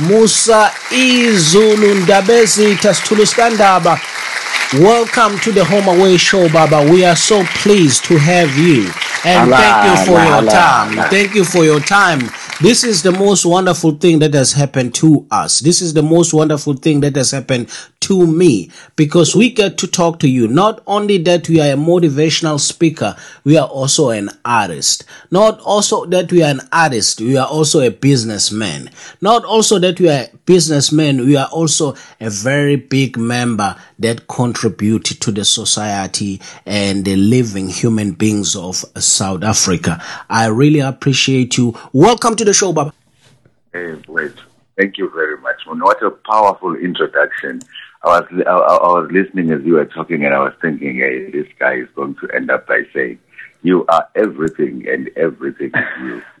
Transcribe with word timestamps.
Musa 0.00 0.70
Izulu 0.90 1.94
Ndabezi 1.94 2.76
Tasitulu 2.76 3.26
Skandaba. 3.26 4.00
Welcome 4.78 5.38
to 5.40 5.52
the 5.52 5.64
Home 5.64 5.88
Away 5.88 6.16
Show, 6.16 6.48
Baba. 6.48 6.82
We 6.90 7.04
are 7.04 7.16
so 7.16 7.42
pleased 7.62 8.04
to 8.04 8.16
have 8.18 8.56
you. 8.56 8.88
And 9.24 9.50
thank 9.50 9.84
you 9.84 10.06
for 10.06 10.18
your 10.24 10.42
time. 10.50 11.10
Thank 11.10 11.34
you 11.34 11.44
for 11.44 11.64
your 11.64 11.80
time. 11.80 12.20
This 12.62 12.84
is 12.84 13.02
the 13.02 13.10
most 13.10 13.46
wonderful 13.46 13.92
thing 13.92 14.18
that 14.18 14.34
has 14.34 14.52
happened 14.52 14.94
to 14.96 15.26
us. 15.30 15.60
This 15.60 15.80
is 15.80 15.94
the 15.94 16.02
most 16.02 16.34
wonderful 16.34 16.74
thing 16.74 17.00
that 17.00 17.16
has 17.16 17.30
happened 17.30 17.70
to 18.00 18.26
me 18.26 18.70
because 18.96 19.34
we 19.34 19.48
get 19.48 19.78
to 19.78 19.86
talk 19.86 20.18
to 20.18 20.28
you. 20.28 20.46
Not 20.46 20.82
only 20.86 21.16
that 21.18 21.48
we 21.48 21.58
are 21.60 21.72
a 21.72 21.76
motivational 21.76 22.60
speaker, 22.60 23.16
we 23.44 23.56
are 23.56 23.66
also 23.66 24.10
an 24.10 24.28
artist. 24.44 25.04
Not 25.30 25.58
also 25.60 26.04
that 26.06 26.30
we 26.32 26.42
are 26.42 26.50
an 26.50 26.60
artist, 26.70 27.22
we 27.22 27.38
are 27.38 27.46
also 27.46 27.80
a 27.80 27.90
businessman. 27.90 28.90
Not 29.22 29.44
also 29.46 29.78
that 29.78 29.98
we 29.98 30.10
are 30.10 30.26
businessmen, 30.44 31.24
we 31.24 31.36
are 31.36 31.48
also 31.48 31.94
a 32.20 32.28
very 32.28 32.76
big 32.76 33.16
member 33.16 33.76
that 34.00 34.28
contribute 34.28 35.04
to 35.04 35.30
the 35.30 35.44
society 35.44 36.40
and 36.66 37.04
the 37.04 37.16
living 37.16 37.68
human 37.68 38.12
beings 38.12 38.56
of 38.56 38.84
South 38.98 39.44
Africa. 39.44 40.02
I 40.28 40.46
really 40.46 40.80
appreciate 40.80 41.56
you. 41.56 41.78
Welcome 41.92 42.36
to 42.36 42.44
the 42.44 42.49
show, 42.54 42.72
Baba. 42.72 42.92
Hey, 43.72 43.94
wait. 44.08 44.32
Thank 44.76 44.98
you 44.98 45.10
very 45.10 45.38
much. 45.40 45.56
What 45.66 46.02
a 46.02 46.10
powerful 46.10 46.74
introduction. 46.74 47.60
I 48.02 48.20
was 48.20 48.26
I, 48.46 48.50
I 48.50 49.00
was 49.00 49.10
listening 49.12 49.50
as 49.50 49.62
you 49.62 49.74
were 49.74 49.84
talking, 49.84 50.24
and 50.24 50.34
I 50.34 50.38
was 50.38 50.54
thinking, 50.62 50.96
hey, 50.96 51.30
this 51.30 51.46
guy 51.58 51.74
is 51.74 51.88
going 51.94 52.14
to 52.16 52.30
end 52.34 52.50
up 52.50 52.66
by 52.66 52.84
saying, 52.94 53.18
"You 53.62 53.84
are 53.88 54.08
everything, 54.14 54.88
and 54.88 55.10
everything 55.16 55.70
is 55.74 55.84
you." 56.00 56.22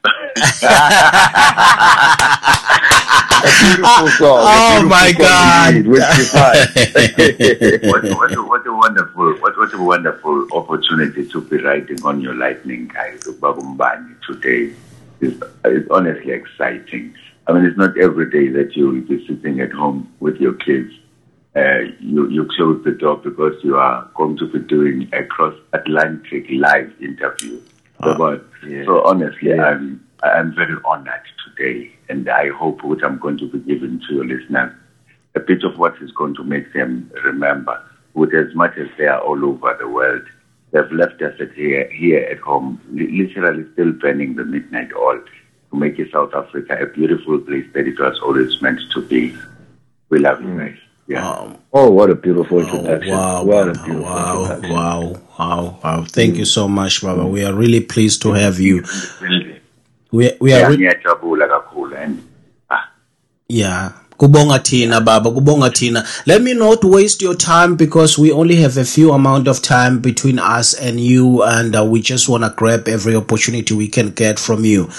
Beautiful 3.60 4.08
song! 4.08 4.40
oh 4.42 4.86
my 4.88 5.12
God! 5.12 5.86
what, 7.90 8.04
what, 8.04 8.32
a, 8.32 8.42
what 8.42 8.66
a 8.66 8.72
wonderful, 8.72 9.34
what, 9.34 9.56
what 9.58 9.74
a 9.74 9.82
wonderful 9.82 10.46
opportunity 10.52 11.26
to 11.28 11.40
be 11.42 11.58
riding 11.58 12.02
on 12.04 12.22
your 12.22 12.34
lightning, 12.34 12.88
guys. 12.88 13.20
Bagumbani 13.24 14.16
today 14.26 14.74
is 15.20 15.42
it's 15.64 15.90
honestly 15.90 16.32
exciting. 16.32 17.14
I 17.46 17.52
mean, 17.52 17.64
it's 17.64 17.76
not 17.76 17.98
every 17.98 18.30
day 18.30 18.48
that 18.48 18.76
you 18.76 18.86
will 18.88 19.00
be 19.00 19.26
sitting 19.26 19.60
at 19.60 19.72
home 19.72 20.12
with 20.20 20.36
your 20.36 20.54
kids. 20.54 20.92
Uh, 21.56 21.80
you 21.98 22.28
you 22.28 22.48
close 22.56 22.82
the 22.84 22.92
door 22.92 23.16
because 23.16 23.54
you 23.64 23.76
are 23.76 24.08
going 24.14 24.36
to 24.38 24.46
be 24.46 24.60
doing 24.60 25.08
a 25.12 25.24
cross 25.24 25.54
Atlantic 25.72 26.46
live 26.50 26.92
interview. 27.00 27.60
So, 28.02 28.16
but, 28.16 28.46
yeah. 28.66 28.84
so 28.84 29.04
honestly, 29.04 29.50
Yeah. 29.50 29.64
I'm 29.64 30.04
I'm 30.22 30.54
very 30.54 30.76
honored 30.84 31.26
today, 31.46 31.90
and 32.08 32.28
I 32.28 32.48
hope 32.50 32.84
what 32.84 33.02
I'm 33.02 33.18
going 33.18 33.38
to 33.38 33.48
be 33.50 33.58
giving 33.60 34.00
to 34.08 34.14
your 34.14 34.26
listeners 34.26 34.72
a 35.34 35.40
bit 35.40 35.64
of 35.64 35.78
what 35.78 35.94
is 36.00 36.12
going 36.12 36.34
to 36.36 36.44
make 36.44 36.72
them 36.72 37.10
remember. 37.24 37.82
With 38.14 38.34
as 38.34 38.54
much 38.54 38.76
as 38.76 38.88
they 38.98 39.06
are 39.06 39.20
all 39.20 39.44
over 39.44 39.76
the 39.78 39.88
world, 39.88 40.22
they've 40.72 40.92
left 40.92 41.20
us 41.22 41.34
at 41.40 41.52
here 41.52 41.88
here 41.90 42.20
at 42.30 42.38
home, 42.38 42.80
literally 42.92 43.64
still 43.72 43.92
burning 43.92 44.34
the 44.36 44.44
midnight 44.44 44.90
oil 44.96 45.20
to 45.70 45.76
make 45.76 45.96
South 46.12 46.34
Africa 46.34 46.76
a 46.80 46.86
beautiful 46.86 47.38
place 47.38 47.66
that 47.74 47.86
it 47.86 47.98
was 47.98 48.18
always 48.22 48.60
meant 48.62 48.80
to 48.94 49.02
be. 49.02 49.34
We 50.08 50.18
love 50.18 50.42
you 50.42 50.56
guys. 50.58 50.76
Yeah. 51.06 51.28
Um, 51.28 51.56
Oh, 51.72 51.90
what 51.90 52.10
a 52.10 52.14
beautiful 52.16 52.58
Oh, 52.58 52.60
introduction. 52.62 53.12
wow, 53.16 53.44
what 53.44 53.68
a 53.68 53.72
beautiful 53.72 54.02
wow, 54.02 54.42
introduction. 54.42 54.74
wow, 54.74 55.20
wow, 55.38 55.78
wow. 55.84 56.04
Thank 56.08 56.36
you 56.36 56.44
so 56.44 56.66
much, 56.68 57.02
Baba. 57.02 57.24
We 57.26 57.44
are 57.44 57.54
really 57.54 57.80
pleased 57.80 58.22
to 58.22 58.32
have 58.32 58.58
you. 58.58 58.82
We, 60.12 60.32
we 60.40 60.52
are, 60.52 60.60
Yeah, 60.60 60.68
re- 60.68 60.76
ngiyajabula 60.76 61.48
kakhulu 61.48 61.94
and 61.96 62.18
ah, 62.70 62.90
yeah. 63.48 63.92
Kubonga 64.20 64.62
tina, 64.62 65.00
Baba. 65.00 65.30
Kubonga 65.30 65.72
tina. 65.72 66.04
Let 66.26 66.42
me 66.42 66.52
not 66.52 66.84
waste 66.84 67.22
your 67.22 67.34
time 67.34 67.74
because 67.74 68.18
we 68.18 68.30
only 68.30 68.56
have 68.56 68.76
a 68.76 68.84
few 68.84 69.12
amount 69.12 69.48
of 69.48 69.62
time 69.62 70.00
between 70.00 70.38
us 70.38 70.74
and 70.74 71.00
you, 71.00 71.42
and 71.42 71.74
uh, 71.74 71.84
we 71.86 72.02
just 72.02 72.28
want 72.28 72.44
to 72.44 72.52
grab 72.54 72.86
every 72.86 73.16
opportunity 73.16 73.72
we 73.72 73.88
can 73.88 74.10
get 74.10 74.38
from 74.38 74.66
you. 74.66 74.90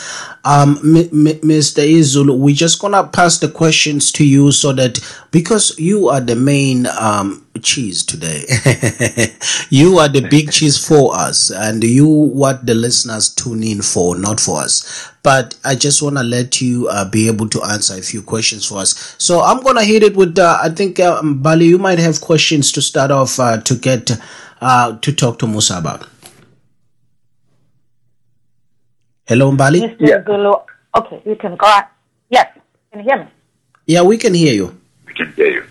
Um, 0.43 0.77
Mr. 0.77 1.83
Izulu, 1.87 2.37
we're 2.37 2.55
just 2.55 2.81
gonna 2.81 3.03
pass 3.03 3.37
the 3.37 3.47
questions 3.47 4.11
to 4.13 4.25
you 4.25 4.51
so 4.51 4.73
that 4.73 4.99
because 5.31 5.77
you 5.77 6.09
are 6.09 6.19
the 6.21 6.35
main 6.35 6.87
um 6.99 7.45
cheese 7.61 8.03
today, 8.03 8.43
you 9.69 9.99
are 9.99 10.07
the 10.09 10.27
big 10.29 10.51
cheese 10.51 10.83
for 10.83 11.15
us, 11.15 11.51
and 11.51 11.83
you 11.83 12.07
what 12.07 12.65
the 12.65 12.73
listeners 12.73 13.29
tune 13.33 13.61
in 13.63 13.81
for, 13.83 14.17
not 14.17 14.39
for 14.39 14.61
us. 14.61 15.11
But 15.21 15.55
I 15.63 15.75
just 15.75 16.01
want 16.01 16.17
to 16.17 16.23
let 16.23 16.59
you 16.59 16.87
uh, 16.89 17.07
be 17.07 17.27
able 17.27 17.47
to 17.49 17.61
answer 17.63 17.95
a 17.95 18.01
few 18.01 18.23
questions 18.23 18.65
for 18.65 18.79
us. 18.79 19.15
So 19.19 19.41
I'm 19.41 19.61
gonna 19.61 19.83
hit 19.83 20.01
it 20.01 20.15
with. 20.15 20.39
Uh, 20.39 20.57
I 20.61 20.69
think 20.69 20.99
uh, 20.99 21.21
Bali, 21.21 21.65
you 21.65 21.77
might 21.77 21.99
have 21.99 22.19
questions 22.19 22.71
to 22.71 22.81
start 22.81 23.11
off 23.11 23.39
uh, 23.39 23.61
to 23.61 23.75
get 23.75 24.09
uh, 24.59 24.97
to 24.97 25.11
talk 25.13 25.37
to 25.39 25.47
Musa 25.47 25.77
about. 25.77 26.07
Hello, 29.31 29.49
Mbali. 29.51 29.79
Mr. 29.79 29.95
Yeah. 29.99 30.23
Zulu. 30.25 30.53
Okay, 30.93 31.21
you 31.25 31.37
can 31.37 31.55
go 31.55 31.65
on. 31.65 31.83
Yes, 32.29 32.47
can 32.91 32.99
you 32.99 33.05
hear 33.05 33.17
me? 33.23 33.31
Yeah, 33.85 34.01
we 34.01 34.17
can 34.17 34.33
hear 34.33 34.53
you. 34.53 34.75
we 35.07 35.13
can 35.13 35.31
hear 35.31 35.47
you. 35.47 35.63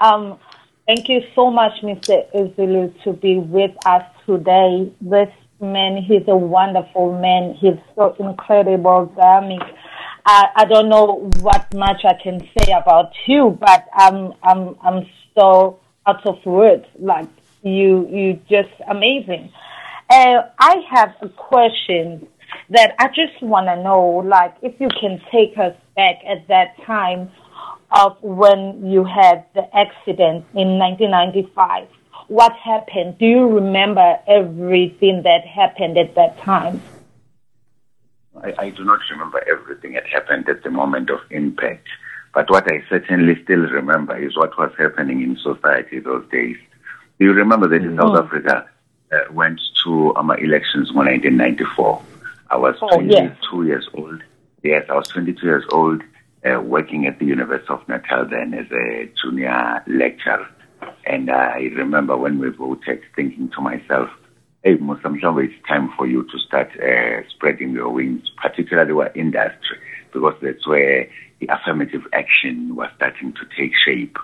Um, 0.00 0.38
thank 0.86 1.06
you 1.10 1.20
so 1.34 1.50
much, 1.50 1.72
Mr. 1.82 2.24
Zulu, 2.56 2.94
to 3.04 3.12
be 3.12 3.36
with 3.36 3.72
us 3.84 4.04
today. 4.24 4.90
This 5.02 5.28
man, 5.60 6.02
he's 6.02 6.26
a 6.28 6.36
wonderful 6.36 7.12
man. 7.20 7.52
He's 7.52 7.76
so 7.94 8.16
incredible, 8.20 9.12
dynamic. 9.14 9.60
I, 10.24 10.48
I 10.56 10.64
don't 10.64 10.88
know 10.88 11.30
what 11.42 11.74
much 11.74 12.06
I 12.06 12.14
can 12.14 12.40
say 12.56 12.72
about 12.72 13.12
you, 13.26 13.50
but 13.60 13.84
I'm 13.92 14.32
I'm 14.42 14.76
I'm 14.82 15.06
so 15.38 15.78
out 16.06 16.24
of 16.26 16.38
words. 16.46 16.86
Like 16.98 17.28
you, 17.62 18.08
you 18.08 18.40
just 18.48 18.72
amazing. 18.88 19.52
Uh, 20.08 20.42
I 20.58 20.76
have 20.90 21.14
a 21.20 21.28
question 21.28 22.28
that 22.70 22.94
I 22.98 23.08
just 23.08 23.42
want 23.42 23.66
to 23.66 23.82
know, 23.82 24.22
like, 24.26 24.54
if 24.62 24.80
you 24.80 24.88
can 25.00 25.20
take 25.32 25.58
us 25.58 25.74
back 25.96 26.16
at 26.26 26.46
that 26.48 26.76
time 26.84 27.30
of 27.90 28.16
when 28.22 28.84
you 28.86 29.04
had 29.04 29.44
the 29.54 29.64
accident 29.74 30.44
in 30.54 30.78
1995. 30.78 31.88
What 32.28 32.52
happened? 32.52 33.18
Do 33.18 33.26
you 33.26 33.46
remember 33.46 34.18
everything 34.26 35.22
that 35.22 35.46
happened 35.46 35.96
at 35.96 36.14
that 36.16 36.38
time? 36.40 36.82
I, 38.42 38.52
I 38.58 38.70
do 38.70 38.84
not 38.84 39.00
remember 39.10 39.42
everything 39.48 39.92
that 39.92 40.06
happened 40.06 40.48
at 40.48 40.62
the 40.62 40.70
moment 40.70 41.08
of 41.10 41.20
impact, 41.30 41.86
but 42.34 42.50
what 42.50 42.70
I 42.70 42.82
certainly 42.88 43.42
still 43.44 43.60
remember 43.60 44.16
is 44.16 44.36
what 44.36 44.58
was 44.58 44.72
happening 44.76 45.22
in 45.22 45.38
society 45.38 46.00
those 46.00 46.28
days. 46.30 46.56
Do 47.18 47.24
you 47.24 47.32
remember 47.32 47.68
that 47.68 47.82
in 47.82 47.96
South 47.96 48.18
Africa 48.18 48.68
uh, 49.12 49.32
went 49.32 49.60
to 49.84 50.14
um, 50.16 50.30
elections 50.30 50.90
in 50.90 50.96
1994? 50.96 52.02
I 52.50 52.56
was 52.56 52.76
Oh, 52.80 52.88
22 52.88 53.12
yes. 53.12 53.36
years 53.66 53.88
old. 53.94 54.22
Yes, 54.62 54.84
I 54.88 54.94
was 54.94 55.08
22 55.08 55.46
years 55.46 55.64
old, 55.72 56.02
uh, 56.44 56.60
working 56.60 57.06
at 57.06 57.18
the 57.18 57.24
University 57.26 57.68
of 57.72 57.88
Natal 57.88 58.24
then 58.26 58.54
as 58.54 58.66
a 58.72 59.08
junior 59.20 59.82
lecturer. 59.86 60.48
And 61.04 61.30
I 61.30 61.70
remember 61.76 62.16
when 62.16 62.38
we 62.38 62.48
voted, 62.50 63.02
thinking 63.14 63.50
to 63.50 63.60
myself, 63.60 64.10
hey, 64.62 64.76
Musamshawa, 64.76 65.44
it's 65.44 65.68
time 65.68 65.92
for 65.96 66.06
you 66.06 66.24
to 66.24 66.38
start 66.38 66.70
uh, 66.80 67.28
spreading 67.30 67.70
your 67.72 67.90
wings, 67.90 68.30
particularly 68.42 68.92
our 68.92 69.10
industry, 69.14 69.78
because 70.12 70.34
that's 70.42 70.66
where 70.66 71.08
the 71.40 71.46
affirmative 71.48 72.02
action 72.12 72.74
was 72.74 72.90
starting 72.96 73.32
to 73.34 73.40
take 73.56 73.72
shape 73.84 74.16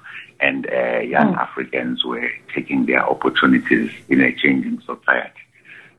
and 0.42 0.68
uh, 0.70 0.98
young 0.98 1.34
Africans 1.36 2.04
were 2.04 2.28
taking 2.54 2.86
their 2.86 3.08
opportunities 3.08 3.90
in 4.08 4.20
a 4.20 4.34
changing 4.34 4.80
society. 4.80 5.40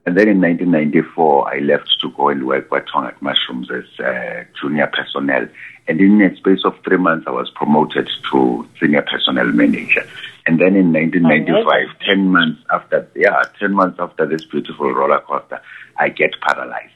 And 0.06 0.18
then 0.18 0.28
in 0.28 0.42
1994, 0.42 1.56
I 1.56 1.60
left 1.60 1.90
to 2.02 2.12
go 2.12 2.28
and 2.28 2.46
work 2.46 2.70
with 2.70 2.84
Tongaat 2.94 3.22
Mushrooms 3.22 3.72
as 3.72 4.06
uh, 4.06 4.44
junior 4.62 4.88
personnel. 4.88 5.48
And 5.88 6.02
in 6.02 6.22
a 6.22 6.36
space 6.36 6.66
of 6.66 6.78
three 6.84 6.98
months, 6.98 7.26
I 7.26 7.32
was 7.32 7.50
promoted 7.56 8.10
to 8.32 8.68
senior 8.82 9.02
personnel 9.02 9.48
manager. 9.48 10.06
And 10.46 10.60
then 10.60 10.76
in 10.76 10.92
1995, 10.92 12.00
10 12.06 12.28
months 12.28 12.62
after, 12.70 13.10
yeah, 13.16 13.44
10 13.60 13.74
months 13.74 13.98
after 13.98 14.26
this 14.26 14.44
beautiful 14.44 14.94
roller 14.94 15.22
coaster, 15.22 15.62
I 15.98 16.10
get 16.10 16.36
paralyzed. 16.42 16.92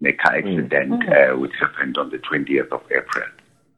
in 0.00 0.08
A 0.08 0.12
car 0.14 0.34
accident, 0.34 1.08
uh, 1.08 1.36
which 1.38 1.52
happened 1.60 1.96
on 1.96 2.10
the 2.10 2.18
20th 2.18 2.72
of 2.72 2.82
April. 2.90 3.28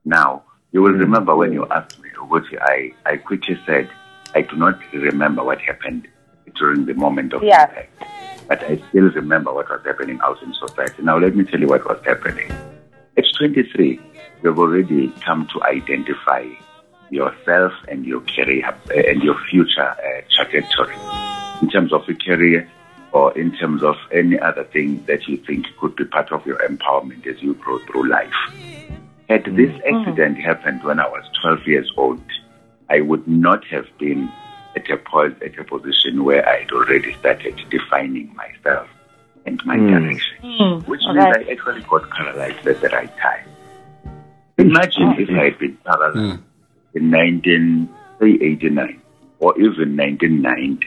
Now, 0.07 0.43
you 0.73 0.81
will 0.81 0.93
remember 0.93 1.37
when 1.37 1.53
you 1.53 1.67
asked 1.71 2.03
me, 2.31 2.59
I, 2.61 2.93
I 3.07 3.17
quickly 3.17 3.59
said, 3.67 3.89
I 4.35 4.43
do 4.43 4.57
not 4.57 4.79
remember 4.93 5.45
what 5.45 5.61
happened 5.61 6.09
during 6.57 6.87
the 6.87 6.95
moment 6.95 7.33
of 7.33 7.43
Yeah. 7.43 7.69
impact 7.69 8.05
but 8.49 8.63
I 8.63 8.77
still 8.89 9.11
remember 9.11 9.53
what 9.53 9.69
was 9.69 9.81
happening 9.85 10.21
out 10.23 10.43
in 10.43 10.53
society. 10.55 11.03
Now, 11.03 11.19
let 11.19 11.35
me 11.35 11.45
tell 11.45 11.61
you 11.61 11.69
what 11.69 11.85
was 11.85 12.01
happening. 12.05 12.51
At 13.17 13.25
23, 13.39 14.01
you've 14.43 14.59
already 14.59 15.13
come 15.25 15.49
to 15.53 15.63
identify 15.63 16.47
yourself 17.11 17.73
and 17.89 18.05
your 18.05 18.21
career 18.21 18.67
uh, 18.67 18.95
and 18.95 19.23
your 19.23 19.39
future 19.51 19.83
uh, 19.89 20.21
trajectory 20.31 20.97
in 21.63 21.71
terms 21.71 21.93
of 21.93 22.07
your 22.09 22.17
career 22.17 22.69
or 23.13 23.37
in 23.39 23.57
terms 23.57 23.83
of 23.83 23.95
any 24.13 24.39
other 24.39 24.65
thing 24.65 25.05
that 25.07 25.29
you 25.29 25.37
think 25.37 25.67
could 25.81 25.95
be 25.95 26.05
part 26.05 26.33
of 26.33 26.45
your 26.45 26.59
empowerment 26.59 27.27
as 27.27 27.41
you 27.41 27.55
grow 27.55 27.79
through 27.87 28.09
life. 28.09 28.33
Had 29.29 29.45
mm. 29.45 29.57
this 29.57 29.75
accident 29.87 30.39
mm. 30.39 30.45
happened 30.45 30.83
when 30.85 31.01
I 31.01 31.09
was 31.09 31.25
12 31.43 31.67
years 31.67 31.91
old, 31.97 32.21
I 32.91 33.01
would 33.01 33.27
not 33.27 33.65
have 33.67 33.87
been 33.99 34.31
at 34.77 34.91
a, 34.91 34.97
point, 34.97 35.43
at 35.43 35.59
a 35.59 35.65
position 35.65 36.25
where 36.25 36.47
I 36.49 36.61
had 36.61 36.73
already 36.73 37.15
started 37.15 37.61
defining 37.71 38.35
myself 38.35 38.89
and 39.47 39.61
my 39.65 39.77
mm. 39.77 39.89
direction, 39.89 40.37
mm. 40.43 40.87
which 40.87 41.01
means 41.05 41.19
I 41.19 41.45
actually 41.51 41.83
got 41.83 42.11
paralyzed 42.11 42.67
at 42.67 42.81
the 42.81 42.89
right 42.89 43.17
time. 43.19 43.47
Imagine 44.59 45.15
if 45.19 45.31
I 45.31 45.45
had 45.45 45.59
been 45.59 45.77
paralyzed 45.85 46.17
mm. 46.17 46.43
in 46.95 47.11
1989 47.11 49.03
or 49.39 49.59
even 49.59 49.97
1990. 49.97 50.87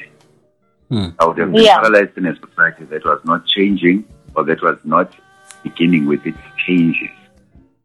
Mm. 0.92 1.16
I 1.20 1.26
would 1.26 1.38
have 1.38 1.52
been 1.52 1.64
yeah. 1.64 1.80
paralyzed 1.80 2.18
in 2.18 2.26
a 2.28 2.36
society 2.36 2.86
that 2.86 3.04
was 3.04 3.20
not 3.26 3.46
changing 3.46 4.06
or 4.36 4.44
that 4.46 4.62
was 4.62 4.78
not 4.84 5.14
beginning 5.64 6.06
with 6.06 6.26
its 6.26 6.38
changes 6.66 7.10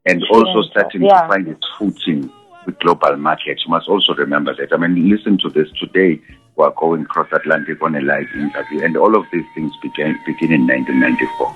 and 0.07 0.23
also 0.31 0.63
starting 0.71 1.03
yeah. 1.03 1.23
to 1.23 1.29
find 1.29 1.49
its 1.49 1.67
footing 1.79 2.31
with 2.67 2.79
global 2.81 3.17
markets. 3.17 3.63
You 3.65 3.71
must 3.71 3.89
also 3.89 4.15
remember 4.15 4.55
that. 4.55 4.73
I 4.73 4.77
mean, 4.77 5.09
listen 5.09 5.39
to 5.39 5.49
this 5.49 5.69
today. 5.79 6.21
We 6.57 6.65
are 6.65 6.75
going 6.77 7.05
cross 7.05 7.29
Atlantic 7.33 7.81
on 7.83 7.95
a 7.95 8.01
live 8.01 8.29
interview, 8.35 8.85
and 8.85 8.97
all 8.97 9.17
of 9.17 9.25
these 9.33 9.45
things 9.55 9.73
began 9.83 10.19
begin 10.27 10.53
in 10.53 10.67
1994. 10.67 11.55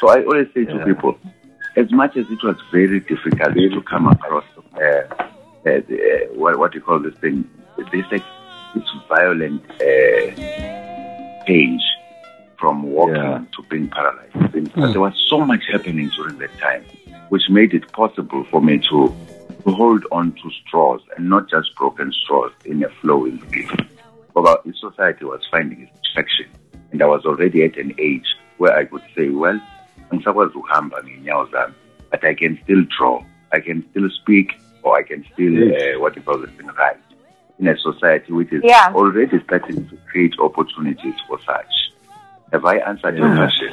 So 0.00 0.10
I 0.10 0.22
always 0.24 0.48
say 0.52 0.64
to 0.64 0.84
people, 0.84 1.18
as 1.76 1.90
much 1.90 2.16
as 2.16 2.26
it 2.30 2.42
was 2.42 2.56
very 2.70 3.00
difficult 3.00 3.54
to 3.54 3.82
come 3.82 4.06
across 4.06 4.44
uh, 4.74 4.80
uh, 4.80 5.14
the, 5.64 6.28
uh, 6.30 6.34
what, 6.34 6.58
what 6.58 6.72
do 6.72 6.78
you 6.78 6.84
call 6.84 6.98
this 6.98 7.14
thing, 7.16 7.48
this 7.78 8.04
like, 8.12 8.22
this 8.74 8.84
violent 9.08 9.64
uh, 9.80 11.44
change 11.46 11.82
from 12.64 12.82
walking 12.82 13.16
yeah. 13.16 13.44
to 13.54 13.62
being 13.68 13.88
paralyzed. 13.88 14.32
But 14.74 14.92
there 14.92 15.00
was 15.02 15.12
so 15.28 15.38
much 15.44 15.64
happening 15.70 16.08
during 16.16 16.38
that 16.38 16.56
time, 16.58 16.82
which 17.28 17.42
made 17.50 17.74
it 17.74 17.92
possible 17.92 18.42
for 18.50 18.62
me 18.62 18.78
to 18.88 19.14
to 19.64 19.70
hold 19.80 20.04
on 20.10 20.32
to 20.32 20.50
straws 20.60 21.02
and 21.14 21.28
not 21.28 21.50
just 21.50 21.74
broken 21.76 22.10
straws 22.12 22.52
in 22.64 22.82
a 22.82 22.88
flowing 23.00 23.38
river. 23.50 23.76
But 24.32 24.64
society 24.80 25.26
was 25.26 25.42
finding 25.50 25.82
its 25.82 25.98
traction, 26.14 26.48
and 26.90 27.02
I 27.02 27.06
was 27.06 27.26
already 27.26 27.64
at 27.64 27.76
an 27.76 27.94
age 27.98 28.28
where 28.56 28.74
I 28.74 28.86
could 28.86 29.04
say, 29.14 29.28
well, 29.28 29.60
but 32.10 32.24
I 32.24 32.34
can 32.34 32.58
still 32.64 32.84
draw, 32.96 33.24
I 33.52 33.60
can 33.60 33.84
still 33.90 34.08
speak, 34.22 34.48
or 34.82 34.96
I 34.96 35.02
can 35.02 35.22
still, 35.34 35.54
uh, 35.54 36.00
what 36.00 36.16
you 36.16 36.22
call 36.22 36.38
this 36.38 36.50
thing, 36.56 36.68
write 36.78 36.96
in 37.58 37.68
a 37.68 37.76
society 37.78 38.32
which 38.32 38.52
is 38.52 38.62
yeah. 38.64 38.90
already 38.94 39.38
starting 39.44 39.86
to 39.88 39.96
create 40.10 40.34
opportunities 40.38 41.14
for 41.28 41.38
such. 41.46 41.74
Have 42.54 42.64
I 42.64 42.76
answered 42.76 43.18
yeah. 43.18 43.26
your 43.26 43.36
question? 43.36 43.70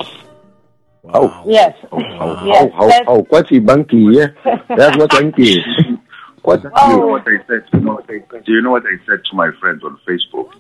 Wow. 1.04 1.44
Yes. 1.48 1.78
How, 1.92 2.00
how, 2.00 2.46
yes. 2.46 2.72
how, 2.74 2.90
how, 2.90 3.04
how, 3.06 3.22
what's 3.30 3.52
a 3.52 3.60
banky, 3.60 4.16
yeah? 4.16 4.30
That's 4.76 4.98
what 4.98 5.12
banky 5.12 5.58
is. 5.58 5.98
What, 6.42 6.66
oh. 6.66 6.92
you 6.92 6.98
know 6.98 7.06
what 7.06 7.28
I 7.28 7.38
said? 7.46 7.66
You 7.72 7.82
know 7.82 7.94
what 7.94 8.10
I, 8.10 8.18
do 8.40 8.52
you 8.52 8.64
know 8.64 8.72
what 8.72 8.84
I 8.84 8.98
said 9.06 9.24
to 9.30 9.36
my 9.36 9.52
friends 9.60 9.84
on 9.84 10.00
Facebook 10.08 10.52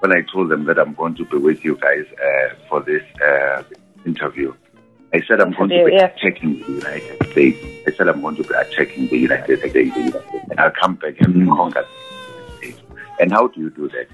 when 0.00 0.12
I 0.12 0.20
told 0.30 0.50
them 0.50 0.66
that 0.66 0.78
I'm 0.78 0.92
going 0.92 1.14
to 1.14 1.24
be 1.24 1.38
with 1.38 1.64
you 1.64 1.76
guys 1.76 2.04
uh, 2.12 2.54
for 2.68 2.82
this 2.82 3.02
uh, 3.26 3.62
interview? 4.04 4.52
I 5.14 5.22
said 5.26 5.40
I'm 5.40 5.52
going 5.52 5.70
to 5.70 5.84
be 5.86 5.92
yeah. 5.92 6.12
attacking 6.14 6.60
the 6.60 6.72
United 6.72 7.30
States. 7.30 7.58
I 7.86 7.92
said 7.92 8.08
I'm 8.08 8.20
going 8.20 8.36
to 8.36 8.42
be 8.42 8.54
attacking 8.54 9.08
the 9.08 9.16
United 9.16 9.70
States, 9.70 9.96
and 9.96 10.60
I'll 10.60 10.72
come 10.72 10.96
back 10.96 11.18
and 11.22 11.34
mm-hmm. 11.34 11.48
conquer 11.48 11.86
the 11.86 12.56
States. 12.58 12.82
And 13.18 13.32
how 13.32 13.46
do 13.46 13.62
you 13.62 13.70
do 13.70 13.88
that? 13.88 14.08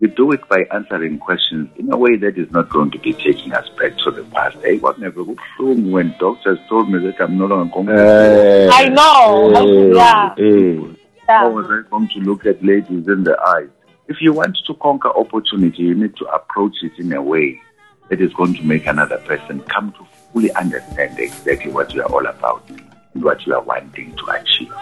We 0.00 0.08
do 0.08 0.30
it 0.30 0.48
by 0.48 0.64
answering 0.70 1.18
questions 1.18 1.70
in 1.76 1.92
a 1.92 1.96
way 1.96 2.16
that 2.16 2.38
is 2.38 2.50
not 2.52 2.68
going 2.68 2.92
to 2.92 2.98
be 3.00 3.12
taking 3.12 3.52
us 3.52 3.68
back 3.70 3.96
to 3.98 4.12
the 4.12 4.22
past. 4.32 4.56
Hey, 4.62 4.78
what 4.78 5.00
never 5.00 5.24
when 5.24 6.14
doctors 6.20 6.58
told 6.68 6.88
me 6.88 7.00
that 7.00 7.20
I'm 7.20 7.36
no 7.36 7.46
longer 7.46 7.74
going 7.74 7.86
to. 7.88 8.68
Uh, 8.68 8.70
I 8.72 8.88
know. 8.88 9.52
Uh, 9.54 9.94
yeah. 9.94 10.34
Uh, 10.38 10.94
How 11.26 11.50
was 11.50 11.66
I 11.66 11.88
going 11.90 12.08
to 12.10 12.20
look 12.20 12.46
at 12.46 12.64
ladies 12.64 13.08
in 13.08 13.24
the 13.24 13.36
eyes? 13.40 13.68
If 14.06 14.20
you 14.20 14.32
want 14.32 14.56
to 14.66 14.74
conquer 14.74 15.08
opportunity, 15.08 15.82
you 15.82 15.94
need 15.96 16.16
to 16.16 16.26
approach 16.26 16.76
it 16.82 16.92
in 16.98 17.12
a 17.12 17.20
way 17.20 17.60
that 18.08 18.20
is 18.20 18.32
going 18.34 18.54
to 18.54 18.62
make 18.62 18.86
another 18.86 19.18
person 19.18 19.60
come 19.62 19.92
to 19.92 20.06
fully 20.32 20.52
understand 20.52 21.18
exactly 21.18 21.72
what 21.72 21.92
you 21.92 22.02
are 22.02 22.12
all 22.12 22.26
about 22.26 22.62
and 22.68 23.24
what 23.24 23.44
you 23.46 23.54
are 23.54 23.62
wanting 23.62 24.14
to 24.14 24.26
achieve. 24.30 24.72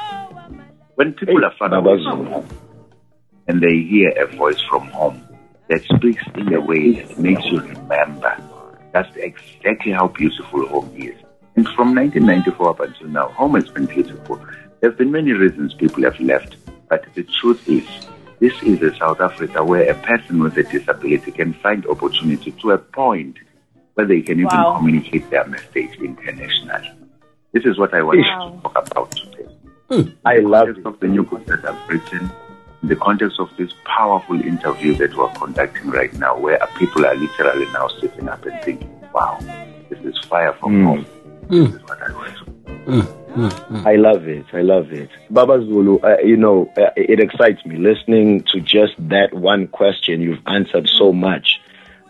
When 0.96 1.14
people 1.14 1.40
hey, 1.40 1.46
are 1.46 1.54
far 1.58 1.74
away 1.74 2.02
from 2.04 2.26
home, 2.26 2.48
and 3.48 3.60
they 3.60 3.78
hear 3.78 4.10
a 4.10 4.26
voice 4.36 4.60
from 4.62 4.88
home 4.88 5.22
that 5.68 5.82
speaks 5.84 6.22
in 6.34 6.52
a 6.52 6.60
way 6.60 6.92
that 6.92 7.18
makes 7.18 7.44
you 7.46 7.60
remember. 7.60 8.36
That's 8.92 9.14
exactly 9.16 9.92
how 9.92 10.08
beautiful 10.08 10.66
home 10.68 10.90
is. 10.96 11.16
And 11.56 11.66
from 11.68 11.94
1994 11.94 12.70
up 12.70 12.80
until 12.80 13.08
now, 13.08 13.28
home 13.28 13.54
has 13.54 13.68
been 13.68 13.86
beautiful. 13.86 14.36
There 14.80 14.90
have 14.90 14.98
been 14.98 15.10
many 15.10 15.32
reasons 15.32 15.74
people 15.74 16.02
have 16.04 16.18
left, 16.20 16.56
but 16.88 17.04
the 17.14 17.24
truth 17.40 17.68
is, 17.68 17.86
this 18.38 18.52
is 18.62 18.82
a 18.82 18.94
South 18.96 19.20
Africa 19.20 19.64
where 19.64 19.90
a 19.90 19.94
person 19.94 20.42
with 20.42 20.56
a 20.58 20.62
disability 20.62 21.32
can 21.32 21.54
find 21.54 21.86
opportunity 21.86 22.52
to 22.52 22.72
a 22.72 22.78
point 22.78 23.38
where 23.94 24.06
they 24.06 24.20
can 24.20 24.44
wow. 24.44 24.50
even 24.52 24.78
communicate 24.78 25.30
their 25.30 25.46
message 25.46 25.98
internationally. 25.98 26.92
This 27.52 27.64
is 27.64 27.78
what 27.78 27.94
I 27.94 28.02
want 28.02 28.18
wow. 28.18 28.50
to 28.50 28.62
talk 28.62 28.90
about 28.90 29.10
today. 29.12 29.48
Hmm. 29.90 30.02
I 30.26 30.38
love 30.40 30.68
it. 30.68 30.84
of 30.84 31.00
the 31.00 31.08
new 31.08 31.22
book 31.22 31.46
that 31.46 31.64
I've 31.64 31.88
written 31.88 32.30
in 32.82 32.88
the 32.88 32.96
context 32.96 33.38
of 33.40 33.50
this 33.56 33.72
powerful 33.84 34.40
interview 34.40 34.94
that 34.94 35.14
we're 35.16 35.32
conducting 35.34 35.90
right 35.90 36.12
now, 36.14 36.38
where 36.38 36.58
people 36.76 37.04
are 37.06 37.14
literally 37.14 37.66
now 37.72 37.88
sitting 38.00 38.28
up 38.28 38.44
and 38.44 38.62
thinking, 38.62 39.00
wow, 39.12 39.38
this 39.88 39.98
is 40.00 40.18
fire 40.26 40.52
from 40.54 40.72
mm. 40.72 40.84
home. 40.84 41.06
Mm. 41.48 41.66
This 41.66 41.74
is 41.74 41.82
what 41.88 42.02
I 42.02 42.12
want 42.12 42.36
mm. 42.86 43.86
I 43.86 43.96
love 43.96 44.28
it. 44.28 44.46
I 44.52 44.62
love 44.62 44.92
it. 44.92 45.10
Baba 45.30 45.60
Zulu, 45.60 45.98
uh, 45.98 46.18
you 46.24 46.36
know, 46.36 46.72
uh, 46.76 46.90
it 46.96 47.20
excites 47.20 47.64
me 47.66 47.76
listening 47.76 48.42
to 48.52 48.60
just 48.60 48.94
that 49.08 49.34
one 49.34 49.68
question. 49.68 50.20
You've 50.20 50.42
answered 50.46 50.88
so 50.88 51.12
much. 51.12 51.60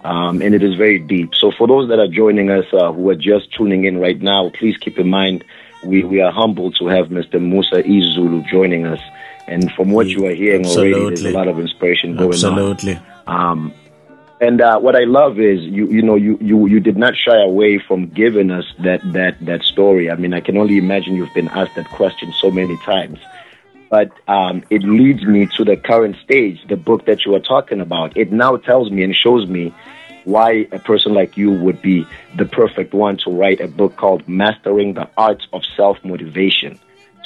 Um, 0.04 0.40
and 0.40 0.54
it 0.54 0.62
is 0.62 0.76
very 0.76 1.00
deep. 1.00 1.34
So, 1.34 1.50
for 1.50 1.66
those 1.66 1.88
that 1.88 1.98
are 1.98 2.06
joining 2.06 2.50
us 2.50 2.66
uh, 2.72 2.92
who 2.92 3.10
are 3.10 3.16
just 3.16 3.52
tuning 3.52 3.84
in 3.84 3.98
right 3.98 4.20
now, 4.20 4.50
please 4.50 4.76
keep 4.76 4.98
in 4.98 5.08
mind 5.08 5.44
we, 5.84 6.04
we 6.04 6.20
are 6.20 6.30
humbled 6.30 6.76
to 6.76 6.86
have 6.86 7.08
Mr. 7.08 7.40
Musa 7.40 7.82
Izulu 7.82 8.46
joining 8.48 8.86
us. 8.86 9.00
And 9.48 9.70
from 9.72 9.92
what 9.92 10.08
you 10.08 10.26
are 10.26 10.34
hearing 10.34 10.62
Absolutely. 10.64 11.00
already, 11.00 11.22
there's 11.22 11.34
a 11.34 11.36
lot 11.36 11.48
of 11.48 11.58
inspiration 11.60 12.16
going 12.16 12.30
Absolutely. 12.30 12.98
on. 13.26 13.50
Um, 13.50 13.74
and 14.40 14.60
uh, 14.60 14.78
what 14.78 14.94
I 14.94 15.04
love 15.04 15.40
is 15.40 15.60
you 15.60 15.86
you 15.86 16.02
know 16.02 16.14
you, 16.14 16.36
you 16.40 16.66
you 16.66 16.80
did 16.80 16.96
not 16.96 17.14
shy 17.16 17.40
away 17.42 17.78
from 17.78 18.08
giving 18.08 18.50
us 18.50 18.64
that 18.80 19.00
that 19.12 19.36
that 19.46 19.62
story. 19.62 20.10
I 20.10 20.16
mean, 20.16 20.34
I 20.34 20.40
can 20.40 20.56
only 20.58 20.76
imagine 20.76 21.14
you've 21.14 21.32
been 21.34 21.48
asked 21.48 21.76
that 21.76 21.88
question 21.90 22.32
so 22.40 22.50
many 22.50 22.76
times. 22.78 23.18
But 23.88 24.10
um, 24.28 24.64
it 24.68 24.82
leads 24.82 25.24
me 25.24 25.46
to 25.56 25.64
the 25.64 25.76
current 25.76 26.16
stage, 26.24 26.60
the 26.68 26.76
book 26.76 27.06
that 27.06 27.24
you 27.24 27.34
are 27.36 27.40
talking 27.40 27.80
about. 27.80 28.16
It 28.16 28.32
now 28.32 28.56
tells 28.56 28.90
me 28.90 29.04
and 29.04 29.14
shows 29.14 29.48
me 29.48 29.72
why 30.24 30.66
a 30.72 30.80
person 30.80 31.14
like 31.14 31.36
you 31.36 31.52
would 31.52 31.80
be 31.80 32.04
the 32.36 32.44
perfect 32.44 32.92
one 32.92 33.16
to 33.18 33.30
write 33.30 33.60
a 33.60 33.68
book 33.68 33.96
called 33.96 34.28
Mastering 34.28 34.94
the 34.94 35.08
Art 35.16 35.46
of 35.52 35.62
Self 35.76 36.04
Motivation. 36.04 36.78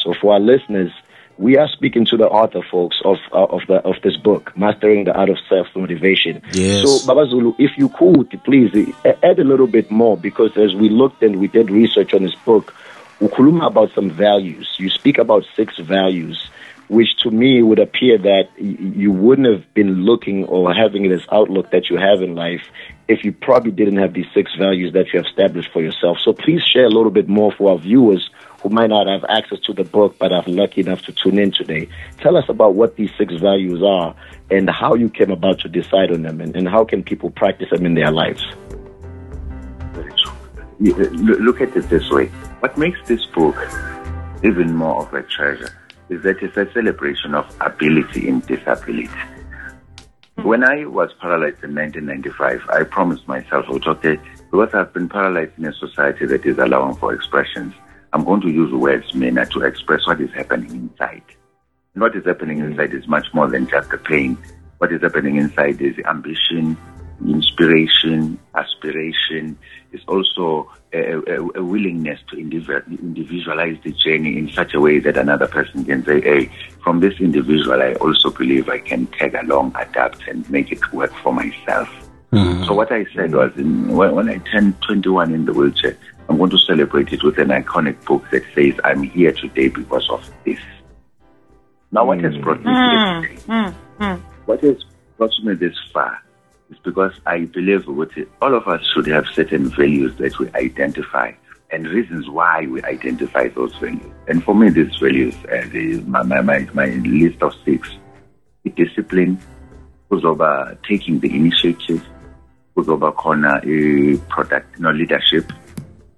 So 0.03 0.13
for 0.21 0.35
our 0.35 0.41
listeners, 0.41 0.93
we 1.41 1.57
are 1.57 1.69
speaking 1.69 2.05
to 2.05 2.19
the 2.19 2.29
author, 2.29 2.61
folks, 2.71 3.01
of 3.03 3.17
uh, 3.33 3.45
of 3.45 3.63
the 3.67 3.77
of 3.77 3.97
this 4.03 4.17
book, 4.19 4.53
Mastering 4.59 5.05
the 5.05 5.15
Art 5.15 5.31
of 5.31 5.39
Self 5.49 5.69
Motivation. 5.75 6.43
Yes. 6.53 6.85
So, 6.85 7.07
Baba 7.07 7.27
Zulu, 7.31 7.55
if 7.59 7.79
you 7.79 7.89
could 7.89 8.29
please 8.45 8.71
uh, 8.75 9.13
add 9.23 9.39
a 9.39 9.45
little 9.45 9.67
bit 9.67 9.91
more, 9.91 10.19
because 10.19 10.55
as 10.59 10.75
we 10.75 10.91
looked 10.91 11.23
and 11.23 11.41
we 11.41 11.49
did 11.49 11.71
research 11.71 12.13
on 12.13 12.25
this 12.25 12.35
book, 12.45 12.75
ukuluma 13.21 13.69
about 13.69 13.91
some 13.95 14.11
values. 14.11 14.69
You 14.79 14.91
speak 14.91 15.17
about 15.17 15.47
six 15.57 15.79
values, 15.79 16.51
which 16.89 17.17
to 17.23 17.31
me 17.31 17.63
would 17.63 17.79
appear 17.79 18.19
that 18.19 18.51
you 18.59 19.11
wouldn't 19.11 19.49
have 19.49 19.73
been 19.73 20.05
looking 20.05 20.45
or 20.45 20.75
having 20.75 21.09
this 21.09 21.25
outlook 21.33 21.71
that 21.71 21.89
you 21.89 21.97
have 21.97 22.21
in 22.21 22.35
life 22.35 22.65
if 23.09 23.25
you 23.25 23.33
probably 23.33 23.73
didn't 23.73 23.97
have 23.97 24.13
these 24.13 24.31
six 24.35 24.55
values 24.57 24.93
that 24.93 25.07
you 25.13 25.19
have 25.21 25.27
established 25.27 25.73
for 25.73 25.81
yourself. 25.81 26.19
So 26.23 26.35
please 26.35 26.63
share 26.63 26.85
a 26.85 26.91
little 26.91 27.11
bit 27.11 27.29
more 27.29 27.51
for 27.51 27.71
our 27.71 27.79
viewers 27.79 28.29
who 28.63 28.69
might 28.69 28.89
not 28.89 29.07
have 29.07 29.25
access 29.29 29.59
to 29.61 29.73
the 29.73 29.85
book 29.85 30.17
but 30.19 30.33
are 30.33 30.45
lucky 30.47 30.83
enough 30.83 31.03
to 31.03 31.13
tune 31.13 31.39
in 31.39 31.53
today. 31.53 31.89
Tell 32.19 32.37
us 32.37 32.49
about 32.49 32.75
what 32.75 32.97
these 32.97 33.11
six 33.17 33.35
values 33.35 33.83
are 33.83 34.15
and 34.51 34.69
how 34.69 34.95
you 34.95 35.09
came 35.09 35.31
about 35.31 35.61
to 35.61 35.69
decide 35.69 36.13
on 36.13 36.23
them 36.23 36.41
and, 36.41 36.55
and 36.57 36.69
how 36.69 36.85
can 36.85 37.03
people 37.03 37.31
practice 37.31 37.71
them 37.71 37.87
in 37.87 37.95
their 37.95 38.11
lives. 38.11 38.45
Look 40.81 41.61
at 41.61 41.77
it 41.77 41.89
this 41.89 42.11
way. 42.11 42.27
What 42.61 42.77
makes 42.79 42.99
this 43.07 43.25
book 43.27 43.57
even 44.43 44.75
more 44.75 45.03
of 45.03 45.13
a 45.13 45.23
treasure 45.23 45.77
is 46.09 46.23
that 46.23 46.43
it's 46.43 46.57
a 46.57 46.71
celebration 46.73 47.35
of 47.35 47.47
ability 47.61 48.29
in 48.29 48.41
disability. 48.41 49.09
When 50.43 50.65
I 50.65 50.87
was 50.87 51.13
paralyzed 51.21 51.63
in 51.63 51.75
1995, 51.75 52.63
I 52.71 52.85
promised 52.85 53.29
myself, 53.29 53.67
oh, 53.69 53.79
okay, 53.87 54.19
because 54.51 54.73
I've 54.73 54.93
been 54.93 55.09
paralyzed 55.09 55.53
in 55.59 55.67
a 55.67 55.73
society 55.75 56.25
that 56.27 56.47
is 56.47 56.57
allowing 56.59 56.97
for 56.97 57.13
expressions, 57.13 57.75
I'm 58.13 58.25
going 58.25 58.41
to 58.43 58.51
use 58.51 58.73
words, 58.73 59.15
Mina, 59.15 59.47
to 59.47 59.63
express 59.63 60.07
what 60.07 60.21
is 60.21 60.31
happening 60.33 60.71
inside. 60.71 61.23
And 61.95 62.03
what 62.03 62.17
is 62.17 62.25
happening 62.25 62.59
inside 62.59 62.93
is 62.95 63.07
much 63.07 63.27
more 63.33 63.49
than 63.49 63.69
just 63.69 63.91
the 63.91 63.99
pain. 63.99 64.37
What 64.79 64.93
is 64.93 65.03
happening 65.03 65.37
inside 65.37 65.81
is 65.81 65.95
ambition, 66.07 66.77
inspiration, 67.25 68.39
aspiration. 68.55 69.59
It's 69.93 70.05
also 70.09 70.71
a, 70.93 71.15
a, 71.15 71.49
a 71.57 71.65
willingness 71.65 72.21
to 72.31 72.39
individualize 72.39 73.77
the 73.85 73.93
journey 73.93 74.39
in 74.39 74.51
such 74.53 74.75
a 74.75 74.81
way 74.81 74.99
that 75.01 75.17
another 75.17 75.47
person 75.47 75.85
can 75.85 76.05
say, 76.05 76.21
hey, 76.21 76.51
from 76.83 77.01
this 77.01 77.21
individual, 77.21 77.83
I 77.83 77.95
also 77.95 78.31
believe 78.31 78.69
I 78.69 78.79
can 78.79 79.07
tag 79.09 79.35
along, 79.35 79.75
adapt, 79.79 80.27
and 80.27 80.49
make 80.51 80.73
it 80.73 80.93
work 80.93 81.13
for 81.23 81.33
myself. 81.33 81.89
Mm-hmm. 82.33 82.65
So 82.65 82.75
what 82.75 82.93
I 82.93 83.05
said 83.15 83.35
was, 83.35 83.53
in, 83.57 83.89
when, 83.89 84.15
when 84.15 84.29
I 84.29 84.39
turned 84.39 84.81
21 84.83 85.35
in 85.35 85.45
the 85.47 85.53
wheelchair, 85.53 85.97
I'm 86.31 86.39
going 86.39 86.51
to 86.51 86.59
celebrate 86.61 87.13
it 87.13 87.25
with 87.25 87.39
an 87.39 87.49
iconic 87.49 88.05
book 88.05 88.23
that 88.31 88.45
says, 88.55 88.79
I'm 88.85 89.03
here 89.03 89.33
today 89.33 89.67
because 89.67 90.09
of 90.11 90.31
this. 90.45 90.61
Now, 91.91 92.05
what 92.05 92.21
has 92.21 92.37
brought 92.37 92.61
me 92.61 92.71
mm. 92.71 93.21
here 93.21 93.29
today? 93.29 93.43
Mm. 93.49 93.75
Mm. 93.99 94.21
What 94.45 94.61
has 94.61 94.77
brought 95.19 95.33
me 95.43 95.55
this 95.55 95.75
far 95.93 96.23
is 96.71 96.79
because 96.85 97.13
I 97.27 97.47
believe 97.47 97.89
with 97.89 98.17
it, 98.17 98.31
all 98.41 98.55
of 98.55 98.69
us 98.69 98.81
should 98.95 99.09
have 99.09 99.27
certain 99.35 99.71
values 99.71 100.17
that 100.19 100.39
we 100.39 100.49
identify 100.53 101.33
and 101.73 101.89
reasons 101.89 102.31
why 102.31 102.65
we 102.65 102.81
identify 102.85 103.49
those 103.49 103.75
values. 103.79 104.13
And 104.29 104.45
for 104.45 104.55
me, 104.55 104.71
these 104.71 104.97
values, 104.99 105.35
uh, 105.47 105.67
the, 105.73 106.01
my, 106.07 106.23
my, 106.23 106.61
my, 106.73 106.87
list 106.87 107.43
of 107.43 107.55
six, 107.65 107.91
the 108.63 108.71
discipline, 108.71 109.41
over 110.13 110.79
taking 110.89 111.19
the 111.19 111.35
initiative, 111.35 112.07
kuzoba 112.77 113.13
khona 113.17 113.61
i-product, 113.65 114.79
no, 114.79 114.91
leadership, 114.91 115.53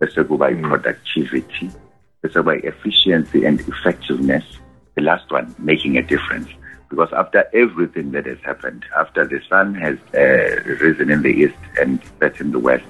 bese 0.03 0.27
kuba 0.27 0.47
i-productivity, 0.51 1.71
bese 2.23 2.35
kuba 2.35 2.55
efficiency 2.67 3.45
and 3.45 3.61
effectiveness, 3.61 4.45
the 4.97 5.03
last 5.03 5.31
one, 5.31 5.55
making 5.59 5.97
a 5.97 6.03
difference. 6.03 6.49
Because 6.91 7.13
after 7.13 7.49
everything 7.55 8.11
that 8.13 8.27
has 8.27 8.39
happened, 8.45 8.85
after 8.99 9.27
the 9.27 9.41
sun 9.49 9.75
has 9.75 9.97
uh, 10.15 10.63
risen 10.85 11.09
in 11.11 11.23
the 11.23 11.31
east 11.31 11.63
and 11.81 12.03
set 12.21 12.39
in 12.41 12.51
the 12.51 12.59
west, 12.59 12.85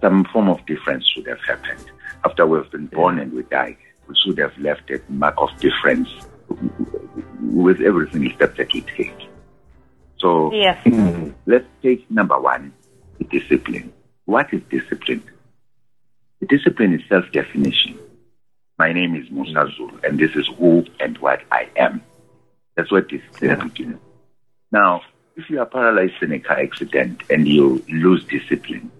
some 0.00 0.24
form 0.32 0.48
of 0.48 0.64
difference 0.66 1.06
should 1.06 1.26
have 1.26 1.40
happened. 1.46 1.84
After 2.24 2.46
we've 2.46 2.70
been 2.70 2.86
born 2.86 3.18
and 3.18 3.32
we 3.32 3.42
die, 3.42 3.76
we 4.06 4.14
should 4.16 4.38
have 4.38 4.56
left 4.58 4.90
a 4.90 5.02
mark 5.10 5.34
of 5.36 5.50
difference 5.58 6.08
with 7.42 7.80
every 7.80 8.10
single 8.10 8.32
step 8.36 8.56
that 8.56 8.72
we 8.72 8.80
take. 8.82 9.28
So 10.18 10.52
yes. 10.54 10.78
let's 11.46 11.66
take 11.82 12.10
number 12.10 12.38
one, 12.40 12.72
discipline. 13.30 13.92
What 14.24 14.52
is 14.54 14.62
discipline? 14.70 15.22
The 16.40 16.46
discipline 16.46 16.94
is 16.94 17.02
self-definition. 17.08 17.98
My 18.78 18.92
name 18.92 19.14
is 19.14 19.30
Musa 19.30 19.52
mm. 19.52 19.76
Zulu, 19.76 20.00
and 20.02 20.18
this 20.18 20.34
is 20.34 20.48
who 20.58 20.86
and 20.98 21.18
what 21.18 21.42
I 21.52 21.68
am. 21.76 22.02
That's 22.76 22.90
what 22.90 23.10
this 23.10 23.20
is 23.20 23.42
yeah. 23.42 23.56
beginning. 23.56 24.00
Now, 24.72 25.02
if 25.36 25.50
you 25.50 25.60
are 25.60 25.66
paralyzed 25.66 26.22
in 26.22 26.32
a 26.32 26.38
car 26.38 26.58
accident 26.58 27.22
and 27.28 27.46
you 27.46 27.84
lose 27.88 28.24
discipline, 28.24 28.90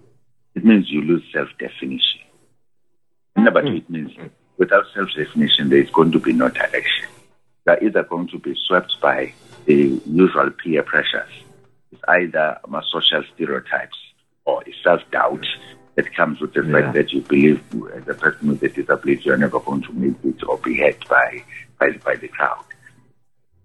it 0.53 0.63
means 0.63 0.89
you 0.89 1.01
lose 1.01 1.23
self-definition. 1.33 2.21
Number 3.35 3.61
two, 3.63 3.77
it 3.77 3.87
mm. 3.87 3.89
means 3.89 4.11
without 4.57 4.85
self-definition, 4.93 5.69
there 5.69 5.79
is 5.79 5.89
going 5.89 6.11
to 6.11 6.19
be 6.19 6.33
no 6.33 6.49
direction. 6.49 7.07
You 7.65 7.73
are 7.73 7.83
either 7.83 8.03
going 8.03 8.27
to 8.27 8.37
be 8.37 8.55
swept 8.67 9.01
by 9.01 9.33
the 9.65 9.99
usual 10.05 10.51
peer 10.51 10.83
pressures. 10.83 11.31
It's 11.91 12.01
either 12.07 12.59
my 12.67 12.83
social 12.87 13.23
stereotypes 13.33 13.97
or 14.45 14.63
it's 14.65 14.77
self-doubt 14.83 15.45
that 15.95 16.13
comes 16.15 16.39
with 16.39 16.53
the 16.53 16.63
yeah. 16.63 16.71
fact 16.71 16.93
that 16.95 17.11
you 17.11 17.21
believe 17.21 17.61
as 17.93 18.07
a 18.07 18.13
person 18.13 18.49
with 18.49 18.63
a 18.63 18.69
disability 18.69 19.21
you're 19.23 19.37
never 19.37 19.59
going 19.59 19.81
to 19.81 19.93
make 19.93 20.15
it 20.23 20.43
or 20.47 20.57
be 20.59 20.77
hurt 20.77 21.07
by, 21.07 21.43
by, 21.79 21.91
by 22.03 22.15
the 22.15 22.27
crowd. 22.27 22.63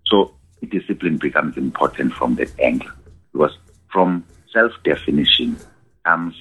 So 0.06 0.32
discipline 0.68 1.18
becomes 1.18 1.56
important 1.56 2.12
from 2.12 2.34
that 2.36 2.58
angle 2.58 2.90
because 3.32 3.56
from 3.88 4.24
self-definition 4.52 5.56
comes 6.04 6.34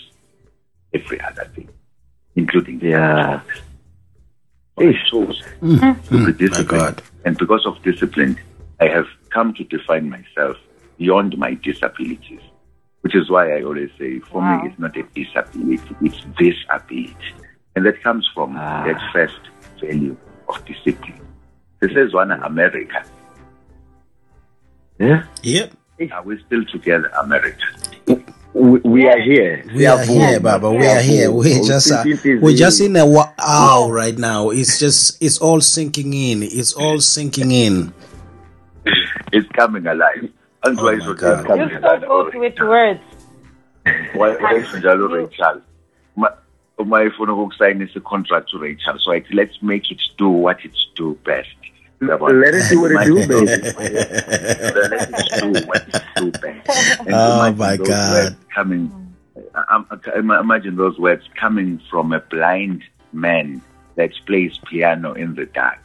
every 0.93 1.21
other 1.21 1.45
thing, 1.53 1.69
including 2.35 2.81
yeah. 2.81 3.41
I 4.77 4.93
chose 5.09 5.41
mm. 5.61 6.07
to 6.09 6.25
be 6.25 6.47
disciplined. 6.47 7.01
And 7.23 7.37
because 7.37 7.65
of 7.65 7.81
discipline, 7.83 8.39
I 8.79 8.87
have 8.87 9.07
come 9.29 9.53
to 9.53 9.63
define 9.63 10.09
myself 10.09 10.57
beyond 10.97 11.37
my 11.37 11.53
disabilities 11.55 12.41
which 13.05 13.13
is 13.13 13.29
why 13.29 13.55
I 13.55 13.61
always 13.61 13.91
say, 13.99 14.17
for 14.17 14.41
wow. 14.41 14.63
me, 14.63 14.69
it's 14.69 14.79
not 14.79 14.97
a 14.97 15.03
disability, 15.13 15.95
it's 16.01 16.25
this 16.39 16.55
ability. 16.71 17.15
And 17.75 17.85
that 17.85 18.01
comes 18.01 18.27
from 18.33 18.55
ah. 18.57 18.83
that 18.83 18.99
first 19.13 19.37
value 19.79 20.17
of 20.49 20.65
discipline. 20.65 21.21
This 21.81 21.91
is 21.91 22.15
one 22.15 22.31
America. 22.31 23.05
Yeah? 24.97 25.23
Yep. 25.43 25.73
Are 26.13 26.23
we 26.23 26.43
still 26.47 26.65
together, 26.65 27.11
America? 27.21 27.61
We, 28.55 28.79
we 28.79 29.07
are 29.07 29.21
here. 29.21 29.63
We, 29.67 29.73
we 29.75 29.85
are, 29.85 29.99
are 29.99 30.03
here, 30.03 30.39
Baba. 30.39 30.71
We 30.71 30.87
are 30.87 31.01
here. 31.01 31.29
We 31.29 31.61
just 31.61 31.91
uh, 31.91 32.03
we're 32.41 32.57
just 32.57 32.81
in 32.81 32.95
a 32.95 33.05
wow 33.05 33.87
right 33.91 34.17
now. 34.17 34.49
It's 34.49 34.79
just 34.79 35.21
it's 35.21 35.37
all 35.37 35.61
sinking 35.61 36.11
in. 36.11 36.41
It's 36.41 36.73
all 36.73 36.99
sinking 37.01 37.51
in. 37.51 37.93
It's 39.31 39.47
coming 39.49 39.85
alive. 39.85 40.31
Otherwise, 40.65 41.01
oh 41.05 41.55
You're 41.55 41.79
so 41.81 41.99
good 41.99 42.35
with 42.35 42.59
words. 42.59 43.01
wayenjalo 44.15 45.07
Rachel 45.15 45.61
uma 46.77 47.01
efuna 47.03 47.33
ukukusayinisa 47.33 47.95
a 47.95 48.01
contract 48.01 48.49
to-Rachel 48.49 48.99
so 48.99 49.13
I 49.13 49.23
let's 49.31 49.61
make 49.61 49.91
it 49.91 50.01
do 50.17 50.29
what 50.29 50.65
it 50.65 50.75
do 50.95 51.17
best 51.23 51.55
let 52.01 52.53
it 52.53 52.69
do 52.69 52.81
what 52.81 52.91
it 52.91 53.05
do, 53.05 53.15
baby. 53.15 53.45
let 53.45 54.91
it 55.01 55.41
do 55.41 55.67
what 55.67 55.87
it 55.87 56.03
do 56.15 56.31
best. 56.31 56.99
And 56.99 57.13
oh 57.13 57.53
my 57.53 57.77
God! 57.77 58.35
Coming, 58.53 59.15
uh, 59.55 59.63
um, 59.69 59.87
uh, 59.89 60.39
imagine 60.39 60.75
those 60.75 60.99
words 60.99 61.23
coming 61.39 61.81
from 61.89 62.11
a 62.11 62.19
blind 62.19 62.83
man 63.13 63.61
that 63.95 64.11
plays 64.25 64.59
piano 64.69 65.13
in 65.13 65.35
the 65.35 65.45
dark. 65.45 65.79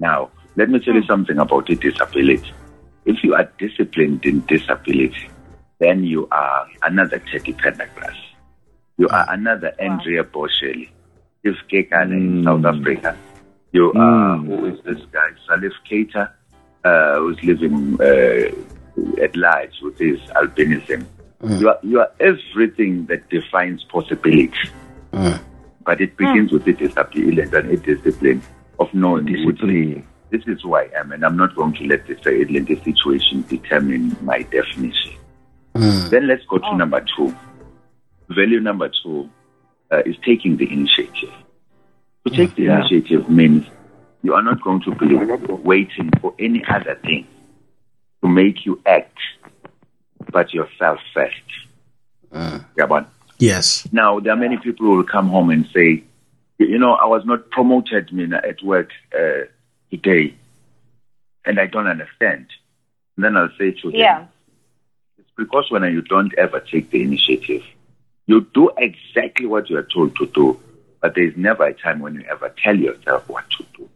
Now, 0.00 0.30
let 0.56 0.70
me 0.70 0.80
tell 0.80 0.94
you 0.94 1.02
hmm. 1.02 1.06
something 1.06 1.38
about 1.38 1.70
a 1.70 1.76
disability. 1.76 2.52
If 3.08 3.24
you 3.24 3.34
are 3.34 3.50
disciplined 3.58 4.26
in 4.26 4.44
disability, 4.44 5.30
then 5.78 6.04
you 6.04 6.28
are 6.30 6.68
another 6.82 7.18
Teddy 7.18 7.54
Pendergrass. 7.54 8.14
You 8.98 9.08
are 9.08 9.24
another 9.32 9.72
Andrea 9.78 10.24
Bocelli. 10.24 10.90
If 11.42 11.56
Kekan 11.72 12.12
in 12.12 12.42
mm. 12.42 12.44
South 12.44 12.66
Africa. 12.66 13.16
You 13.72 13.92
are, 13.92 14.36
mm. 14.36 14.46
who 14.46 14.66
is 14.66 14.78
this 14.84 15.02
guy? 15.10 15.30
Salif 15.48 15.72
Keita, 15.90 16.30
uh, 16.84 17.18
who's 17.20 17.42
living 17.42 17.98
uh, 17.98 19.22
at 19.22 19.34
large 19.34 19.72
with 19.80 19.98
his 19.98 20.20
albinism. 20.36 21.06
Mm. 21.42 21.60
You, 21.60 21.68
are, 21.70 21.78
you 21.82 22.00
are 22.00 22.12
everything 22.20 23.06
that 23.06 23.30
defines 23.30 23.84
possibility. 23.84 24.52
Mm. 25.14 25.40
But 25.82 26.02
it 26.02 26.14
begins 26.18 26.52
with 26.52 26.66
the 26.66 26.74
disability 26.74 27.40
and 27.40 27.54
a 27.54 27.76
discipline 27.78 28.42
of 28.78 28.92
knowing 28.92 29.24
discipline 29.24 30.06
this 30.30 30.42
is 30.46 30.60
who 30.62 30.74
I 30.74 30.88
am, 30.96 31.12
and 31.12 31.24
I'm 31.24 31.36
not 31.36 31.54
going 31.54 31.74
to 31.74 31.84
let 31.84 32.06
this 32.06 32.18
Atlantic 32.26 32.84
situation 32.84 33.44
determine 33.48 34.16
my 34.22 34.42
definition. 34.42 35.12
Mm. 35.74 36.10
Then 36.10 36.26
let's 36.26 36.44
go 36.46 36.58
to 36.58 36.66
oh. 36.66 36.76
number 36.76 37.04
two. 37.16 37.34
Value 38.28 38.60
number 38.60 38.90
two 39.02 39.30
uh, 39.90 40.02
is 40.04 40.16
taking 40.24 40.56
the 40.56 40.70
initiative. 40.70 41.32
To 42.26 42.34
take 42.34 42.54
the 42.56 42.64
yeah. 42.64 42.80
initiative 42.80 43.30
means 43.30 43.66
you 44.22 44.34
are 44.34 44.42
not 44.42 44.60
going 44.62 44.82
to 44.82 44.94
be 44.94 45.14
waiting 45.14 46.10
for 46.20 46.34
any 46.38 46.62
other 46.68 46.96
thing 46.96 47.26
to 48.22 48.28
make 48.28 48.66
you 48.66 48.82
act, 48.84 49.16
but 50.30 50.52
yourself 50.52 50.98
first. 51.14 51.36
Yeah, 52.76 52.86
yes. 53.38 53.88
Now 53.92 54.20
there 54.20 54.32
are 54.32 54.36
many 54.36 54.58
people 54.58 54.86
who 54.86 54.96
will 54.96 55.04
come 55.04 55.28
home 55.28 55.50
and 55.50 55.66
say, 55.74 56.04
you 56.58 56.78
know, 56.78 56.92
I 56.92 57.06
was 57.06 57.24
not 57.24 57.50
promoted 57.50 58.10
at 58.32 58.62
work. 58.62 58.90
Uh, 59.16 59.44
today 59.90 60.34
and 61.44 61.58
I 61.58 61.66
don't 61.66 61.86
understand. 61.86 62.46
And 63.16 63.24
then 63.24 63.36
I'll 63.36 63.50
say 63.58 63.72
to 63.72 63.90
them, 63.90 63.98
yeah. 63.98 64.26
it's 65.18 65.30
because 65.36 65.70
when 65.70 65.82
you 65.84 66.02
don't 66.02 66.32
ever 66.38 66.60
take 66.60 66.90
the 66.90 67.02
initiative, 67.02 67.64
you 68.26 68.42
do 68.52 68.70
exactly 68.76 69.46
what 69.46 69.70
you 69.70 69.78
are 69.78 69.82
told 69.94 70.14
to 70.16 70.26
do, 70.26 70.60
but 71.00 71.14
there 71.14 71.24
is 71.24 71.36
never 71.36 71.64
a 71.64 71.72
time 71.72 72.00
when 72.00 72.14
you 72.14 72.24
ever 72.30 72.54
tell 72.62 72.76
yourself 72.76 73.28
what 73.28 73.48
to 73.52 73.64
do. 73.76 73.88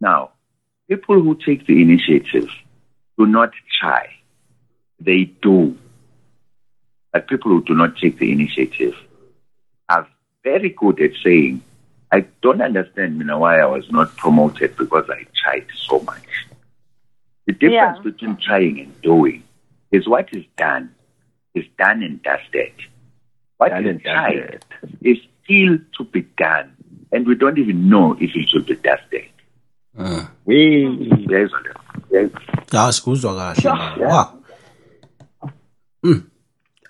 Now, 0.00 0.32
people 0.88 1.20
who 1.22 1.34
take 1.34 1.66
the 1.66 1.80
initiative 1.80 2.48
do 3.18 3.26
not 3.26 3.52
try, 3.80 4.10
they 5.00 5.24
do. 5.24 5.76
But 7.12 7.28
people 7.28 7.50
who 7.52 7.64
do 7.64 7.74
not 7.74 7.96
take 7.96 8.18
the 8.18 8.30
initiative 8.30 8.94
are 9.88 10.06
very 10.44 10.68
good 10.68 11.00
at 11.00 11.12
saying, 11.24 11.62
I 12.12 12.24
don't 12.40 12.62
understand, 12.62 13.18
you 13.18 13.24
know, 13.24 13.38
why 13.38 13.60
I 13.60 13.66
was 13.66 13.90
not 13.90 14.16
promoted 14.16 14.76
because 14.76 15.08
I 15.10 15.26
tried 15.34 15.66
so 15.74 16.00
much. 16.00 16.46
The 17.46 17.52
difference 17.52 17.98
yeah. 17.98 18.02
between 18.02 18.36
trying 18.36 18.80
and 18.80 19.02
doing 19.02 19.42
is 19.90 20.08
what 20.08 20.28
is 20.32 20.44
done 20.56 20.94
is 21.54 21.64
done 21.78 22.02
and 22.02 22.22
dusted. 22.22 22.72
What 23.56 23.70
done 23.70 23.86
is 23.86 24.02
tried 24.02 24.64
is 25.00 25.18
still 25.44 25.78
to 25.96 26.04
be 26.04 26.22
done, 26.36 26.76
and 27.12 27.26
we 27.26 27.34
don't 27.34 27.58
even 27.58 27.88
know 27.88 28.14
if 28.20 28.30
it 28.34 28.48
should 28.48 28.66
be 28.66 28.76
dusted. 28.76 29.30
Uh. 29.98 30.26
We 30.44 30.86
yes, 31.28 31.50
yes. 32.10 32.30
Yeah, 32.72 32.92
sikuzwa 32.92 33.54
kahle. 33.54 34.06
Wow. 34.06 34.32
Mm. 36.04 36.26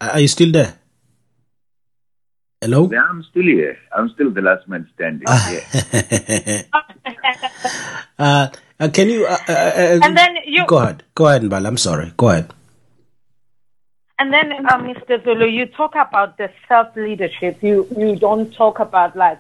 Are 0.00 0.20
you 0.20 0.28
still 0.28 0.52
there? 0.52 0.74
Hello? 2.62 2.88
Yeah, 2.90 3.02
I'm 3.08 3.22
still 3.22 3.42
here. 3.42 3.76
I'm 3.94 4.08
still 4.10 4.30
the 4.30 4.40
last 4.40 4.66
man 4.66 4.88
standing. 4.94 5.28
yeah. 5.28 6.62
uh, 8.18 8.48
uh, 8.80 8.88
can 8.88 9.10
you? 9.10 9.26
Uh, 9.26 9.36
uh, 9.46 9.52
uh, 9.52 10.00
and 10.02 10.16
then 10.16 10.36
you 10.46 10.66
go 10.66 10.78
ahead. 10.78 11.02
Go 11.14 11.26
ahead, 11.28 11.42
Mbal. 11.42 11.66
I'm 11.66 11.76
sorry. 11.76 12.12
Go 12.16 12.30
ahead. 12.30 12.52
And 14.18 14.32
then, 14.32 14.52
uh, 14.52 14.78
Mr. 14.78 15.22
Zulu, 15.22 15.46
you 15.46 15.66
talk 15.66 15.94
about 15.94 16.38
the 16.38 16.50
self 16.66 16.96
leadership. 16.96 17.62
You 17.62 17.86
you 17.94 18.16
don't 18.16 18.50
talk 18.54 18.80
about 18.80 19.14
like 19.16 19.38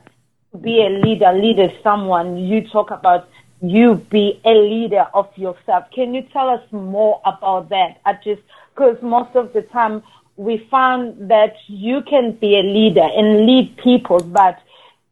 be 0.60 0.84
a 0.84 0.90
leader, 0.90 1.32
lead 1.32 1.72
someone. 1.82 2.36
You 2.36 2.68
talk 2.68 2.90
about 2.90 3.30
you 3.62 3.94
be 4.10 4.38
a 4.44 4.52
leader 4.52 5.06
of 5.14 5.28
yourself. 5.36 5.84
Can 5.94 6.14
you 6.14 6.20
tell 6.32 6.50
us 6.50 6.62
more 6.70 7.22
about 7.24 7.70
that? 7.70 7.98
I 8.04 8.12
just 8.22 8.42
because 8.74 9.00
most 9.00 9.34
of 9.34 9.54
the 9.54 9.62
time 9.62 10.02
we 10.36 10.66
found 10.70 11.30
that 11.30 11.54
you 11.66 12.02
can 12.02 12.32
be 12.32 12.58
a 12.58 12.62
leader 12.62 13.08
and 13.16 13.46
lead 13.46 13.76
people, 13.82 14.20
but 14.20 14.58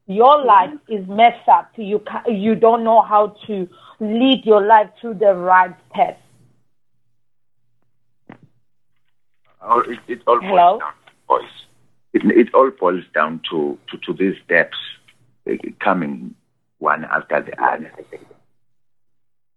your 0.06 0.44
life 0.44 0.74
is 0.88 1.06
messed 1.08 1.48
up. 1.48 1.70
You 1.76 2.02
you 2.28 2.54
don't 2.54 2.84
know 2.84 3.00
how 3.00 3.36
to 3.46 3.68
lead 4.00 4.44
your 4.44 4.64
life 4.64 4.90
to 5.00 5.14
the 5.14 5.34
right 5.34 5.74
path. 5.90 6.18
Oh, 9.62 9.80
it, 9.80 9.98
it 10.08 10.20
all 10.26 10.40
Hello? 10.40 10.78
boils 10.78 10.80
down 10.80 10.92
to 11.06 11.12
voice. 11.26 11.50
It, 12.12 12.24
it 12.36 12.54
all 12.54 12.70
boils 12.70 13.04
down 13.14 13.40
to, 13.50 13.78
to, 13.90 13.98
to 13.98 14.12
these 14.12 14.36
steps 14.44 14.76
uh, 15.50 15.54
coming 15.80 16.34
one 16.78 17.04
after 17.04 17.40
the 17.40 17.62
other. 17.62 17.90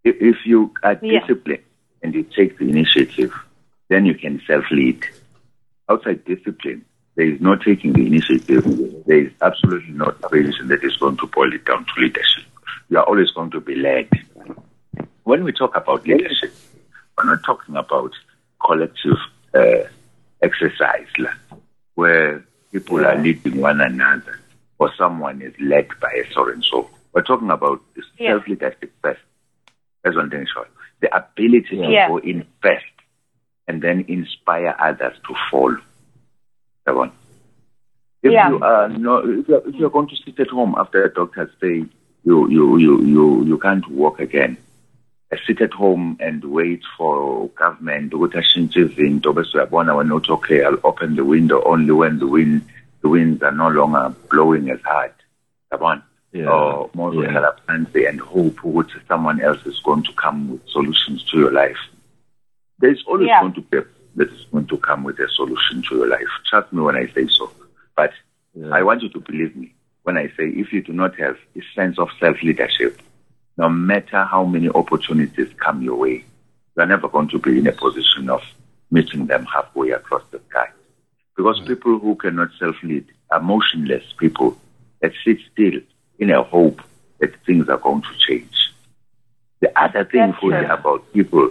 If, 0.05 0.15
if 0.21 0.45
you 0.45 0.71
are 0.81 0.97
yeah. 1.01 1.19
disciplined 1.19 1.63
and 2.01 2.13
you 2.13 2.23
take 2.23 2.57
the 2.57 2.69
initiative, 2.69 3.33
then 3.89 4.05
you 4.05 4.15
can 4.15 4.41
self-lead. 4.47 5.05
Outside 5.89 6.25
discipline, 6.25 6.85
there 7.15 7.27
is 7.27 7.41
no 7.41 7.55
taking 7.55 7.93
the 7.93 8.05
initiative. 8.05 8.63
There 9.05 9.19
is 9.25 9.31
absolutely 9.41 9.93
no 9.93 10.11
tradition 10.29 10.67
that 10.67 10.83
is 10.83 10.95
going 10.97 11.17
to 11.17 11.27
boil 11.27 11.53
it 11.53 11.65
down 11.65 11.85
to 11.85 12.01
leadership. 12.01 12.43
You 12.89 12.99
are 12.99 13.03
always 13.03 13.31
going 13.31 13.51
to 13.51 13.59
be 13.59 13.75
led. 13.75 14.09
When 15.23 15.43
we 15.43 15.51
talk 15.51 15.75
about 15.75 16.05
leadership, 16.05 16.53
we're 17.17 17.25
not 17.25 17.43
talking 17.43 17.75
about 17.75 18.11
collective 18.63 19.17
uh, 19.53 19.89
exercise 20.41 21.07
where 21.95 22.45
people 22.71 23.05
are 23.05 23.17
leading 23.17 23.59
one 23.59 23.81
another 23.81 24.39
or 24.79 24.91
someone 24.97 25.41
is 25.41 25.53
led 25.59 25.87
by 25.99 26.11
a 26.11 26.33
so 26.33 26.49
and 26.49 26.63
so. 26.63 26.89
We're 27.13 27.23
talking 27.23 27.49
about 27.49 27.81
self 28.17 28.47
leadership 28.47 28.93
first. 29.01 29.21
That's 30.03 30.15
one 30.15 30.29
thing 30.29 30.45
sure. 30.53 30.67
The 31.01 31.15
ability 31.15 31.77
to 31.77 31.89
yeah. 31.91 32.07
go 32.07 32.17
in 32.17 32.45
first 32.61 32.85
and 33.67 33.81
then 33.81 34.05
inspire 34.07 34.75
others 34.79 35.15
to 35.27 35.35
follow. 35.51 35.77
That 36.85 36.95
one. 36.95 37.11
If 38.23 38.31
yeah. 38.31 38.49
you 38.49 38.59
are 38.63 38.89
no, 38.89 39.17
if 39.17 39.47
you're, 39.47 39.67
if 39.67 39.75
you're 39.75 39.89
going 39.89 40.07
to 40.09 40.15
sit 40.15 40.39
at 40.39 40.49
home 40.49 40.75
after 40.77 41.03
a 41.03 41.13
doctor 41.13 41.51
say 41.61 41.85
you 42.23 42.49
you 42.49 42.77
you 42.77 43.01
you 43.03 43.45
you 43.45 43.57
can't 43.59 43.87
walk 43.89 44.19
again, 44.19 44.57
sit 45.45 45.61
at 45.61 45.73
home 45.73 46.17
and 46.19 46.43
wait 46.43 46.81
for 46.97 47.49
government 47.49 48.13
ukuthi 48.13 48.37
ashintshe 48.37 48.79
izinto 48.79 49.33
bese 49.33 49.57
uyabona 49.57 49.95
when 49.95 50.07
not 50.07 50.29
okay 50.29 50.63
I'll 50.63 50.79
open 50.83 51.15
the 51.15 51.25
window 51.25 51.61
only 51.65 51.91
when 51.91 52.19
the 52.19 52.27
wind 52.27 52.61
the 53.01 53.09
winds 53.09 53.43
are 53.43 53.51
no 53.51 53.69
longer 53.69 54.15
blowing 54.29 54.69
as 54.69 54.81
hard 54.81 55.13
yabona 55.71 56.01
yeah. 56.31 56.47
or 56.47 56.89
more 56.93 57.13
yeah. 57.13 57.51
phansi 57.67 58.07
and 58.09 58.19
hope 58.21 58.59
ukuthi 58.63 58.99
someone 59.07 59.41
else 59.41 59.65
is 59.65 59.79
going 59.83 60.03
to 60.03 60.13
come 60.13 60.51
with 60.51 60.61
solutions 60.67 61.23
to 61.23 61.39
your 61.39 61.51
life 61.51 61.79
there's 62.79 63.03
always 63.07 63.27
yeah. 63.27 63.41
going 63.41 63.53
to 63.53 63.61
be 63.61 63.79
that 64.15 64.31
is 64.31 64.45
going 64.51 64.67
to 64.67 64.77
come 64.77 65.03
with 65.03 65.19
a 65.19 65.29
solution 65.29 65.83
to 65.83 65.95
your 65.95 66.07
life 66.07 66.27
trust 66.49 66.71
me 66.73 66.81
when 66.81 66.95
I 66.95 67.07
say 67.13 67.27
so 67.27 67.51
but 67.95 68.11
yeah. 68.53 68.69
I 68.71 68.83
want 68.83 69.03
you 69.03 69.09
to 69.09 69.19
believe 69.19 69.55
me 69.55 69.73
when 70.03 70.17
I 70.17 70.27
say 70.27 70.47
if 70.47 70.71
you 70.71 70.81
do 70.81 70.93
not 70.93 71.15
have 71.19 71.37
a 71.55 71.61
sense 71.75 71.99
of 71.99 72.09
self 72.19 72.41
leadership 72.41 73.01
no 73.57 73.69
matter 73.69 74.23
how 74.23 74.45
many 74.45 74.69
opportunities 74.69 75.49
come 75.57 75.81
your 75.81 75.95
way, 75.95 76.23
you 76.75 76.83
are 76.83 76.85
never 76.85 77.07
going 77.07 77.27
to 77.29 77.39
be 77.39 77.57
in 77.57 77.67
a 77.67 77.71
position 77.71 78.29
of 78.29 78.41
meeting 78.91 79.25
them 79.25 79.45
halfway 79.45 79.89
across 79.89 80.21
the 80.31 80.39
sky. 80.49 80.67
Because 81.35 81.59
mm. 81.59 81.67
people 81.67 81.99
who 81.99 82.15
cannot 82.15 82.49
self-lead 82.59 83.05
are 83.31 83.41
motionless 83.41 84.03
people 84.17 84.57
that 85.01 85.11
sit 85.25 85.39
still 85.51 85.81
in 86.19 86.29
a 86.29 86.43
hope 86.43 86.81
that 87.19 87.35
things 87.45 87.67
are 87.67 87.77
going 87.77 88.03
to 88.03 88.17
change. 88.27 88.71
The 89.59 89.77
other 89.79 90.05
thing 90.05 90.33
about 90.69 91.11
people, 91.13 91.49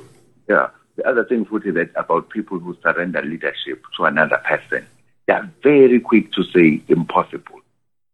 yeah, 0.48 0.68
the 0.96 1.06
other 1.08 1.24
thing 1.24 1.44
Futhi, 1.44 1.72
that 1.74 1.90
about 1.96 2.30
people 2.30 2.58
who 2.58 2.76
surrender 2.82 3.22
leadership 3.22 3.82
to 3.96 4.04
another 4.04 4.38
person, 4.38 4.86
they 5.26 5.34
are 5.34 5.50
very 5.62 6.00
quick 6.00 6.32
to 6.32 6.42
say 6.44 6.82
impossible. 6.88 7.60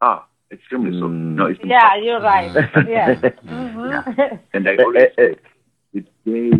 Ah, 0.01 0.27
extremely 0.51 0.99
so. 0.99 1.07
Mm. 1.07 1.35
No, 1.35 1.47
it's 1.47 1.61
yeah, 1.65 1.97
you're 1.97 2.21
right. 2.21 2.53
yeah. 2.89 3.15
Mm-hmm. 3.15 4.19
yeah. 4.19 4.37
And 4.53 4.69
I 4.69 4.77
always 4.77 5.09
say, 5.17 5.37
the 5.93 6.01
day, 6.01 6.51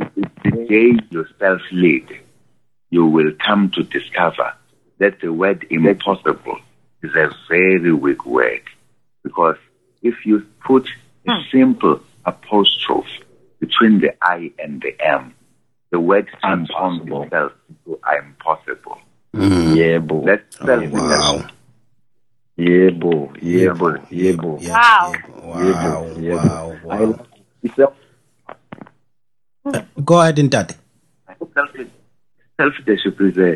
the 0.45 0.67
day 0.69 1.05
you 1.11 1.27
self-lead, 1.39 2.21
you 2.91 3.07
will 3.07 3.33
come 3.45 3.71
to 3.71 3.83
discover 3.83 4.53
that 4.99 5.21
the 5.21 5.33
word 5.33 5.67
impossible 5.71 6.59
is 7.03 7.15
a 7.15 7.31
very 7.49 7.93
weak 7.93 8.25
word. 8.25 8.63
Because 9.23 9.57
if 10.03 10.27
you 10.27 10.47
put 10.65 10.89
a 11.27 11.35
hmm. 11.35 11.41
simple 11.51 12.01
apostrophe 12.25 13.25
between 13.59 14.01
the 14.01 14.15
I 14.23 14.53
and 14.59 14.83
the 14.83 14.95
M, 15.01 15.35
the 15.93 16.01
word 16.01 16.27
transforms 16.41 17.03
itself 17.03 17.53
into 17.69 18.01
impossible. 18.19 18.99
Mm. 19.37 19.77
Yeah, 19.77 19.99
boy. 19.99 20.25
That's 20.25 20.57
self 20.57 20.85
oh, 20.85 20.91
wow. 20.91 21.49
Yebo, 22.59 23.33
yebo, 23.41 24.09
yebo. 24.09 24.69
Wow. 24.69 25.13
Wow, 25.43 26.07
wow, 26.17 27.15
wow. 29.65 29.87
Go 30.05 30.21
ahead, 30.21 30.37
Ntate. 30.37 30.77
Self-leadership 32.57 33.21
is 33.21 33.39
a, 33.39 33.53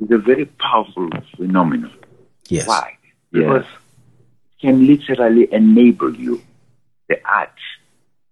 is 0.00 0.10
a 0.10 0.18
very 0.18 0.46
powerful 0.46 1.08
phenomenon. 1.36 1.92
Yes. 2.48 2.66
Why? 2.66 2.96
Because 3.32 3.64
yes. 3.64 3.72
it 4.52 4.60
can 4.60 4.86
literally 4.86 5.48
enable 5.52 6.14
you, 6.14 6.42
the 7.08 7.18
art, 7.24 7.50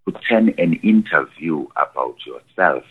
to 0.07 0.15
turn 0.29 0.55
an 0.59 0.75
interview 0.75 1.67
about 1.77 2.17
yourself 2.27 2.85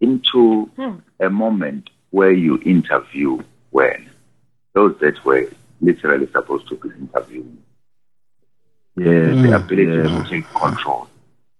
into 0.00 0.66
hmm. 0.76 0.96
a 1.20 1.30
moment 1.30 1.90
where 2.10 2.32
you 2.32 2.60
interview 2.64 3.42
when 3.70 4.08
those 4.72 4.96
that 5.00 5.24
were 5.24 5.48
literally 5.80 6.26
supposed 6.30 6.68
to 6.68 6.76
be 6.76 6.88
interviewing. 6.90 7.62
Yeah, 8.96 9.04
mm. 9.04 9.42
the 9.42 9.56
ability 9.56 10.08
yeah. 10.08 10.22
to 10.22 10.30
take 10.30 10.48
control. 10.54 11.08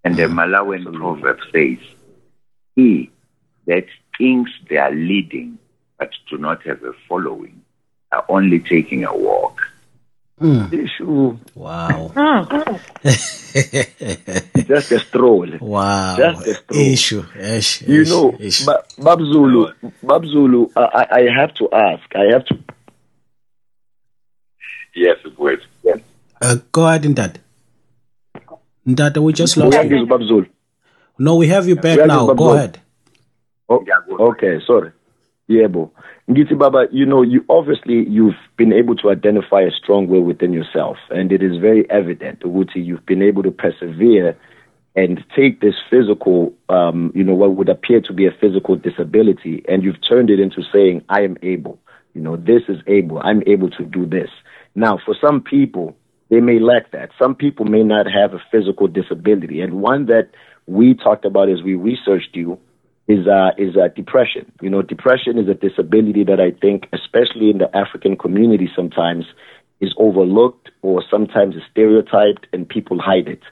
And 0.05 0.16
the 0.16 0.22
Malawian 0.22 0.94
proverb 0.94 1.38
says, 1.53 1.79
He 2.75 3.11
that 3.66 3.87
thinks 4.16 4.51
they 4.70 4.79
are 4.79 4.92
leading 4.92 5.59
but 5.99 6.11
do 6.29 6.38
not 6.38 6.62
have 6.62 6.83
a 6.83 6.92
following 7.09 7.62
are 8.12 8.25
only 8.29 8.61
taking 8.61 9.05
a 9.05 9.16
walk. 9.16 9.68
Mm. 10.40 11.38
Wow. 11.55 12.12
Just 14.66 14.92
a 14.92 14.99
stroll. 14.99 15.49
Wow. 15.61 16.16
Just 16.16 16.46
a 16.46 16.55
stroll. 16.55 16.81
Issue. 16.81 17.25
Ish, 17.40 17.83
you 17.83 18.03
ish, 18.03 18.09
know, 18.11 18.37
ish. 18.38 18.66
Babzulu, 18.66 19.72
Babzulu, 20.05 20.70
I, 20.77 21.07
I 21.11 21.40
have 21.40 21.55
to 21.55 21.70
ask, 21.72 22.05
I 22.14 22.33
have 22.33 22.44
to 22.46 22.59
Yes, 24.94 25.18
it 25.27 25.38
was. 25.38 25.59
Yes. 25.85 25.99
Uh, 26.40 26.57
go 26.72 26.87
ahead, 26.88 27.03
Ndata. 27.03 27.37
Ndata, 28.87 29.22
we 29.22 29.33
just 29.35 29.57
lost 29.59 29.77
you. 29.85 30.46
No, 31.18 31.37
we 31.37 31.49
have 31.49 31.68
you 31.68 31.77
back 31.77 31.99
now. 32.07 32.33
Go 32.33 32.55
ahead. 32.55 32.81
Oh, 33.68 33.85
okay, 34.31 34.61
sorry. 34.66 34.92
Yeah, 35.49 35.69
bo. 35.69 35.93
Ngiti 36.29 36.59
Baba, 36.59 36.87
you 36.91 37.07
know, 37.07 37.23
you 37.23 37.45
obviously 37.49 38.09
you've 38.09 38.35
been 38.57 38.73
able 38.73 38.97
to 38.97 39.11
identify 39.11 39.61
a 39.61 39.71
strong 39.71 40.09
will 40.09 40.23
within 40.23 40.53
yourself, 40.53 40.97
and 41.11 41.31
it 41.31 41.43
is 41.43 41.59
very 41.59 41.89
evident, 41.89 42.41
Uguti, 42.41 42.85
you've 42.85 43.07
been 43.07 43.23
able 43.23 43.45
to 43.45 43.53
persevere 43.53 44.37
and 44.97 45.23
take 45.37 45.61
this 45.61 45.75
physical, 45.89 46.53
um, 46.69 47.13
you 47.15 47.23
know, 47.23 47.35
what 47.35 47.55
would 47.55 47.69
appear 47.69 48.01
to 48.01 48.13
be 48.13 48.27
a 48.27 48.33
physical 48.33 48.75
disability, 48.77 49.63
and 49.69 49.85
you've 49.85 50.01
turned 50.01 50.31
it 50.31 50.41
into 50.41 50.63
saying, 50.73 51.05
I 51.09 51.21
am 51.21 51.37
able. 51.43 51.79
You 52.15 52.23
know, 52.23 52.37
this 52.37 52.63
is 52.69 52.81
able. 52.87 53.21
I'm 53.23 53.43
able 53.47 53.71
to 53.71 53.85
do 53.85 54.07
this. 54.07 54.31
Now, 54.75 54.99
for 55.05 55.15
some 55.21 55.43
people, 55.43 55.97
they 56.31 56.41
may 56.41 56.59
lack 56.59 56.91
that. 56.93 57.11
Some 57.19 57.35
people 57.35 57.67
may 57.67 57.83
not 57.83 58.07
have 58.11 58.33
a 58.33 58.43
physical 58.51 58.89
disability. 58.89 59.61
And 59.61 59.75
one 59.75 60.07
that 60.07 60.31
we 60.67 60.95
talked 60.95 61.25
about 61.25 61.51
as 61.51 61.63
we 61.63 61.75
researched 61.75 62.35
you 62.35 62.59
is 63.09 63.27
uh, 63.27 63.51
is 63.57 63.77
uh, 63.77 63.88
depression. 63.95 64.51
You 64.61 64.71
know, 64.71 64.83
depression 64.83 65.38
is 65.38 65.49
a 65.49 65.55
disability 65.55 66.25
that 66.25 66.40
I 66.40 66.51
think, 66.51 66.88
especially 66.92 67.51
in 67.51 67.59
the 67.59 67.75
African 67.77 68.16
community, 68.16 68.69
sometimes 68.75 69.27
is 69.81 69.95
overlooked 69.99 70.71
or 70.83 71.03
sometimes 71.09 71.55
is 71.55 71.62
stereotyped, 71.71 72.47
and 72.53 72.69
people 72.69 72.99
hide 73.01 73.29
it. 73.29 73.42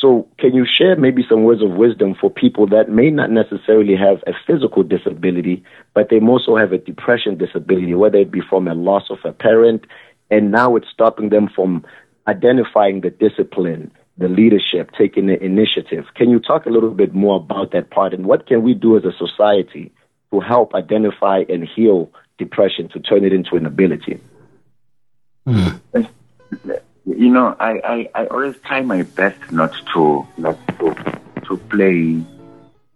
So, 0.00 0.26
can 0.38 0.52
you 0.52 0.66
share 0.66 0.96
maybe 0.96 1.24
some 1.28 1.44
words 1.44 1.62
of 1.62 1.70
wisdom 1.70 2.16
for 2.20 2.28
people 2.28 2.66
that 2.66 2.88
may 2.88 3.10
not 3.10 3.30
necessarily 3.30 3.94
have 3.94 4.20
a 4.26 4.32
physical 4.46 4.82
disability, 4.82 5.62
but 5.94 6.08
they 6.10 6.18
also 6.18 6.56
have 6.56 6.72
a 6.72 6.78
depression 6.78 7.38
disability, 7.38 7.94
whether 7.94 8.18
it 8.18 8.32
be 8.32 8.40
from 8.40 8.66
a 8.66 8.74
loss 8.74 9.04
of 9.10 9.18
a 9.24 9.32
parent, 9.32 9.86
and 10.28 10.50
now 10.50 10.74
it's 10.74 10.88
stopping 10.92 11.28
them 11.28 11.48
from 11.54 11.84
identifying 12.26 13.00
the 13.00 13.10
discipline, 13.10 13.92
the 14.18 14.28
leadership, 14.28 14.90
taking 14.96 15.26
the 15.26 15.42
initiative. 15.42 16.06
Can 16.14 16.30
you 16.30 16.38
talk 16.38 16.66
a 16.66 16.70
little 16.70 16.90
bit 16.90 17.14
more 17.14 17.36
about 17.36 17.72
that 17.72 17.90
part 17.90 18.12
and 18.12 18.26
what 18.26 18.46
can 18.46 18.62
we 18.62 18.74
do 18.74 18.96
as 18.96 19.04
a 19.04 19.12
society 19.12 19.92
to 20.30 20.40
help 20.40 20.74
identify 20.74 21.44
and 21.48 21.66
heal 21.66 22.10
depression 22.38 22.88
to 22.90 23.00
turn 23.00 23.24
it 23.24 23.32
into 23.32 23.56
an 23.56 23.66
ability? 23.66 24.20
Mm. 25.46 25.80
You 27.04 27.30
know, 27.30 27.56
I, 27.58 27.80
I, 27.84 28.08
I 28.14 28.26
always 28.26 28.56
try 28.64 28.82
my 28.82 29.02
best 29.02 29.50
not 29.50 29.74
to 29.94 30.26
not 30.36 30.56
to, 30.78 30.94
to 31.46 31.56
play 31.68 32.22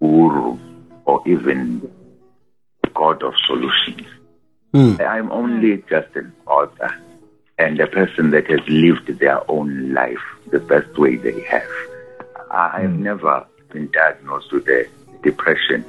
guru 0.00 0.58
or 1.04 1.22
even 1.26 1.90
god 2.94 3.22
of 3.22 3.34
solutions. 3.46 4.06
Mm. 4.72 5.00
I'm 5.00 5.32
only 5.32 5.82
just 5.88 6.14
an 6.14 6.32
author 6.46 6.94
and 7.58 7.80
a 7.80 7.86
person 7.86 8.30
that 8.30 8.48
has 8.48 8.60
lived 8.68 9.08
their 9.18 9.50
own 9.50 9.92
life 9.92 10.35
the 10.50 10.60
best 10.60 10.96
way 10.98 11.16
they 11.16 11.40
have. 11.42 11.68
I 12.50 12.80
have 12.82 12.90
mm. 12.90 12.98
never 12.98 13.46
been 13.72 13.90
diagnosed 13.90 14.52
with 14.52 14.68
a 14.68 14.86
depression. 15.22 15.84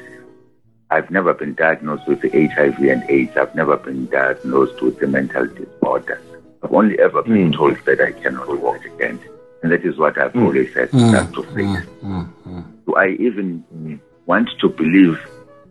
I've 0.89 1.11
never 1.11 1.33
been 1.33 1.53
diagnosed 1.53 2.07
with 2.07 2.21
HIV 2.21 2.79
and 2.79 3.03
AIDS. 3.09 3.35
I've 3.37 3.53
never 3.55 3.77
been 3.77 4.07
diagnosed 4.07 4.81
with 4.81 5.01
a 5.03 5.07
mental 5.07 5.45
disorder. 5.47 6.21
I've 6.63 6.73
only 6.73 6.99
ever 6.99 7.21
been 7.23 7.51
mm. 7.51 7.55
told 7.55 7.77
that 7.85 8.01
I 8.01 8.11
cannot 8.13 8.59
walk 8.59 8.83
again. 8.85 9.19
And 9.61 9.71
that 9.71 9.85
is 9.85 9.97
what 9.97 10.17
I've 10.17 10.33
mm. 10.33 10.45
always 10.45 10.73
said 10.73 10.89
mm. 10.91 11.33
To 11.33 11.43
fix. 11.43 11.87
Mm. 12.01 12.31
Mm. 12.47 12.65
Do 12.85 12.95
I 12.95 13.09
even 13.19 13.99
want 14.25 14.49
to 14.59 14.69
believe 14.69 15.19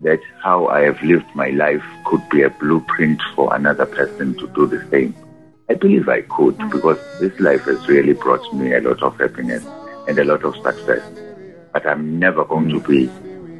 that 0.03 0.20
how 0.42 0.66
I 0.68 0.83
have 0.83 1.03
lived 1.03 1.27
my 1.35 1.49
life 1.49 1.85
could 2.05 2.27
be 2.29 2.42
a 2.42 2.51
blueprint 2.51 3.20
for 3.35 3.55
another 3.55 3.87
person 3.87 4.35
to 4.38 4.46
do 4.49 4.66
the 4.66 4.87
same? 4.90 5.14
I 5.68 5.74
believe 5.74 6.09
I 6.09 6.22
could 6.22 6.57
because 6.70 6.98
this 7.18 7.38
life 7.40 7.64
has 7.64 7.88
really 7.88 8.12
brought 8.12 8.52
me 8.55 8.72
a 8.74 8.81
lot 8.81 9.02
of 9.02 9.18
happiness 9.18 9.66
and 10.07 10.18
a 10.18 10.24
lot 10.24 10.44
of 10.44 10.55
success. 10.57 11.02
But 11.72 11.87
I'm 11.87 12.18
never 12.18 12.44
going 12.44 12.68
to 12.68 12.81
be 12.81 13.09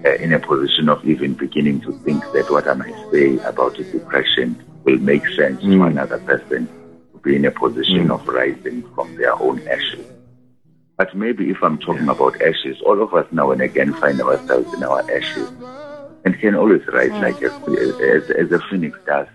uh, 0.07 0.15
in 0.15 0.33
a 0.33 0.39
position 0.39 0.89
of 0.89 1.05
even 1.05 1.35
beginning 1.35 1.81
to 1.81 1.93
think 2.05 2.23
that 2.33 2.49
what 2.49 2.69
I 2.69 2.75
might 2.75 2.95
say 3.11 3.39
about 3.39 3.79
a 3.79 3.85
depression 3.85 4.63
will 4.85 4.99
make 4.99 5.27
sense 5.31 5.61
mm. 5.63 5.73
to 5.73 5.83
another 5.83 6.19
person 6.21 6.69
to 7.13 7.19
be 7.19 7.35
in 7.35 7.45
a 7.45 7.51
position 7.51 8.09
mm. 8.09 8.15
of 8.15 8.27
rising 8.29 8.89
from 8.95 9.17
their 9.17 9.35
own 9.43 9.67
ashes. 9.67 10.07
But 10.97 11.15
maybe 11.17 11.51
if 11.51 11.63
I'm 11.63 11.79
talking 11.79 12.07
yeah. 12.07 12.13
about 12.13 12.41
ashes, 12.41 12.81
all 12.83 13.03
of 13.03 13.15
us 13.15 13.27
now 13.33 13.51
and 13.51 13.61
again 13.61 13.93
find 13.95 14.21
ourselves 14.21 14.73
in 14.75 14.85
our 14.85 15.03
ashes 15.11 15.51
and 16.25 16.39
can 16.39 16.55
always 16.55 16.87
rise 16.87 17.11
mm. 17.11 17.23
like 17.23 17.43
a, 17.43 17.51
as, 18.15 18.31
as 18.31 18.53
a 18.53 18.61
phoenix 18.71 18.97
does. 19.07 19.27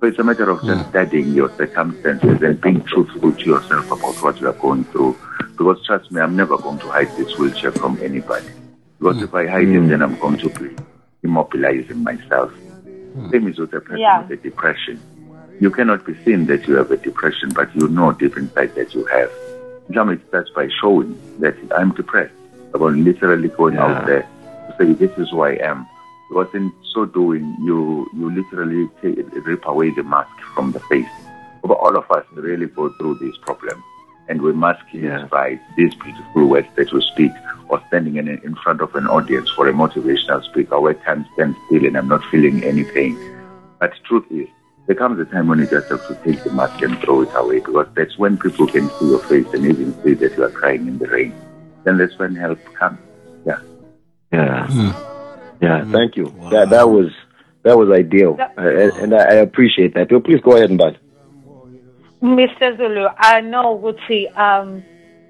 So 0.00 0.06
it's 0.06 0.18
a 0.18 0.22
matter 0.22 0.48
of 0.48 0.62
just 0.64 0.90
studying 0.90 1.32
your 1.34 1.48
circumstances 1.56 2.40
and 2.40 2.60
being 2.60 2.84
truthful 2.84 3.32
to 3.32 3.44
yourself 3.44 3.86
about 3.90 4.14
what 4.22 4.40
you 4.40 4.48
are 4.48 4.52
going 4.52 4.84
through. 4.84 5.18
Because 5.56 5.84
trust 5.84 6.12
me, 6.12 6.20
I'm 6.20 6.36
never 6.36 6.56
going 6.56 6.78
to 6.78 6.88
hide 6.88 7.10
this 7.16 7.36
wheelchair 7.36 7.72
from 7.72 8.00
anybody. 8.00 8.48
Because 9.00 9.20
if 9.22 9.34
I 9.34 9.44
hmm. 9.44 9.50
hide 9.50 9.68
it, 9.68 9.78
hmm. 9.80 9.88
then 9.88 10.02
I'm 10.02 10.16
going 10.20 10.38
to 10.38 10.48
be 10.50 10.76
immobilizing 11.24 12.02
myself. 12.02 12.52
Mm. 12.52 13.30
Same 13.32 13.48
is 13.48 13.58
with 13.58 13.72
a 13.74 13.80
person 13.80 13.98
yeah. 13.98 14.22
with 14.22 14.38
a 14.38 14.42
depression. 14.42 15.00
You 15.60 15.70
cannot 15.72 16.06
be 16.06 16.14
seen 16.24 16.46
that 16.46 16.68
you 16.68 16.76
have 16.76 16.92
a 16.92 16.96
depression, 16.96 17.50
but 17.50 17.74
you 17.74 17.88
know 17.88 18.12
deep 18.12 18.36
inside 18.36 18.76
that 18.76 18.94
you 18.94 19.04
have. 19.06 19.32
Some 19.92 20.10
it 20.10 20.20
starts 20.28 20.50
by 20.50 20.68
showing 20.80 21.18
that 21.40 21.56
I'm 21.76 21.92
depressed. 21.94 22.34
About 22.74 22.92
literally 22.92 23.48
going 23.48 23.74
yeah. 23.74 23.84
out 23.84 24.06
there 24.06 24.22
to 24.22 24.74
say, 24.78 24.92
this 24.92 25.10
is 25.18 25.30
who 25.30 25.40
I 25.40 25.54
am 25.54 25.88
because 26.28 26.54
in 26.54 26.72
so 26.92 27.06
doing, 27.06 27.56
you 27.60 28.08
you 28.14 28.30
literally 28.30 28.88
take, 29.02 29.46
rip 29.46 29.66
away 29.66 29.90
the 29.90 30.02
mask 30.02 30.30
from 30.54 30.72
the 30.72 30.80
face. 30.80 31.08
But 31.62 31.74
all 31.74 31.96
of 31.96 32.10
us 32.10 32.24
really 32.32 32.66
go 32.66 32.88
through 32.94 33.18
this 33.18 33.36
problem, 33.38 33.82
and 34.28 34.40
we 34.40 34.52
mask 34.52 34.84
yeah. 34.92 35.26
it 35.32 35.60
these 35.76 35.94
beautiful 35.94 36.46
words 36.46 36.68
that 36.76 36.92
we 36.92 37.00
speak, 37.02 37.32
or 37.68 37.82
standing 37.88 38.16
in, 38.16 38.28
in 38.28 38.54
front 38.56 38.80
of 38.80 38.94
an 38.94 39.06
audience 39.06 39.50
for 39.50 39.68
a 39.68 39.72
motivational 39.72 40.42
speaker 40.44 40.80
where 40.80 40.94
time 40.94 41.26
stands 41.34 41.56
still 41.66 41.84
and 41.84 41.96
I'm 41.96 42.08
not 42.08 42.24
feeling 42.30 42.64
any 42.64 42.84
pain. 42.84 43.16
But 43.78 43.92
truth 44.04 44.24
is, 44.30 44.48
there 44.86 44.96
comes 44.96 45.20
a 45.20 45.24
time 45.26 45.48
when 45.48 45.58
you 45.58 45.66
just 45.66 45.88
have 45.90 46.06
to 46.08 46.14
take 46.24 46.42
the 46.44 46.52
mask 46.52 46.80
and 46.82 46.98
throw 47.00 47.22
it 47.22 47.30
away 47.34 47.60
because 47.60 47.86
that's 47.94 48.18
when 48.18 48.38
people 48.38 48.66
can 48.66 48.88
see 48.98 49.10
your 49.10 49.22
face 49.24 49.46
and 49.52 49.66
even 49.66 49.94
see 50.02 50.14
that 50.14 50.36
you 50.36 50.44
are 50.44 50.50
crying 50.50 50.88
in 50.88 50.98
the 50.98 51.06
rain. 51.08 51.34
Then 51.84 51.98
that's 51.98 52.18
when 52.18 52.34
help 52.34 52.58
comes. 52.74 52.98
Yeah. 53.46 53.60
Yeah. 54.32 54.66
Mm. 54.68 55.17
Yeah, 55.60 55.80
mm. 55.80 55.92
thank 55.92 56.16
you. 56.16 56.26
Wow. 56.26 56.50
That 56.50 56.70
that 56.70 56.88
was 56.88 57.10
that 57.62 57.76
was 57.76 57.90
ideal, 57.90 58.34
that, 58.34 58.54
uh, 58.56 58.62
and, 58.62 59.12
and 59.12 59.14
I, 59.14 59.34
appreciate 59.34 59.94
that. 59.94 60.08
So 60.10 60.20
please 60.20 60.40
go 60.40 60.56
ahead 60.56 60.70
and 60.70 60.78
bud. 60.78 60.98
Mr. 62.22 62.76
Zulu, 62.76 63.08
I 63.16 63.40
know, 63.40 63.78
Guti, 63.78 64.36
um, 64.36 64.82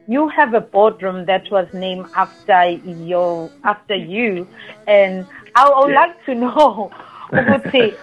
you 0.07 0.29
have 0.29 0.55
a 0.55 0.61
boardroom 0.61 1.27
that 1.27 1.51
was 1.51 1.67
named 1.73 2.07
after 2.15 2.69
your 2.69 3.51
after 3.65 3.95
you, 3.95 4.47
and 4.87 5.27
I 5.55 5.69
would 5.69 5.91
yeah. 5.91 6.01
like 6.01 6.25
to 6.27 6.35
know, 6.35 6.91
Guti, 7.33 7.97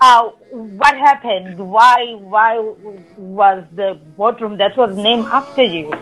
uh, 0.00 0.28
what 0.50 0.96
happened? 0.96 1.58
Why 1.58 2.14
why 2.18 2.58
was 3.16 3.64
the 3.74 3.98
boardroom 4.16 4.58
that 4.58 4.76
was 4.76 4.96
named 4.96 5.26
after 5.26 5.62
you? 5.62 5.92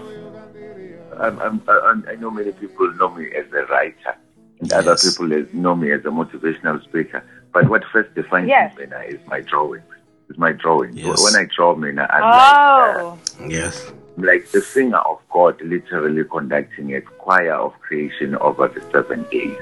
I'm, 1.19 1.38
I'm, 1.41 1.62
I 2.09 2.15
know 2.15 2.31
many 2.31 2.53
people 2.53 2.91
know 2.95 3.11
me 3.11 3.31
as 3.35 3.45
a 3.53 3.67
writer 3.67 4.17
and 4.62 4.70
yes. 4.70 4.79
other 4.79 4.96
people 4.96 5.27
know 5.61 5.75
me 5.75 5.90
as 5.90 6.03
a 6.03 6.09
motivational 6.09 6.81
speaker. 6.85 7.25
But 7.53 7.68
what 7.68 7.83
first 7.92 8.14
defines 8.14 8.46
yes. 8.46 8.77
me 8.77 8.85
is 8.85 9.18
my 9.27 9.40
drawing. 9.40 9.83
Is 10.31 10.38
my 10.38 10.53
drawing. 10.53 10.96
Yes. 10.96 11.20
When 11.22 11.35
I 11.35 11.48
draw 11.55 11.75
Mina, 11.75 12.07
I'm 12.09 12.22
oh. 12.22 13.11
like 13.11 13.18
uh, 13.40 13.48
yes, 13.48 13.92
like 14.16 14.48
the 14.53 14.61
finger 14.61 14.98
of 14.98 15.18
God, 15.33 15.61
literally 15.61 16.22
conducting 16.31 16.94
a 16.94 17.01
choir 17.01 17.55
of 17.55 17.72
creation 17.81 18.37
over 18.37 18.68
the 18.68 18.81
seven 18.92 19.27
days. 19.33 19.59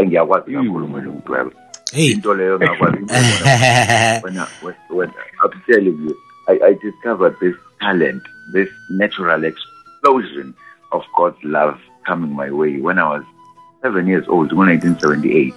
And 0.00 0.10
yeah, 0.10 0.22
what 0.22 0.48
mm. 0.48 1.52
Hey. 1.92 2.16
when, 2.16 2.40
I, 4.36 4.48
when, 4.62 4.74
when 4.88 5.12
I'm 5.44 5.62
telling 5.70 5.86
you, 5.86 6.18
I, 6.48 6.58
I 6.64 6.72
discovered 6.82 7.36
this 7.40 7.54
talent, 7.80 8.24
this 8.52 8.68
natural 8.90 9.44
explosion 9.44 10.56
of 10.90 11.04
God's 11.16 11.38
love 11.44 11.78
coming 12.04 12.32
my 12.32 12.50
way 12.50 12.80
when 12.80 12.98
I 12.98 13.10
was 13.10 13.24
seven 13.84 14.06
years 14.06 14.24
old, 14.28 14.50
1978. 14.50 15.52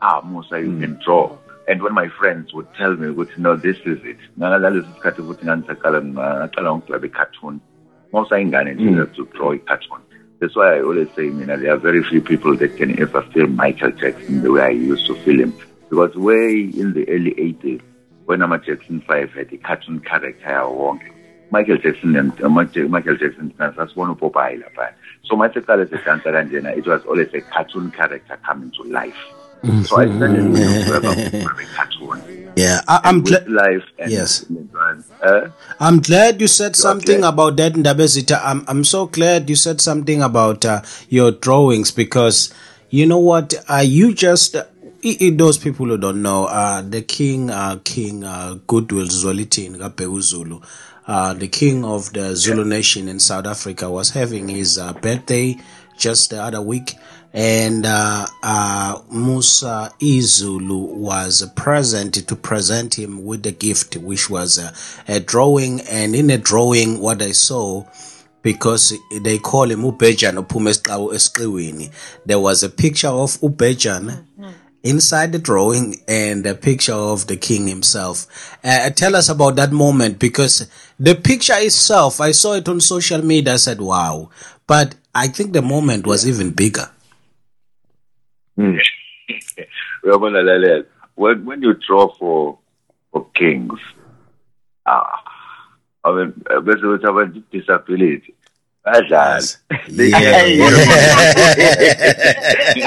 Ah, 0.00 0.20
Musa, 0.22 0.60
you 0.60 0.76
can 0.80 0.98
draw. 1.04 1.38
And 1.68 1.80
when 1.80 1.94
my 1.94 2.08
friends 2.08 2.52
would 2.52 2.66
tell 2.74 2.96
me, 2.96 3.08
would 3.10 3.30
no, 3.38 3.54
this 3.54 3.76
is 3.86 4.00
it. 4.02 4.18
Ngalaleso 4.36 4.82
sikhathi 4.94 5.22
futhi 5.26 5.44
ngandisaqala 5.46 6.00
ngaqala 6.02 6.68
ngokudweba 6.74 7.06
i-cartoon. 7.10 7.60
Musa 8.12 8.34
ingane 8.42 8.74
nje 8.74 8.90
mm. 8.90 9.14
to 9.14 9.26
draw 9.26 9.52
a 9.52 9.58
cartoon. 9.58 10.00
That's 10.40 10.56
why 10.56 10.78
I 10.78 10.82
always 10.82 11.08
say, 11.14 11.26
you 11.26 11.46
know, 11.46 11.56
there 11.56 11.72
are 11.72 11.76
very 11.76 12.02
few 12.02 12.20
people 12.20 12.56
that 12.56 12.76
can 12.76 13.00
ever 13.00 13.22
feel 13.32 13.46
Michael 13.46 13.92
Jackson 13.92 14.42
the 14.42 14.50
way 14.50 14.62
I 14.62 14.70
used 14.70 15.06
to 15.06 15.14
feel 15.22 15.38
him. 15.38 15.54
Because 15.88 16.16
way 16.16 16.68
in 16.82 16.94
the 16.94 17.08
early 17.08 17.30
80s, 17.30 17.80
when 18.24 18.42
I'm 18.42 18.50
a 18.50 18.58
Jackson 18.58 19.02
5 19.06 19.30
had 19.34 19.52
a 19.52 19.58
cartoon 19.58 20.00
character, 20.00 20.66
Michael 21.52 21.76
Jackson 21.76 22.16
and 22.16 22.32
uh, 22.42 22.48
Michael 22.48 23.16
Jackson 23.16 23.52
sasibona 23.58 24.16
uPopeye 24.16 24.56
lapha 24.56 24.94
so 25.22 25.36
my 25.36 25.48
siqale 25.48 25.86
sedansa 25.86 26.32
kanjena 26.32 26.76
it 26.76 26.86
was 26.86 27.04
always 27.04 27.28
a 27.34 27.40
cartoon 27.42 27.90
character 27.90 28.38
coming 28.46 28.70
to 28.70 28.82
life 28.84 29.20
mm-hmm. 29.62 29.82
so 29.82 30.00
I 30.00 30.06
started 30.16 30.54
to 30.54 31.48
a 31.62 31.66
cartoon 31.76 32.52
yeah 32.56 32.80
I, 32.88 33.00
am 33.04 33.20
glad 33.20 33.48
life 33.48 33.84
yes 34.08 34.46
uh, 35.22 35.50
I'm 35.78 36.00
glad 36.00 36.40
you 36.40 36.48
said 36.48 36.74
something 36.74 37.20
glad. 37.20 37.34
about 37.34 37.56
that 37.58 37.74
Ndabezitha 37.74 38.40
I'm 38.42 38.64
I'm 38.66 38.84
so 38.84 39.06
glad 39.06 39.50
you 39.50 39.56
said 39.56 39.80
something 39.82 40.22
about 40.22 40.64
uh, 40.64 40.80
your 41.10 41.32
drawings 41.32 41.90
because 41.90 42.52
you 42.88 43.06
know 43.06 43.18
what 43.18 43.54
uh, 43.68 43.84
you 43.84 44.14
just 44.14 44.56
those 45.02 45.58
people 45.58 45.86
who 45.86 45.98
don't 45.98 46.22
know, 46.22 46.44
uh, 46.44 46.80
the 46.80 47.02
king, 47.02 47.50
uh, 47.50 47.76
King 47.82 48.22
uh, 48.22 48.54
Goodwill 48.68 49.06
Zwelithini 49.06 50.22
Zulu, 50.22 50.60
uh, 51.06 51.34
the 51.34 51.48
king 51.48 51.84
of 51.84 52.12
the 52.12 52.36
Zulu 52.36 52.64
nation 52.64 53.08
in 53.08 53.20
South 53.20 53.46
Africa, 53.46 53.90
was 53.90 54.10
having 54.10 54.48
his 54.48 54.78
uh, 54.78 54.92
birthday 54.94 55.58
just 55.96 56.30
the 56.30 56.42
other 56.42 56.60
week. 56.60 56.94
And 57.34 57.86
uh, 57.86 58.26
uh, 58.42 59.00
Musa 59.10 59.92
Izulu 59.98 60.94
was 60.94 61.50
present 61.56 62.28
to 62.28 62.36
present 62.36 62.98
him 62.98 63.24
with 63.24 63.42
the 63.42 63.52
gift, 63.52 63.96
which 63.96 64.28
was 64.28 64.58
a 65.08 65.20
drawing. 65.20 65.80
And 65.82 66.14
in 66.14 66.28
a 66.28 66.36
drawing, 66.36 67.00
what 67.00 67.22
I 67.22 67.32
saw, 67.32 67.84
because 68.42 68.92
they 69.22 69.38
call 69.38 69.70
him 69.70 69.80
Ubejan 69.80 70.34
There 72.26 72.38
was 72.38 72.62
a 72.62 72.68
picture 72.68 73.08
of 73.08 73.30
Ubejan 73.40 74.26
mm-hmm 74.38 74.61
inside 74.82 75.32
the 75.32 75.38
drawing 75.38 75.96
and 76.08 76.44
a 76.46 76.54
picture 76.54 76.92
of 76.92 77.26
the 77.26 77.36
king 77.36 77.66
himself. 77.66 78.26
Uh, 78.64 78.90
tell 78.90 79.14
us 79.14 79.28
about 79.28 79.56
that 79.56 79.72
moment 79.72 80.18
because 80.18 80.68
the 80.98 81.14
picture 81.14 81.54
itself, 81.56 82.20
I 82.20 82.32
saw 82.32 82.54
it 82.54 82.68
on 82.68 82.80
social 82.80 83.22
media, 83.22 83.54
I 83.54 83.56
said, 83.56 83.80
wow. 83.80 84.30
but 84.66 84.94
I 85.14 85.28
think 85.28 85.52
the 85.52 85.62
moment 85.62 86.06
was 86.06 86.26
even 86.28 86.50
bigger. 86.50 86.90
Mm. 88.58 88.78
when, 91.14 91.44
when 91.46 91.62
you 91.62 91.72
draw 91.72 92.12
for, 92.18 92.58
for 93.10 93.26
kings, 93.34 93.80
ah, 94.84 95.22
I 96.04 96.12
mean, 96.12 96.32
bese 96.60 96.84
ukuthi 96.84 97.06
abantu 97.06 97.42
disability 97.50 98.34
badlala 98.84 99.48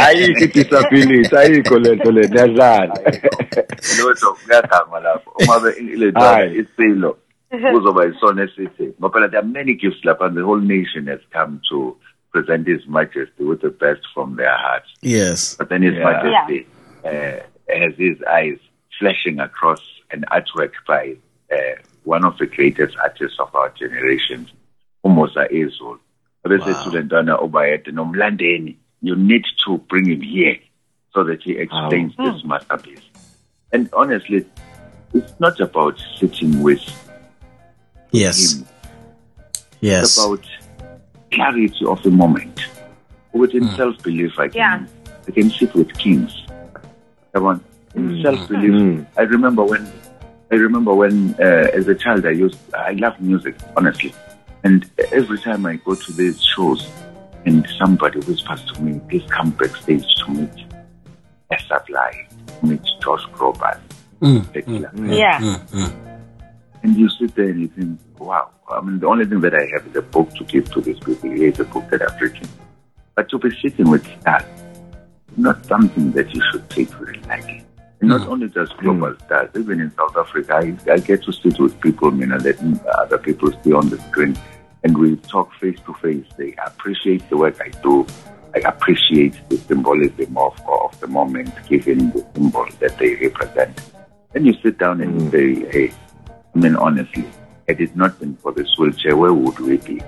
ayikho 0.05 0.45
disability 0.53 1.36
ayikho 1.36 1.79
lento 1.79 2.12
le 2.12 2.27
niyadlala 2.27 2.95
lotho 3.99 4.34
kuyagama 4.34 4.99
lapho. 4.99 5.31
Uma 5.39 5.55
le 5.60 6.12
isilo 6.62 7.17
kuzoba 7.71 8.05
isona 8.05 8.43
esithi 8.43 8.93
ngoba 8.99 9.13
phela 9.13 9.31
there 9.31 9.39
are 9.39 9.47
many 9.47 9.73
gifts 9.73 10.03
lapha 10.03 10.25
and 10.25 10.38
the 10.38 10.43
whole 10.43 10.60
nation 10.60 11.08
has 11.08 11.21
come 11.31 11.62
to 11.69 11.95
present 12.31 12.67
his 12.67 12.86
majesty 12.88 13.43
with 13.43 13.62
the 13.62 13.69
best 13.69 14.01
from 14.13 14.36
their 14.36 14.58
hearts. 14.58 14.89
Yes. 15.01 15.55
But 15.55 15.69
then 15.69 15.81
his 15.81 15.93
yeah. 15.93 16.03
majesty 16.03 16.67
uh, 17.05 17.39
has 17.69 17.93
his 17.97 18.17
eyes 18.29 18.60
flashing 18.99 19.39
across 19.39 19.81
an 20.12 20.25
artwork 20.31 20.73
by 20.86 21.15
uh, 21.51 21.75
one 22.03 22.25
of 22.25 22.38
the 22.38 22.45
greatest 22.45 22.95
artists 23.01 23.39
of 23.39 23.55
our 23.55 23.69
generation, 23.69 24.49
Umusa 25.05 25.47
Ezul. 25.51 25.99
wow. 26.43 26.91
you 29.01 29.15
need 29.15 29.45
to 29.65 29.77
bring 29.89 30.09
him 30.09 30.21
here 30.21 30.57
so 31.13 31.23
that 31.23 31.41
he 31.43 31.57
explains 31.57 32.17
wow. 32.17 32.31
this 32.31 32.43
masterpiece. 32.43 33.01
And 33.71 33.89
honestly, 33.93 34.45
it's 35.13 35.39
not 35.39 35.59
about 35.59 36.01
sitting 36.17 36.61
with 36.61 36.83
yes. 38.11 38.53
him. 38.53 38.67
Yes. 39.81 40.03
It's 40.03 40.25
about 40.25 40.45
clarity 41.31 41.85
of 41.85 42.01
the 42.03 42.11
moment. 42.11 42.61
Within 43.33 43.63
mm. 43.63 43.75
self-belief, 43.75 44.39
I 44.39 44.47
can, 44.47 44.57
yeah. 44.57 44.85
I 45.27 45.31
can 45.31 45.49
sit 45.49 45.73
with 45.75 45.93
kings. 45.97 46.45
Come 47.33 47.45
on. 47.45 47.63
In 47.95 48.09
mm. 48.09 48.23
self-belief, 48.23 48.71
mm. 48.71 49.05
I 49.17 49.23
remember 49.23 49.63
when 49.63 49.91
I 50.51 50.55
remember 50.55 50.93
when, 50.93 51.35
uh, 51.39 51.69
as 51.73 51.87
a 51.87 51.95
child, 51.95 52.25
I 52.25 52.31
used, 52.31 52.57
I 52.73 52.91
love 52.91 53.19
music, 53.19 53.55
honestly. 53.75 54.13
And 54.65 54.89
every 55.12 55.38
time 55.38 55.63
I 55.67 55.75
go 55.75 55.93
to 55.93 56.12
these 56.13 56.43
shows 56.43 56.89
and 57.45 57.67
somebody 57.78 58.19
whispers 58.21 58.65
to 58.65 58.82
me, 58.82 58.99
please 59.08 59.23
come 59.30 59.51
backstage 59.51 60.04
to 60.15 60.32
meet 60.32 60.65
Esther 61.51 61.84
Fly, 61.86 62.28
meet 62.63 62.82
Josh 62.99 63.23
Groban. 63.28 63.80
Mm, 64.21 64.41
mm, 64.41 64.91
mm, 64.91 65.15
yeah. 65.15 65.39
Mm, 65.39 65.67
mm. 65.67 66.28
And 66.82 66.95
you 66.95 67.08
sit 67.10 67.36
there 67.36 67.49
and 67.49 67.62
you 67.62 67.67
think, 67.67 67.99
wow. 68.17 68.49
I 68.67 68.82
mean, 68.82 68.99
the 68.99 69.06
only 69.06 69.28
thing 69.28 69.39
that 69.41 69.54
I 69.54 69.67
have 69.73 69.86
is 69.86 69.97
a 69.97 70.01
book 70.01 70.34
to 70.34 70.43
give 70.45 70.71
to 70.71 70.82
these 70.82 70.97
people. 70.97 71.30
Here's 71.30 71.60
a 71.60 71.65
book 71.65 71.88
that 71.91 72.01
I've 72.01 72.19
written. 72.19 72.49
But 73.13 73.30
to 73.30 73.38
be 73.38 73.51
sitting 73.62 73.91
with 73.91 74.04
stars, 74.19 74.45
not 75.38 75.63
something 75.67 76.12
that 76.13 76.34
you 76.34 76.41
should 76.51 76.67
take 76.71 76.89
very 76.89 77.19
lightly. 77.28 77.63
And 77.99 78.10
not 78.10 78.21
mm. 78.21 78.30
only 78.30 78.49
just 78.49 78.75
global 78.78 79.13
mm. 79.13 79.25
stars, 79.25 79.51
even 79.56 79.80
in 79.80 79.91
South 79.91 80.17
Africa, 80.17 80.56
I, 80.56 80.91
I, 80.91 80.97
get 80.97 81.21
to 81.25 81.32
sit 81.32 81.60
with 81.60 81.80
people, 81.82 82.12
you 82.15 82.25
know, 82.25 82.38
let 82.38 82.58
other 83.04 83.19
people 83.19 83.51
stay 83.62 83.71
on 83.71 83.89
the 83.89 83.99
screen 84.10 84.36
and 84.86 84.95
we 85.00 85.15
talk 85.15 85.52
face 85.56 85.80
to 85.88 85.93
face. 85.95 86.26
They 86.38 86.54
appreciate 86.63 87.28
the 87.32 87.38
work 87.38 87.60
I 87.60 87.69
do. 87.82 88.06
I 88.54 88.60
appreciate 88.60 89.34
the 89.50 89.58
symbolism 89.58 90.38
of, 90.38 90.62
of 90.67 91.00
the 91.00 91.08
moment, 91.08 91.52
given 91.67 92.12
the 92.12 92.24
symbol 92.36 92.67
that 92.80 92.95
they 93.00 93.15
represent. 93.15 93.82
Then 94.32 94.45
you 94.45 94.54
sit 94.62 94.78
down 94.78 95.02
and 95.02 95.19
mm. 95.19 95.32
say, 95.32 95.71
hey, 95.71 95.93
I 96.56 96.60
mean, 96.60 96.76
honestly, 96.76 97.26
had 97.67 97.82
it 97.82 97.95
not 97.95 98.19
been 98.19 98.38
for 98.38 98.52
this 98.52 98.78
wheelchair, 98.78 99.17
where 99.17 99.34
would 99.34 99.60
we 99.60 99.78
be? 99.78 100.04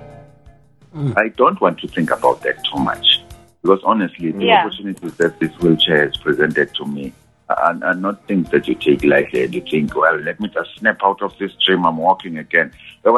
Mm. 0.94 1.12
I 1.18 1.30
don't 1.30 1.60
want 1.60 1.80
to 1.80 1.88
think 1.88 2.12
about 2.12 2.42
that 2.42 2.64
too 2.64 2.78
much. 2.78 3.20
Because 3.62 3.80
honestly, 3.82 4.30
the 4.30 4.44
yeah. 4.44 4.64
opportunities 4.64 5.14
that 5.16 5.40
this 5.40 5.50
wheelchair 5.58 6.06
has 6.06 6.16
presented 6.18 6.72
to 6.76 6.86
me 6.86 7.12
and, 7.48 7.82
and 7.82 8.02
not 8.02 8.26
things 8.26 8.50
that 8.50 8.68
you 8.68 8.74
take 8.74 9.04
lightly 9.04 9.44
and 9.44 9.54
you 9.54 9.62
think, 9.62 9.94
well, 9.96 10.16
let 10.18 10.38
me 10.40 10.48
just 10.48 10.76
snap 10.76 10.98
out 11.02 11.22
of 11.22 11.36
this 11.38 11.52
dream, 11.64 11.86
I'm 11.86 11.96
walking 11.96 12.38
again. 12.38 12.72
The 13.02 13.10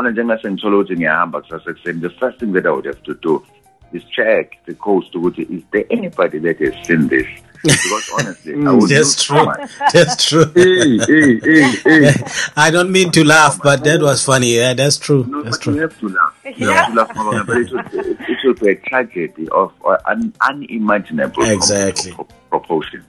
first 2.18 2.38
thing 2.38 2.52
that 2.52 2.66
I 2.66 2.70
would 2.70 2.84
have 2.84 3.02
to 3.04 3.14
do 3.14 3.44
is 3.92 4.04
check 4.04 4.64
the 4.66 4.74
coast 4.74 5.12
to 5.12 5.28
is 5.28 5.62
there 5.72 5.84
anybody 5.90 6.38
that 6.38 6.58
has 6.60 6.86
seen 6.86 7.08
this? 7.08 7.26
Because 7.62 8.10
honestly, 8.18 8.54
I 8.54 8.72
would 8.72 8.88
that's 8.88 9.22
true. 9.22 9.46
That's 9.92 10.28
true. 10.28 10.44
hey, 10.54 10.98
hey, 10.98 11.40
hey, 11.40 11.72
hey. 11.84 12.12
I 12.56 12.70
don't 12.70 12.90
mean 12.90 13.10
to 13.12 13.24
laugh, 13.24 13.60
but 13.62 13.84
that 13.84 14.00
was 14.00 14.24
funny. 14.24 14.56
Yeah, 14.56 14.72
that's 14.72 14.96
true. 14.96 15.24
No, 15.28 15.42
that's 15.42 15.58
but 15.58 15.64
true. 15.64 15.74
you 15.74 15.80
have 15.82 15.98
to 15.98 16.08
laugh. 16.08 16.36
You 16.56 16.68
have 16.68 16.94
to 16.94 16.94
laugh, 16.94 17.46
but 17.46 17.56
it 17.58 17.72
would, 17.72 18.20
it 18.30 18.38
would 18.44 18.60
be 18.60 18.70
a 18.70 18.76
tragedy 18.76 19.48
of 19.50 19.74
uh, 19.84 19.98
un, 20.06 20.32
unimaginable 20.40 21.44
exactly. 21.44 22.14
proportions 22.48 23.04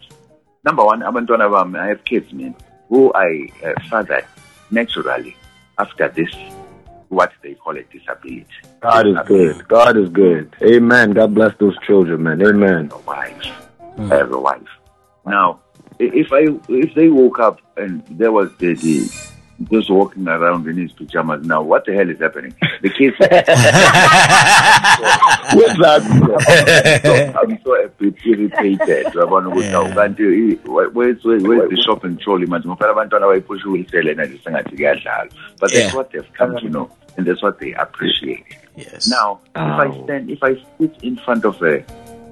number 0.63 0.83
one 0.83 1.01
abantwana 1.01 1.49
bami 1.49 1.79
i 1.79 1.87
have 1.87 2.03
kids 2.03 2.31
man. 2.33 2.55
Who 2.89 3.11
i 3.13 3.49
uh, 3.63 3.73
fathered 3.89 4.25
naturally 4.69 5.35
after 5.77 6.09
this 6.09 6.29
what 7.09 7.31
they 7.41 7.53
call 7.55 7.75
a 7.77 7.83
disability. 7.83 8.45
God 8.79 9.05
is 9.05 9.17
good. 9.25 9.67
God 9.67 9.97
is 9.97 10.07
good. 10.09 10.55
Amen. 10.63 11.11
God 11.11 11.35
bless 11.35 11.53
those 11.57 11.77
children 11.85 12.23
man. 12.23 12.41
Amen. 12.41 12.89
A 12.91 12.97
wife. 12.99 13.43
Mm. 13.97 14.11
I 14.11 14.17
have 14.17 14.31
a 14.31 14.39
wife. 14.39 14.67
Now 15.25 15.59
if 15.99 16.31
i 16.33 16.47
if 16.69 16.93
they 16.95 17.09
woke 17.09 17.39
up 17.39 17.59
and 17.77 18.03
there 18.09 18.31
was 18.31 18.49
the, 18.57 18.73
the 18.75 19.30
just 19.69 19.89
walking 19.89 20.27
around 20.27 20.67
in 20.67 20.77
his 20.77 20.91
pajamas. 20.91 21.45
Now, 21.45 21.61
what 21.61 21.85
the 21.85 21.93
hell 21.93 22.09
is 22.09 22.19
happening? 22.19 22.53
The 22.81 22.89
kids. 22.89 23.15
What's 23.19 23.31
that? 25.79 26.01
so, 27.03 27.39
I'm 27.41 27.59
so 27.63 27.83
a 27.83 27.89
bit 27.89 28.15
irritated. 28.25 29.13
Where's, 30.65 31.23
where's, 31.23 31.43
where's 31.43 31.69
the 31.69 31.81
shopping 31.85 32.17
trolley? 32.17 32.45
But 35.59 35.71
that's 35.71 35.93
what 35.93 36.11
they've 36.11 36.33
come 36.33 36.57
to 36.57 36.69
know, 36.69 36.91
and 37.17 37.25
that's 37.25 37.41
what 37.41 37.59
they 37.59 37.73
appreciate. 37.73 38.45
Yes. 38.75 39.07
Now, 39.07 39.39
oh. 39.55 39.65
if 39.65 39.79
I 39.79 40.03
stand, 40.03 40.29
if 40.29 40.43
I 40.43 40.55
sit 40.79 40.95
in 41.03 41.17
front 41.17 41.45
of 41.45 41.61
a 41.61 41.83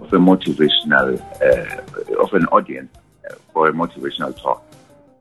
of 0.02 0.14
a 0.14 0.18
motivational 0.18 1.20
uh, 1.42 2.22
of 2.22 2.34
an 2.34 2.46
audience 2.48 2.96
uh, 3.30 3.36
for 3.54 3.68
a 3.68 3.74
motivational 3.74 4.36
talk, 4.42 4.64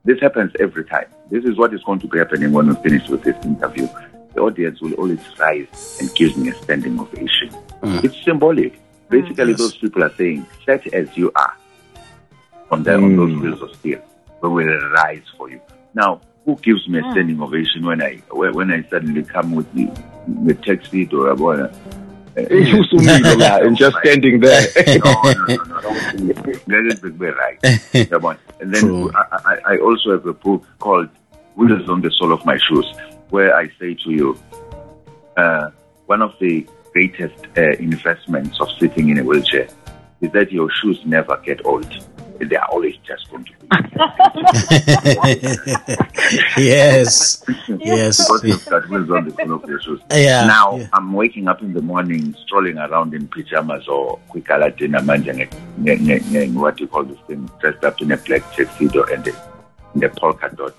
this 0.08 0.18
happens 0.20 0.52
every 0.58 0.86
time. 0.86 1.04
This 1.30 1.44
is 1.44 1.58
what 1.58 1.74
is 1.74 1.82
going 1.84 1.98
to 1.98 2.08
be 2.08 2.16
happening 2.16 2.50
when 2.50 2.68
we 2.68 2.74
finish 2.76 3.06
with 3.10 3.22
this 3.24 3.36
interview. 3.44 3.86
The 4.32 4.40
audience 4.40 4.80
will 4.80 4.94
always 4.94 5.20
rise 5.38 5.98
and 6.00 6.14
give 6.14 6.34
me 6.38 6.48
a 6.48 6.54
standing 6.54 6.98
ovation. 6.98 7.50
Mm. 7.82 8.04
It's 8.04 8.16
symbolic. 8.24 8.80
Basically, 9.10 9.50
yes. 9.50 9.58
those 9.58 9.76
people 9.76 10.02
are 10.02 10.14
saying, 10.14 10.46
set 10.64 10.86
as 10.94 11.14
you 11.14 11.30
are 11.34 11.54
on, 12.70 12.84
the, 12.84 12.92
mm. 12.92 13.04
on 13.04 13.16
those 13.16 13.32
mm. 13.32 13.40
wheels 13.42 13.60
of 13.60 13.76
steel, 13.76 14.00
we 14.40 14.48
will 14.48 14.90
rise 14.92 15.24
for 15.36 15.50
you. 15.50 15.60
Now, 15.92 16.22
who 16.46 16.56
gives 16.56 16.88
me 16.88 17.00
a 17.00 17.02
mm. 17.02 17.12
standing 17.12 17.42
ovation 17.42 17.84
when 17.84 18.00
I 18.00 18.22
when 18.30 18.70
I 18.70 18.82
suddenly 18.84 19.24
come 19.24 19.54
with 19.54 19.70
the, 19.74 19.90
the 20.46 20.54
taxi 20.54 21.06
or 21.12 21.32
a 21.32 21.36
it 22.38 22.68
used 22.68 22.90
to 22.90 22.96
mean 22.98 23.24
a 23.24 23.34
lot 23.36 23.62
and 23.62 23.76
just 23.76 23.96
standing 24.04 24.40
there. 24.40 24.66
no, 24.98 25.12
no, 25.22 25.32
no, 25.32 25.56
no. 25.56 26.32
That 26.66 26.84
is 26.86 27.00
the 27.00 27.14
way 27.18 27.30
right. 27.30 28.10
Come 28.10 28.24
on. 28.24 28.38
And 28.60 28.74
then 28.74 29.10
I, 29.14 29.38
I, 29.44 29.74
I, 29.74 29.78
also 29.78 30.12
have 30.12 30.26
a 30.26 30.32
book 30.32 30.64
called 30.78 31.08
Wheels 31.56 31.88
on 31.88 32.00
the 32.00 32.10
Sole 32.10 32.32
of 32.32 32.44
My 32.44 32.58
Shoes, 32.58 32.86
where 33.30 33.54
I 33.54 33.68
say 33.78 33.94
to 33.94 34.10
you, 34.10 34.38
uh, 35.36 35.70
one 36.06 36.22
of 36.22 36.34
the 36.40 36.66
greatest 36.92 37.46
uh, 37.56 37.72
investments 37.78 38.60
of 38.60 38.68
sitting 38.78 39.10
in 39.10 39.18
a 39.18 39.24
wheelchair 39.24 39.68
is 40.20 40.32
that 40.32 40.50
your 40.50 40.70
shoes 40.70 41.00
never 41.04 41.36
get 41.44 41.64
old 41.64 41.86
they 42.40 42.56
are 42.56 42.68
always 42.70 42.96
just 42.98 43.30
going 43.30 43.44
to 43.44 43.52
be. 43.52 43.66
yes, 46.56 47.44
yes. 47.68 48.18
Because 48.18 48.44
you've 48.44 48.68
on 49.10 49.24
the 49.24 49.32
front 49.34 49.50
of 49.50 49.68
your. 49.68 49.80
Yeah. 50.10 50.46
Now 50.46 50.76
yeah. 50.76 50.88
I'm 50.92 51.12
waking 51.12 51.48
up 51.48 51.62
in 51.62 51.74
the 51.74 51.82
morning, 51.82 52.34
strolling 52.44 52.78
around 52.78 53.14
in 53.14 53.26
pajamas 53.28 53.88
or 53.88 54.18
kwikalatina 54.30 55.00
manje 55.00 55.48
what 56.54 56.76
do 56.76 56.84
you 56.84 56.88
call 56.88 57.04
this 57.04 57.18
thing, 57.26 57.50
dressed 57.60 57.84
up 57.84 58.00
in 58.00 58.12
a 58.12 58.16
black 58.16 58.42
tuxedo 58.54 59.04
and 59.04 59.26
a, 59.28 59.32
and 59.94 60.04
a 60.04 60.08
polka 60.08 60.48
dot 60.54 60.74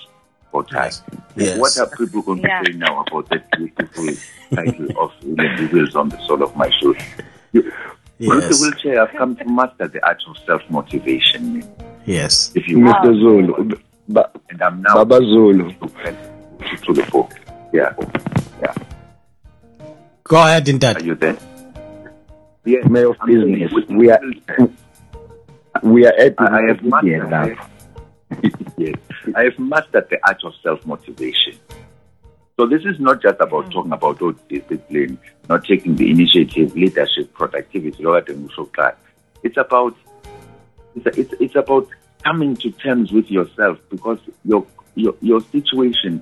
bow 0.52 0.62
tie. 0.64 0.92
Yes. 1.36 1.60
What 1.60 1.78
are 1.78 1.88
people 1.96 2.22
going 2.22 2.42
to 2.42 2.48
yeah. 2.48 2.64
say 2.64 2.74
now 2.74 3.02
about 3.02 3.30
that 3.30 3.50
beautiful 3.52 4.08
title 4.54 5.00
of 5.00 5.14
the 5.22 5.70
wheels 5.72 5.96
on 5.96 6.10
the 6.10 6.18
sole 6.26 6.44
of 6.44 6.56
my 6.56 6.70
shoes? 6.70 6.98
Yes. 8.20 8.36
With 8.36 8.50
the 8.50 8.58
wheelchair, 8.62 9.02
I've 9.02 9.16
come 9.18 9.36
to 9.38 9.46
master 9.46 9.88
the 9.88 10.06
art 10.06 10.22
of 10.28 10.38
self 10.46 10.62
motivation. 10.70 11.64
Yes. 12.06 12.52
If 12.54 12.68
you 12.68 12.80
Mr. 12.80 13.18
Zulu. 13.18 13.78
Ba- 14.10 14.30
and 14.50 14.62
I'm 14.62 14.82
now 14.82 14.96
Baba 14.96 15.20
Zulu. 15.20 15.72
To 15.72 16.94
the 16.94 17.08
book. 17.12 17.32
Yeah. 17.72 17.94
Yeah. 18.62 18.74
Go 20.24 20.36
ahead, 20.38 20.66
Intat. 20.66 20.98
Are 20.98 21.04
you 21.04 21.16
there? 21.16 21.38
Yes. 22.66 22.86
May 22.90 23.04
of 23.04 23.16
business. 23.26 23.72
We 23.90 24.12
are 24.12 24.20
we 25.82 26.06
are 26.06 26.14
at 26.14 26.36
I, 26.38 26.60
I 26.60 26.68
have 26.68 26.84
mastered 26.84 27.30
now. 27.30 27.48
yes. 28.78 28.96
I 29.34 29.44
have 29.44 29.60
mastered 29.60 30.10
the 30.10 30.20
art 30.28 30.44
of 30.44 30.54
self 30.62 30.86
motivation. 30.86 31.58
So 32.60 32.66
this 32.66 32.84
is 32.84 33.00
not 33.00 33.22
just 33.22 33.40
about 33.40 33.68
mm. 33.68 33.72
talking 33.72 33.94
about 33.94 34.22
oh, 34.22 34.34
discipline, 34.50 35.18
not 35.48 35.64
taking 35.64 35.96
the 35.96 36.12
initiative, 36.12 36.76
leadership, 36.76 37.34
productivity. 37.34 38.04
It's 39.44 39.56
about 39.56 39.96
it's, 40.94 41.18
it's, 41.18 41.34
it's 41.40 41.56
about 41.56 41.88
coming 42.26 42.58
to 42.58 42.70
terms 42.72 43.14
with 43.14 43.32
yourself 43.32 43.80
because 43.90 44.20
your 44.44 44.68
your 44.96 45.16
your 45.22 45.40
situation 45.40 46.22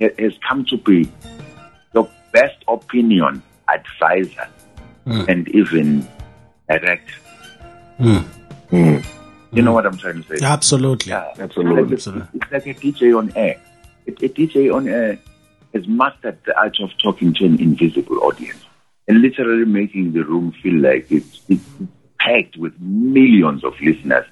has 0.00 0.38
come 0.48 0.64
to 0.66 0.76
be 0.76 1.10
your 1.92 2.08
best 2.32 2.62
opinion 2.68 3.42
advisor 3.68 4.46
mm. 5.04 5.28
and 5.28 5.48
even 5.48 6.06
direct. 6.68 7.10
Mm. 7.98 8.24
Mm. 8.70 9.06
You 9.50 9.62
know 9.62 9.72
what 9.72 9.86
I'm 9.86 9.96
trying 9.96 10.22
to 10.22 10.38
say? 10.38 10.46
Absolutely. 10.46 11.10
Yeah, 11.10 11.34
absolutely. 11.36 11.94
It's 11.94 12.06
like, 12.06 12.14
a, 12.14 12.28
it's 12.32 12.52
like 12.52 12.66
a 12.68 12.74
DJ 12.74 13.18
on 13.18 13.32
air. 13.34 13.60
A, 14.06 14.10
a 14.12 14.28
DJ 14.28 14.72
on 14.72 14.86
air 14.86 15.18
has 15.74 15.86
mastered 15.88 16.38
the 16.46 16.56
art 16.58 16.76
of 16.80 16.90
talking 17.02 17.34
to 17.34 17.44
an 17.44 17.60
invisible 17.60 18.22
audience 18.22 18.64
and 19.08 19.20
literally 19.20 19.64
making 19.64 20.12
the 20.12 20.22
room 20.24 20.52
feel 20.62 20.80
like 20.80 21.10
it's, 21.10 21.42
it's 21.48 21.64
packed 22.18 22.56
with 22.56 22.78
millions 22.80 23.64
of 23.64 23.78
listeners 23.80 24.24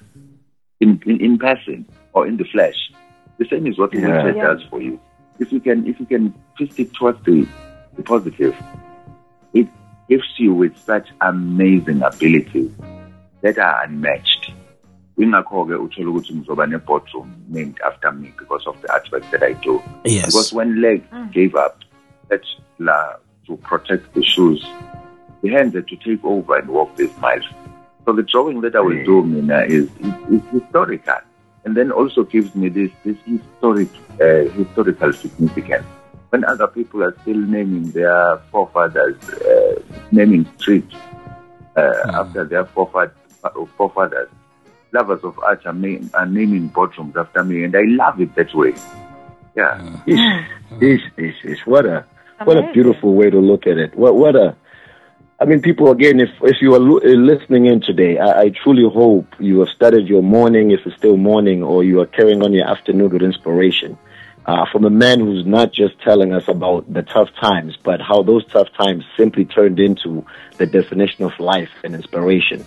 in, 0.79 1.01
in, 1.05 1.21
in 1.21 1.37
person 1.37 1.85
or 2.13 2.27
in 2.27 2.37
the 2.37 2.45
flesh. 2.45 2.91
The 3.37 3.45
same 3.45 3.67
is 3.67 3.77
what 3.77 3.91
the 3.91 3.99
yeah. 3.99 4.25
yeah. 4.25 4.33
does 4.33 4.63
for 4.69 4.81
you. 4.81 4.99
If 5.39 5.51
you 5.51 5.59
can 5.59 5.87
if 5.87 5.99
you 5.99 6.05
can 6.05 6.33
twist 6.57 6.79
it 6.79 6.93
towards 6.93 7.23
the, 7.25 7.47
the 7.95 8.03
positive, 8.03 8.55
it 9.53 9.67
gives 10.07 10.27
you 10.37 10.53
with 10.53 10.77
such 10.77 11.09
amazing 11.21 12.01
abilities 12.03 12.71
that 13.41 13.57
are 13.57 13.83
unmatched. 13.83 14.51
Ingakho-ke 15.17 15.75
uthole 15.75 16.07
ukuthi 16.07 16.33
ngizoba 16.33 16.67
ne-boardroom 16.67 17.29
named 17.49 17.79
after 17.85 18.11
me 18.11 18.33
because 18.37 18.65
of 18.67 18.81
the 18.81 18.87
artwork 18.87 19.29
that 19.31 19.43
I 19.43 19.53
do. 19.53 19.81
Yes. 20.05 20.25
Because 20.25 20.53
when 20.53 20.81
Leg 20.81 21.09
mm. 21.11 21.31
gave 21.31 21.55
up 21.55 21.79
that 22.29 22.41
la 22.79 23.15
to 23.47 23.57
protect 23.57 24.13
the 24.13 24.23
shoes, 24.23 24.65
the 25.41 25.49
hands 25.49 25.75
had 25.75 25.87
to 25.87 25.95
take 25.97 26.23
over 26.23 26.57
and 26.57 26.69
walk 26.69 26.95
these 26.95 27.15
miles. 27.17 27.45
So 28.05 28.13
the 28.13 28.23
drawing 28.23 28.61
that 28.61 28.75
I 28.75 28.81
will 28.81 29.03
do, 29.05 29.23
Mina, 29.23 29.63
is, 29.63 29.89
is, 29.99 30.13
is 30.29 30.41
historical, 30.51 31.21
and 31.63 31.77
then 31.77 31.91
also 31.91 32.23
gives 32.23 32.55
me 32.55 32.69
this 32.69 32.91
this 33.03 33.17
historic 33.25 33.89
uh, 34.19 34.49
historical 34.51 35.13
significance. 35.13 35.85
When 36.29 36.43
other 36.45 36.67
people 36.67 37.03
are 37.03 37.15
still 37.21 37.37
naming 37.37 37.91
their 37.91 38.39
forefathers, 38.51 39.17
uh, 39.29 39.79
naming 40.11 40.49
streets 40.57 40.95
uh, 41.75 41.81
mm. 41.81 42.13
after 42.13 42.45
their 42.45 42.65
forefathers, 42.65 43.15
forefathers, 43.77 44.29
lovers 44.93 45.23
of 45.23 45.37
art 45.39 45.65
are, 45.65 45.73
ma- 45.73 46.07
are 46.13 46.25
naming 46.25 46.69
boardrooms 46.69 47.15
after 47.15 47.43
me, 47.43 47.63
and 47.63 47.75
I 47.75 47.81
love 47.83 48.21
it 48.21 48.33
that 48.35 48.53
way. 48.53 48.73
Yeah. 49.55 49.79
Mm. 50.07 50.45
It's, 50.81 51.03
it's, 51.17 51.37
it's, 51.43 51.67
what 51.67 51.85
a 51.85 52.05
what 52.43 52.57
a 52.57 52.71
beautiful 52.73 53.13
way 53.13 53.29
to 53.29 53.39
look 53.39 53.67
at 53.67 53.77
it. 53.77 53.95
What 53.95 54.15
what 54.15 54.35
a 54.35 54.55
I 55.39 55.45
mean, 55.45 55.61
people, 55.61 55.91
again, 55.91 56.19
if, 56.19 56.29
if 56.41 56.61
you 56.61 56.73
are 56.73 56.79
lo- 56.79 57.01
uh, 57.03 57.17
listening 57.17 57.65
in 57.65 57.81
today, 57.81 58.17
I, 58.17 58.43
I, 58.43 58.49
truly 58.49 58.89
hope 58.89 59.27
you 59.39 59.59
have 59.59 59.69
started 59.69 60.07
your 60.07 60.23
morning, 60.23 60.71
if 60.71 60.79
it's 60.85 60.95
still 60.95 61.17
morning, 61.17 61.61
or 61.61 61.83
you 61.83 61.99
are 61.99 62.05
carrying 62.05 62.41
on 62.43 62.53
your 62.53 62.67
afternoon 62.67 63.09
with 63.09 63.23
inspiration. 63.23 63.97
Uh, 64.45 64.65
from 64.71 64.85
a 64.85 64.89
man 64.89 65.19
who's 65.19 65.45
not 65.45 65.73
just 65.73 65.99
telling 66.01 66.33
us 66.33 66.47
about 66.47 66.91
the 66.91 67.01
tough 67.01 67.29
times, 67.41 67.77
but 67.83 67.99
how 67.99 68.23
those 68.23 68.45
tough 68.45 68.69
times 68.73 69.03
simply 69.17 69.43
turned 69.43 69.79
into 69.79 70.25
the 70.57 70.65
definition 70.65 71.25
of 71.25 71.37
life 71.39 71.71
and 71.83 71.93
inspiration 71.93 72.65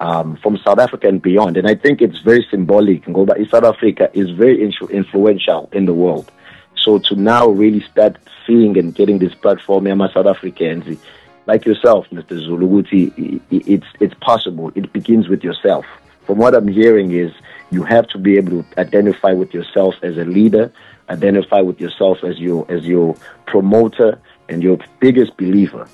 um, 0.00 0.36
from 0.36 0.58
South 0.58 0.78
Africa 0.78 1.08
and 1.08 1.20
beyond. 1.20 1.56
And 1.56 1.68
I 1.68 1.74
think 1.74 2.00
it's 2.00 2.18
very 2.18 2.46
symbolic. 2.50 3.04
South 3.04 3.64
Africa 3.64 4.10
is 4.14 4.30
very 4.30 4.62
influential 4.62 5.68
in 5.72 5.86
the 5.86 5.94
world. 5.94 6.30
So 6.76 6.98
to 6.98 7.16
now 7.16 7.48
really 7.48 7.80
start 7.80 8.16
seeing 8.46 8.78
and 8.78 8.94
getting 8.94 9.18
this 9.18 9.34
platform, 9.34 9.86
South 9.86 10.26
Africans, 10.26 10.98
like 11.46 11.64
yourself, 11.64 12.06
Mr. 12.10 12.46
Zuluguti, 12.46 13.40
it's 13.50 13.86
it's 14.00 14.14
possible. 14.20 14.70
It 14.74 14.92
begins 14.92 15.28
with 15.28 15.42
yourself. 15.42 15.86
From 16.26 16.38
what 16.38 16.54
I'm 16.54 16.68
hearing 16.68 17.12
is 17.12 17.32
you 17.70 17.82
have 17.84 18.06
to 18.08 18.18
be 18.18 18.36
able 18.36 18.62
to 18.62 18.80
identify 18.80 19.32
with 19.32 19.54
yourself 19.54 19.94
as 20.02 20.18
a 20.18 20.24
leader, 20.24 20.70
identify 21.08 21.60
with 21.62 21.80
yourself 21.80 22.22
as 22.22 22.38
your 22.38 22.70
as 22.70 22.84
your 22.84 23.16
promoter 23.46 24.20
and 24.48 24.62
your 24.62 24.78
biggest 25.00 25.36
believer. 25.36 25.88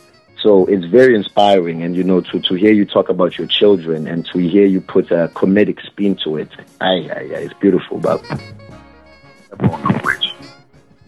So 0.45 0.67
it's 0.67 0.85
very 0.85 1.17
inspiring, 1.17 1.83
and 1.83 1.97
you 1.97 2.05
know, 2.05 2.21
to, 2.21 2.39
to 2.39 2.55
hear 2.55 2.71
you 2.71 2.85
talk 2.85 3.09
about 3.09 3.39
your 3.39 3.47
children 3.47 4.07
and 4.07 4.27
to 4.27 4.39
hear 4.39 4.67
you 4.67 4.83
put 4.83 5.11
a 5.11 5.29
comedic 5.29 5.81
spin 5.87 6.19
to 6.23 6.37
it, 6.37 6.51
I, 6.83 7.09
I, 7.09 7.49
it's 7.49 7.55
beautiful, 7.55 7.97
but 7.97 8.23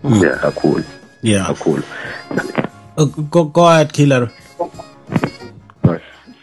yeah, 0.03 0.51
cool, 0.57 0.83
yeah, 1.21 1.55
cool. 1.61 1.83
Uh, 2.97 3.05
go, 3.05 3.45
go 3.45 3.69
ahead, 3.69 3.93
Killer. 3.93 4.33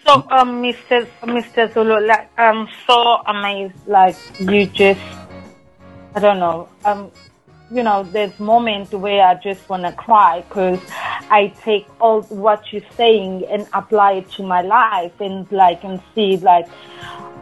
So, 0.05 0.13
um, 0.29 0.61
Mr. 0.61 1.07
Mr. 1.23 1.73
Zulu, 1.73 2.05
like, 2.05 2.29
I'm 2.37 2.67
so 2.85 3.23
amazed. 3.25 3.87
Like, 3.87 4.17
you 4.39 4.67
just, 4.67 5.01
I 6.13 6.19
don't 6.19 6.39
know. 6.39 6.69
Um, 6.85 7.09
you 7.73 7.81
know, 7.81 8.03
there's 8.03 8.39
moments 8.39 8.91
where 8.91 9.25
I 9.25 9.35
just 9.35 9.67
want 9.67 9.83
to 9.83 9.91
cry 9.91 10.41
because 10.41 10.79
I 11.31 11.53
take 11.63 11.87
all 11.99 12.21
what 12.23 12.71
you're 12.71 12.89
saying 12.95 13.45
and 13.49 13.67
apply 13.73 14.13
it 14.13 14.29
to 14.31 14.43
my 14.43 14.61
life 14.61 15.19
and 15.19 15.51
like 15.51 15.83
and 15.83 15.99
see 16.13 16.37
like 16.37 16.67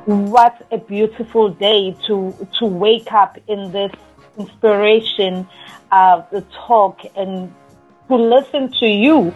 what 0.05 0.65
a 0.71 0.77
beautiful 0.77 1.49
day 1.49 1.95
to 2.07 2.47
to 2.59 2.65
wake 2.65 3.11
up 3.11 3.37
in 3.47 3.71
this 3.71 3.91
inspiration, 4.37 5.47
uh, 5.91 6.21
the 6.31 6.41
talk 6.65 7.01
and 7.15 7.53
to 8.07 8.15
listen 8.15 8.71
to 8.79 8.87
you, 8.87 9.33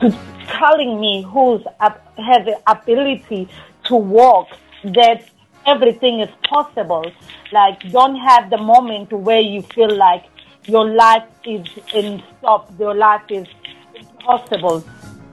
to 0.00 0.10
telling 0.48 1.00
me 1.00 1.22
who's 1.22 1.62
has 1.80 2.44
the 2.44 2.60
ability 2.66 3.48
to 3.84 3.96
walk 3.96 4.48
that 4.84 5.28
everything 5.66 6.20
is 6.20 6.30
possible. 6.48 7.10
Like, 7.52 7.80
don't 7.90 8.16
have 8.16 8.50
the 8.50 8.58
moment 8.58 9.12
where 9.12 9.40
you 9.40 9.62
feel 9.62 9.94
like 9.94 10.24
your 10.64 10.88
life 10.88 11.24
is 11.44 11.66
in 11.94 12.22
stop, 12.38 12.72
your 12.78 12.94
life 12.94 13.22
is 13.30 13.46
impossible 13.94 14.84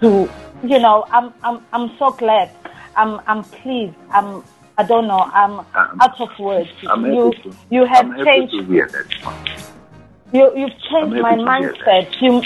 to, 0.02 0.30
you 0.63 0.80
know, 0.80 1.06
I'm, 1.12 1.34
I'm, 1.43 1.65
I'm 1.72 1.98
so 1.98 2.12
glad. 2.12 2.52
I'm, 2.96 3.19
I'm 3.26 3.43
pleased. 3.43 3.96
I'm, 4.12 4.43
I 4.78 4.84
don't 4.84 5.08
know. 5.08 5.19
I'm 5.19 5.60
um, 5.60 5.65
out 6.02 6.19
of 6.19 6.30
words. 6.39 6.69
you, 6.82 7.34
to, 7.43 7.56
you 7.69 7.86
have 7.86 8.08
changed. 8.24 8.54
You, 8.54 10.52
you've 10.58 10.80
changed 10.89 11.22
my 11.22 11.36
mindset. 11.36 12.22
You, 12.22 12.41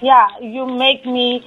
yeah, 0.00 0.38
you 0.40 0.66
make 0.66 1.04
me 1.04 1.46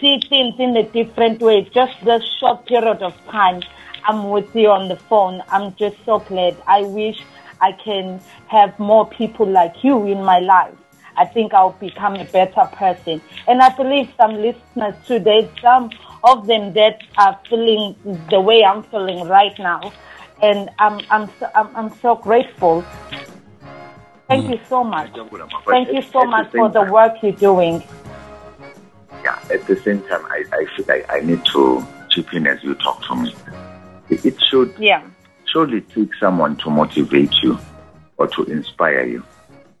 see 0.00 0.20
things 0.28 0.54
in 0.58 0.76
a 0.76 0.84
different 0.84 1.40
way. 1.40 1.68
Just 1.74 2.04
this 2.04 2.22
short 2.38 2.66
period 2.66 3.02
of 3.02 3.14
time 3.26 3.62
I'm 4.04 4.30
with 4.30 4.54
you 4.54 4.68
on 4.70 4.88
the 4.88 4.96
phone. 4.96 5.42
I'm 5.50 5.74
just 5.76 5.96
so 6.04 6.20
glad. 6.20 6.56
I 6.66 6.82
wish 6.82 7.22
I 7.60 7.72
can 7.72 8.20
have 8.48 8.78
more 8.78 9.08
people 9.08 9.46
like 9.46 9.82
you 9.82 10.06
in 10.06 10.22
my 10.24 10.38
life. 10.40 10.74
I 11.16 11.26
think 11.26 11.52
I'll 11.52 11.72
become 11.72 12.14
a 12.14 12.24
better 12.24 12.64
person. 12.72 13.20
And 13.46 13.60
I 13.60 13.74
believe 13.76 14.12
some 14.16 14.36
listeners 14.36 14.94
today, 15.06 15.50
some 15.60 15.90
of 16.24 16.46
them 16.46 16.72
that 16.74 17.00
are 17.18 17.38
feeling 17.48 17.96
the 18.30 18.40
way 18.40 18.64
I'm 18.64 18.82
feeling 18.84 19.26
right 19.28 19.58
now. 19.58 19.92
And 20.42 20.70
I'm, 20.78 21.00
I'm, 21.10 21.30
so, 21.38 21.50
I'm, 21.54 21.76
I'm 21.76 21.94
so 22.00 22.16
grateful 22.16 22.84
Thank 24.30 24.48
you 24.48 24.60
so 24.68 24.84
much. 24.84 25.12
Mm. 25.12 25.64
Thank 25.66 25.92
you 25.92 26.02
so 26.02 26.24
much 26.24 26.52
for 26.52 26.68
the 26.68 26.82
work 26.82 27.20
you're 27.20 27.32
doing. 27.32 27.82
Yeah, 29.24 29.36
at 29.50 29.66
the 29.66 29.74
same 29.74 30.02
time, 30.02 30.24
I, 30.26 30.44
I 30.52 30.66
feel 30.76 30.86
like 30.86 31.04
I 31.10 31.18
need 31.18 31.44
to 31.46 31.84
chip 32.10 32.32
in 32.32 32.46
as 32.46 32.62
you 32.62 32.76
talk 32.76 33.02
to 33.08 33.16
me. 33.16 33.34
It 34.10 34.42
should 34.42 34.74
yeah. 34.78 35.02
surely 35.46 35.80
take 35.80 36.14
someone 36.14 36.56
to 36.56 36.70
motivate 36.70 37.32
you 37.42 37.58
or 38.16 38.26
to 38.28 38.44
inspire 38.44 39.04
you. 39.04 39.24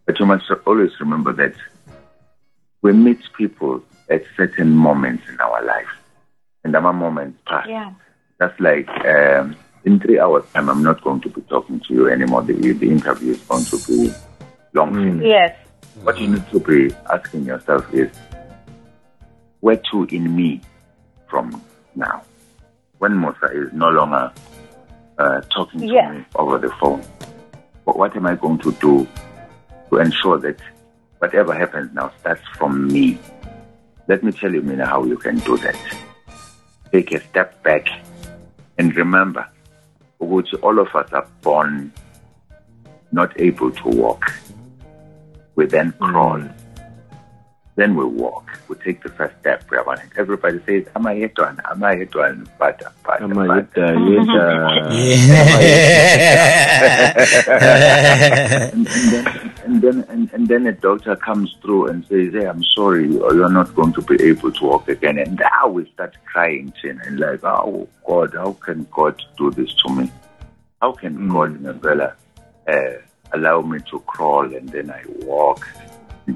But 0.06 0.18
you 0.18 0.26
must 0.26 0.50
always 0.66 0.92
remember 1.00 1.32
that 1.34 1.54
we 2.82 2.92
meet 2.92 3.20
people 3.36 3.82
at 4.08 4.24
certain 4.36 4.70
moments 4.70 5.24
in 5.28 5.38
our 5.40 5.64
life. 5.64 5.88
And 6.64 6.76
our 6.76 6.92
moments 6.92 7.40
pass. 7.46 7.66
Yeah. 7.68 7.92
That's 8.38 8.58
like 8.60 8.88
um, 9.04 9.56
in 9.84 9.98
three 10.00 10.18
hours' 10.18 10.44
time, 10.52 10.68
I'm 10.68 10.82
not 10.82 11.02
going 11.02 11.20
to 11.22 11.28
be 11.28 11.40
talking 11.42 11.80
to 11.80 11.94
you 11.94 12.10
anymore. 12.10 12.42
The, 12.42 12.54
the 12.54 12.90
interview 12.90 13.32
is 13.32 13.40
going 13.42 13.64
to 13.64 13.78
be 13.86 14.12
long 14.74 14.92
mm. 14.92 15.26
Yes. 15.26 15.56
What 16.02 16.18
you 16.18 16.28
need 16.28 16.48
to 16.50 16.60
be 16.60 16.94
asking 17.10 17.44
yourself 17.44 17.92
is, 17.92 18.10
where 19.60 19.80
to 19.90 20.04
in 20.04 20.34
me 20.34 20.60
from 21.28 21.62
now? 21.94 22.22
When 23.00 23.20
Musa 23.20 23.46
is 23.52 23.72
no 23.72 23.88
longer 23.88 24.32
uh, 25.18 25.40
talking 25.54 25.80
to 25.80 25.86
yes. 25.86 26.14
me 26.14 26.24
over 26.36 26.56
the 26.58 26.70
phone, 26.80 27.02
but 27.84 27.98
what 27.98 28.14
am 28.14 28.26
I 28.26 28.36
going 28.36 28.58
to 28.58 28.72
do 28.72 29.06
to 29.90 29.96
ensure 29.98 30.38
that 30.38 30.60
whatever 31.18 31.52
happens 31.52 31.92
now 31.92 32.12
starts 32.20 32.46
from 32.56 32.86
me? 32.86 33.18
Let 34.06 34.22
me 34.22 34.32
tell 34.32 34.54
you, 34.54 34.62
Mina, 34.62 34.86
how 34.86 35.04
you 35.04 35.18
can 35.18 35.38
do 35.40 35.56
that. 35.58 35.76
Take 36.92 37.12
a 37.12 37.20
step 37.20 37.62
back 37.62 37.88
and 38.78 38.94
remember, 38.94 39.46
which 40.20 40.54
all 40.62 40.78
of 40.78 40.94
us 40.94 41.12
are 41.12 41.26
born 41.42 41.92
not 43.12 43.38
able 43.40 43.72
to 43.72 43.88
walk 43.88 44.32
we 45.60 45.66
then 45.66 45.92
crawl. 46.00 46.38
Mm. 46.38 46.59
Then 47.80 47.94
we'll 47.96 48.08
walk. 48.08 48.46
We'll 48.68 48.78
take 48.78 49.02
the 49.02 49.08
first 49.08 49.34
step. 49.40 49.64
Everybody 50.18 50.60
says, 50.66 50.84
"Am 50.94 51.06
I 51.06 51.14
yet 51.14 51.38
one? 51.38 51.58
Am 51.70 51.82
I 51.82 51.92
yet 51.94 52.14
one?" 52.14 52.46
But 52.58 52.82
but 53.06 53.22
Am 53.22 53.38
I 53.38 53.46
but. 53.46 53.68
yet, 53.74 53.88
uh, 53.88 54.00
yet, 54.10 54.28
uh, 54.28 54.90
and, 58.74 58.86
and 58.96 59.12
then 59.12 59.26
and 59.64 59.80
then 59.82 60.04
and, 60.10 60.30
and 60.34 60.46
then 60.48 60.66
a 60.66 60.72
doctor 60.72 61.16
comes 61.16 61.56
through 61.62 61.86
and 61.86 62.04
says, 62.04 62.34
"Hey, 62.34 62.44
I'm 62.46 62.62
sorry, 62.64 63.08
you're 63.10 63.50
not 63.50 63.74
going 63.74 63.94
to 63.94 64.02
be 64.02 64.22
able 64.24 64.52
to 64.52 64.62
walk 64.64 64.88
again." 64.90 65.16
And 65.18 65.38
now 65.38 65.68
we 65.68 65.90
start 65.94 66.14
crying, 66.26 66.74
Chin, 66.82 67.00
and 67.06 67.18
like, 67.18 67.42
"Oh 67.44 67.88
God, 68.06 68.34
how 68.34 68.52
can 68.60 68.86
God 68.90 69.22
do 69.38 69.50
this 69.52 69.72
to 69.86 69.88
me? 69.94 70.10
How 70.82 70.92
can 70.92 71.16
Mm. 71.16 71.32
God, 71.32 71.50
Nabella, 71.62 72.12
uh, 72.68 72.98
allow 73.32 73.62
me 73.62 73.78
to 73.90 74.00
crawl 74.00 74.54
and 74.54 74.68
then 74.68 74.90
I 74.90 75.02
walk?" 75.24 75.66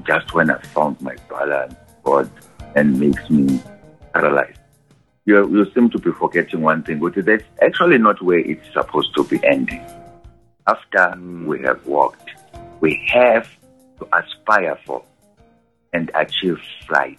Just 0.05 0.33
when 0.33 0.49
I 0.49 0.59
found 0.59 1.01
my 1.01 1.15
balance, 1.29 1.75
God, 2.03 2.29
and 2.75 2.99
makes 2.99 3.29
me 3.29 3.61
paralyzed. 4.13 4.59
You, 5.25 5.49
you 5.49 5.71
seem 5.73 5.89
to 5.89 5.99
be 5.99 6.11
forgetting 6.11 6.61
one 6.61 6.83
thing, 6.83 6.99
but 6.99 7.15
that's 7.15 7.43
actually 7.61 7.97
not 7.97 8.21
where 8.21 8.39
it's 8.39 8.71
supposed 8.73 9.15
to 9.15 9.23
be 9.23 9.43
ending. 9.43 9.83
After 10.67 11.11
hmm. 11.11 11.47
we 11.47 11.61
have 11.61 11.85
walked, 11.85 12.29
we 12.79 13.03
have 13.13 13.47
to 13.99 14.07
aspire 14.15 14.77
for 14.85 15.03
and 15.93 16.11
achieve 16.13 16.59
flight. 16.87 17.17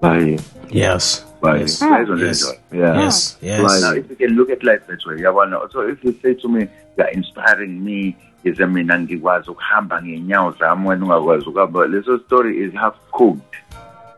Bye. 0.00 0.38
yes. 0.70 1.24
Bye. 1.40 1.58
Yes. 1.60 1.82
Right 1.82 2.08
on 2.08 2.18
Yes. 2.18 2.28
this 2.28 2.46
one. 2.46 2.80
Yeah. 2.80 3.00
Yes. 3.00 3.36
Yes. 3.40 3.60
Fly. 3.60 3.80
Now, 3.80 3.94
if 3.96 4.10
you 4.10 4.16
can 4.16 4.30
look 4.36 4.50
at 4.50 4.62
life 4.64 4.86
that 4.86 5.04
way, 5.06 5.16
yabona. 5.16 5.70
So 5.72 5.80
if 5.88 6.02
you 6.04 6.12
say 6.22 6.34
to 6.34 6.48
me, 6.48 6.68
you're 6.96 7.08
inspiring 7.08 7.84
me, 7.84 8.16
ize 8.44 8.66
mina 8.66 8.98
ngikwazi 8.98 9.50
ukuhamba 9.50 10.02
ngenyawo 10.02 10.52
zami 10.58 10.88
wena 10.88 11.04
ungakwazi 11.04 11.46
ukuhamba 11.48 11.86
leso 11.86 12.18
story 12.18 12.58
is 12.64 12.72
half 12.74 12.94
cooked. 13.12 13.54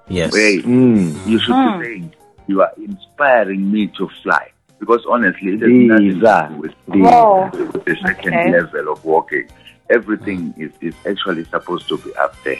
Yes. 0.09 0.35
Hey, 0.35 0.59
Mm. 0.63 1.15
you 1.27 1.39
should 1.39 1.57
be 1.79 1.85
saying 1.85 2.11
you 2.49 2.61
are 2.63 2.73
inspiring 2.77 3.71
me 3.73 3.87
to 3.87 4.09
fly. 4.23 4.49
Because 4.81 5.07
honestly, 5.09 5.53
it 5.55 5.61
has 5.61 5.71
nothing 5.71 6.21
to 6.21 6.27
are 6.29 6.49
do 6.49 6.55
with, 6.57 6.75
these. 6.89 7.03
Whoa. 7.05 7.51
with 7.53 7.85
the 7.85 7.97
second 8.07 8.35
Okay. 8.35 8.51
level 8.51 8.93
of 8.93 9.05
walking. 9.05 9.47
Everything 9.91 10.53
is, 10.59 10.73
is 10.81 10.95
actually 11.07 11.45
supposed 11.45 11.87
to 11.89 11.99
be 11.99 12.11
up 12.17 12.35
there. 12.45 12.59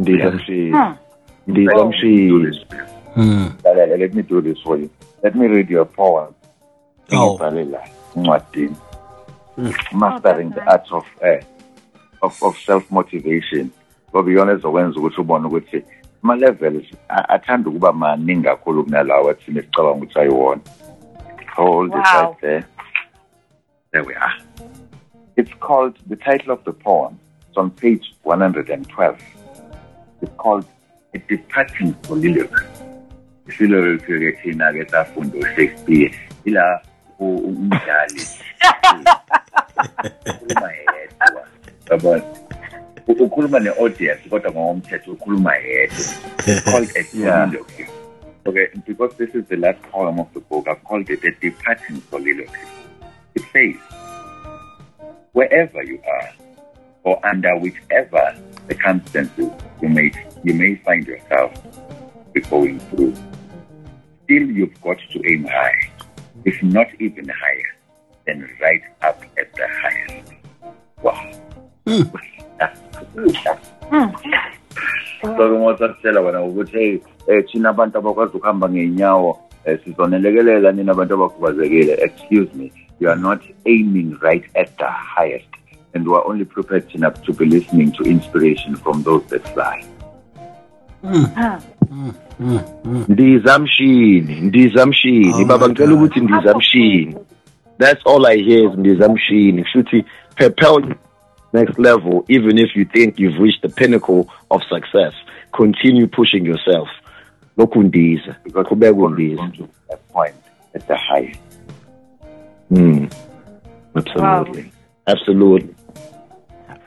Ndizamshini. 0.00 0.98
Let 1.46 1.56
me 1.56 1.64
do 1.64 1.70
Ndizamshini. 1.70 2.50
this 2.50 2.58
for 2.68 2.76
you. 2.76 2.84
Hmm. 3.14 3.46
Let 3.64 4.14
me 4.14 4.22
do 4.22 4.40
this 4.40 4.58
for 4.62 4.76
you. 4.78 4.90
Let 5.22 5.34
me 5.34 5.46
read 5.46 5.68
your 5.70 5.84
poem. 5.84 6.34
Oh. 7.12 7.36
Engibhalela 7.38 7.80
encwadini. 8.16 8.76
Mastering 9.92 10.50
the 10.50 10.62
art 10.62 10.86
of 10.92 11.04
uh, 11.22 11.40
of, 12.22 12.42
of 12.42 12.56
self 12.58 12.90
motivation. 12.90 13.70
Ngoba 14.10 14.30
iyona 14.30 14.52
ezokwenza 14.52 15.00
ukuthi 15.00 15.20
ubone 15.20 15.46
ukuthi 15.46 15.82
ama 16.24 16.36
levels 16.36 16.84
a- 17.08 17.28
athanda 17.28 17.70
ukuba 17.70 17.92
maningi 17.92 18.42
kakhulu 18.44 18.84
kunalawa 18.84 19.34
thina 19.34 19.60
esicabanga 19.60 19.96
ukuthi 19.96 20.18
ayiwona. 20.18 20.60
Hold 21.56 21.90
it 21.90 21.96
right 21.96 22.40
there. 22.40 22.64
There 23.92 24.04
we 24.04 24.14
are. 24.14 24.32
It's 25.36 25.52
called 25.60 25.98
the 26.08 26.16
title 26.16 26.52
of 26.52 26.64
the 26.64 26.72
poem. 26.72 27.18
It's 27.48 27.56
on 27.58 27.70
page 27.70 28.14
112. 28.22 29.18
It's 30.22 30.32
called 30.38 30.64
A 31.14 31.18
Departing 31.18 31.94
Soliloquy. 32.02 32.66
Soliloquy 33.56 34.32
ke 34.32 34.42
thina 34.42 34.72
ke 34.72 34.88
safunda 34.90 35.36
uShakespeare. 35.38 36.10
Ila 36.46 36.80
umdlali 37.20 38.24
ukhuluma 40.26 40.68
yedwa. 40.72 41.42
Yabona? 41.90 42.22
U- 43.08 43.18
Ukhuluma 43.24 43.58
ne-audience 43.60 44.28
kodwa 44.28 44.50
ngokomthetho 44.52 45.12
ukhuluma 45.12 45.52
yedwa. 45.56 46.04
Called 46.64 46.90
a 46.96 47.02
soliloquy. 47.04 47.86
Okay, 48.44 48.66
because 48.86 49.14
this 49.18 49.30
is 49.34 49.44
the 49.46 49.56
last 49.56 49.80
poem 49.82 50.18
of 50.18 50.26
the 50.34 50.40
book, 50.40 50.66
I've 50.68 50.82
called 50.82 51.08
it 51.08 51.22
a 51.22 51.30
departing 51.40 52.02
soliloquy. 52.10 52.66
It 53.36 53.42
says, 53.52 53.76
wherever 55.32 55.82
you 55.84 56.00
are, 56.04 56.28
or 57.04 57.24
under 57.24 57.56
whichever 57.58 58.34
circumstances 58.68 59.50
you 59.80 59.88
may 59.88 60.10
you 60.44 60.54
may 60.54 60.76
find 60.76 61.06
yourself 61.06 61.52
going 62.50 62.78
through, 62.90 63.14
still 64.24 64.42
you've 64.42 64.80
got 64.82 64.98
to 65.12 65.22
aim 65.26 65.44
high, 65.44 65.90
if 66.44 66.62
not 66.62 66.88
even 67.00 67.28
higher, 67.28 67.76
then 68.26 68.48
right 68.60 68.82
up 69.02 69.22
at 69.38 69.52
the 69.54 69.66
highest. 69.68 70.32
Wow. 71.02 71.32
so 75.22 75.58
ngosakutshela 75.58 76.20
wena 76.20 76.42
ukuthi 76.42 76.78
hey 76.78 76.98
eh 77.28 77.44
thina 77.52 77.68
abantu 77.68 77.98
abakwazi 77.98 78.36
ukuhamba 78.36 78.68
ngeenyawo 78.68 79.40
eh, 79.64 79.78
sizonelekelela 79.84 80.72
nina 80.72 80.92
abantu 80.92 81.14
abakhubazekile? 81.14 81.92
Excuse 81.92 82.54
me 82.54 82.72
you 83.00 83.10
are 83.10 83.20
not 83.20 83.40
aiming 83.66 84.18
right 84.20 84.44
at 84.54 84.78
the 84.78 84.86
highest 84.86 85.48
and 85.94 86.08
we 86.08 86.14
are 86.14 86.24
only 86.24 86.44
prepared 86.44 86.94
enough 86.94 87.22
to 87.22 87.32
be 87.32 87.44
listening 87.44 87.92
to 87.92 88.02
inspiration 88.04 88.76
from 88.76 89.02
those 89.02 89.24
that 89.26 89.46
fly 89.54 89.84
Ndizamshini. 93.08 94.40
Ndizamshini. 94.40 95.34
Oh 95.34 95.44
Baba 95.44 95.66
my 95.66 95.72
ngicela 95.72 95.94
ukuthi 95.94 96.20
ndizamshini. 96.20 97.16
That's 97.78 98.06
all 98.06 98.26
I 98.26 98.42
hear 98.42 98.70
is 98.70 98.78
ndizamshini. 98.78 99.62
Kushuthi 99.62 100.04
propel 100.36 100.84
you 100.88 100.94
next 101.52 101.78
level 101.78 102.24
even 102.28 102.58
if 102.58 102.76
you 102.76 102.84
think 102.84 103.18
you've 103.20 103.38
reached 103.42 103.62
the 103.62 103.68
pinnacle 103.68 104.24
of 104.50 104.62
success. 104.68 105.14
Continue 105.52 106.06
pushing 106.06 106.46
yourself. 106.46 106.88
Lokhu 107.56 107.82
ndiza. 107.82 108.36
because 108.44 108.68
Qhubeka 108.68 108.92
we're 108.94 109.06
undiza. 109.08 109.36
going 109.36 109.52
to 109.52 109.68
that 109.88 110.00
point 110.12 110.34
at 110.74 110.86
the 110.86 110.96
highest 110.96 111.40
Mm. 112.70 113.10
Absolutely. 113.94 114.72
Absolutely. 115.06 115.74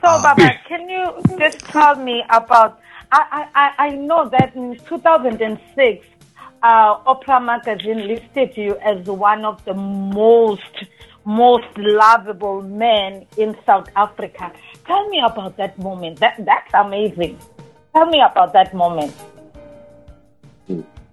So, 0.02 0.08
Baba, 0.22 0.50
can 0.68 0.90
you 0.90 1.12
just 1.38 1.60
tell 1.70 1.94
me 1.94 2.24
about? 2.28 2.72
I, 3.12 3.48
I, 3.54 3.86
I 3.86 3.90
know 3.90 4.28
that 4.28 4.54
in 4.56 4.76
2006, 4.88 6.06
uh, 6.62 6.98
Oprah 7.04 7.44
magazine 7.44 8.06
listed 8.08 8.56
you 8.56 8.76
as 8.78 9.06
one 9.06 9.44
of 9.44 9.64
the 9.64 9.74
most 9.74 10.84
most 11.24 11.66
lovable 11.76 12.62
men 12.62 13.26
in 13.36 13.56
South 13.66 13.88
Africa. 13.96 14.52
Tell 14.86 15.08
me 15.08 15.20
about 15.26 15.56
that 15.56 15.76
moment. 15.78 16.20
That 16.20 16.36
that's 16.44 16.72
amazing. 16.74 17.38
Tell 17.92 18.06
me 18.06 18.20
about 18.20 18.52
that 18.52 18.74
moment. 18.74 19.14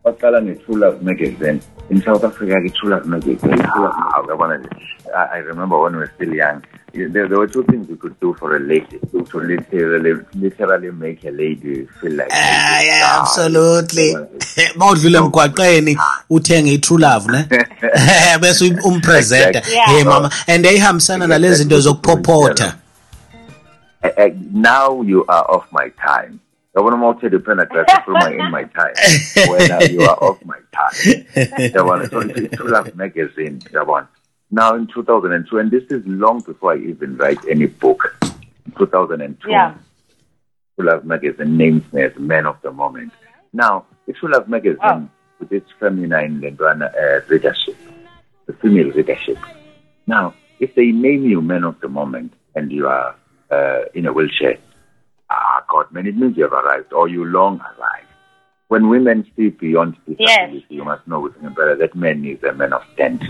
baqala 0.04 0.42
nge-True 0.44 0.76
Love 0.76 1.02
magazine 1.02 1.62
in 1.90 2.02
South 2.02 2.24
Africa 2.24 2.56
I, 5.16 5.38
remember 5.38 5.80
when 5.80 5.94
we 5.94 6.00
were 6.00 6.12
still 6.16 6.34
young 6.34 6.64
there, 6.94 7.28
there 7.28 7.40
were 7.40 7.48
two 7.48 7.64
things 7.64 7.90
you 7.90 7.96
could 7.96 8.20
do 8.20 8.36
for 8.36 8.56
a 8.56 8.60
lady 8.60 9.00
to, 9.00 9.24
literally 9.40 10.14
literally 10.36 10.92
make 10.92 11.24
a 11.26 11.32
lady 11.32 11.86
feel 12.00 12.12
like 12.12 12.30
Ah, 12.32 12.82
yeah, 12.82 13.20
absolutely. 13.22 14.14
Mawudlula 14.78 15.20
emgwaqeni 15.20 15.98
uthenge 16.30 16.74
i-true 16.74 16.98
love 16.98 17.28
ne. 17.32 17.44
Bese 18.42 18.76
umpresenta. 18.84 19.62
ye 19.70 19.82
Hey 19.86 20.04
mama 20.04 20.30
and 20.48 20.66
ayihambisana 20.66 21.28
nalezi 21.28 21.56
zinto 21.64 21.80
zokuphophotha. 21.80 22.76
Uh, 24.04 24.10
uh, 24.18 24.30
now 24.52 25.02
you 25.02 25.26
are 25.28 25.46
off 25.50 25.66
my 25.72 25.90
time 25.90 26.40
yabona 26.76 26.96
uma 26.96 27.10
uthe 27.10 27.30
diphenda 27.30 27.66
glass 27.66 27.88
ukhuluma 27.98 28.32
in 28.32 28.52
my 28.52 28.64
time 28.66 28.94
wena 29.52 29.82
you 29.92 30.02
are 30.02 30.18
off 30.28 30.40
my 30.46 30.60
time 30.72 31.26
yabona 31.74 32.10
so 32.10 32.20
it's 32.22 32.58
True 32.58 32.70
Love 32.72 32.96
magazine 32.96 33.60
yabona 33.74 34.08
now 34.52 34.76
in 34.76 34.88
2002 34.88 35.58
and 35.60 35.72
this 35.72 35.84
is 35.90 36.04
long 36.06 36.40
before 36.42 36.74
I 36.74 36.78
even 36.78 37.18
write 37.18 37.40
any 37.50 37.66
book. 37.66 38.16
In 38.66 38.72
2002 38.78 39.50
Yeah. 39.50 39.74
True 40.76 40.86
Love 40.86 41.06
magazine 41.06 41.58
names 41.58 41.84
me 41.94 42.04
as 42.04 42.16
man 42.20 42.46
of 42.46 42.58
the 42.62 42.72
moment. 42.72 43.12
Now 43.52 43.86
the 44.06 44.14
True 44.14 44.30
Love 44.32 44.48
magazine 44.48 44.80
Oh. 44.84 45.10
with 45.40 45.52
its 45.52 45.70
feminine 45.80 46.40
lentwana 46.42 46.86
uh, 46.94 47.22
readership 47.30 47.76
the 48.46 48.54
female 48.54 48.92
readership. 48.92 49.38
Now 50.08 50.34
if 50.60 50.76
they 50.76 50.92
name 50.92 51.24
you 51.26 51.42
man 51.42 51.64
of 51.64 51.80
the 51.82 51.88
moment 51.90 52.34
and 52.56 52.72
you 52.72 52.88
are 52.88 53.16
uh, 53.52 53.82
in 53.96 54.06
a 54.06 54.14
wheelchair 54.14 54.58
ah 55.34 55.64
God 55.70 55.92
man 55.92 56.08
it 56.08 56.16
means 56.16 56.38
you 56.38 56.44
have 56.44 56.54
arrived 56.54 56.94
or 56.94 57.08
you 57.10 57.26
long 57.26 57.60
arrived 57.60 58.14
when 58.74 58.90
women 58.90 59.24
see 59.36 59.50
beyond 59.50 59.96
disability, 60.08 60.66
you 60.70 60.84
must 60.84 61.08
know 61.08 61.20
with 61.20 61.40
better 61.56 61.76
that 61.76 61.94
man 61.96 62.26
is 62.26 62.42
a 62.44 62.54
man 62.54 62.74
of 62.74 62.82
tent. 62.98 63.22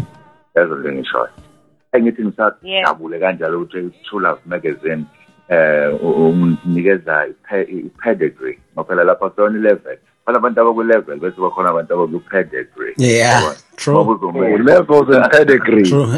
That's 0.53 0.69
what 0.69 0.87
I'm 0.87 1.03
short. 1.03 1.31
Angithi 1.93 2.21
Yeah. 2.63 2.83
ngisajabule 2.85 3.19
kanjalo 3.19 3.61
ukuthi 3.61 3.91
True 4.09 4.21
Love 4.21 4.39
magazine 4.45 5.05
eh 5.49 6.03
unginikeza 6.03 7.27
i-pedigree 7.51 8.59
ngophela 8.73 9.03
lapha 9.03 9.31
sona 9.35 9.59
level 9.59 9.97
abantu 10.25 10.61
abaku-level 10.61 11.19
bese 11.19 11.41
bakhona 11.41 11.69
abantu 11.69 11.93
abaku-pedigree 11.93 12.93
Yeah, 12.97 13.53
true. 13.75 13.97
Oh, 13.97 14.57
levels 14.63 15.09
and 15.15 15.31
pedigree. 15.31 15.83
True. 15.83 16.07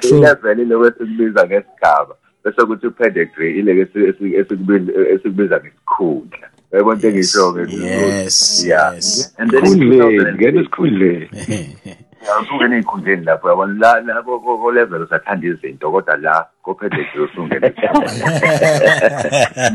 True. 0.00 0.18
ilevel 0.18 0.58
iloko 0.60 0.86
esikubiza 0.86 1.46
ngesigaba 1.46 2.14
bese 2.44 2.66
kuthi 2.66 2.86
upedigree 2.86 3.50
ileke 3.58 3.80
esi- 3.82 4.08
esi- 4.10 4.36
esikubiza 4.36 4.92
esikubiza 5.14 5.60
ngesikhundla 5.60 6.48
uyabona 6.72 6.96
into 6.96 7.08
engisho-ke 7.08 7.60
Yes, 7.86 8.64
yeah 8.66 8.94
yes. 8.94 9.34
and 9.38 9.50
then 9.50 9.64
in 9.66 9.72
Khundleni, 9.72 10.18
2006, 10.18 10.34
ngena 10.34 10.60
esikhundleni. 10.60 11.28
usungena 12.42 12.76
ey'khundleni 12.76 13.24
lapho 13.24 13.48
yabona 13.48 13.74
la 13.80 14.00
la 14.00 14.22
ko- 14.22 14.40
ko- 14.40 14.58
ko-level 14.58 15.02
usathanda 15.02 15.46
izinto 15.46 15.90
kodwa 15.90 16.16
la 16.16 16.46
ko-pedigree 16.62 17.24
usungena 17.24 17.68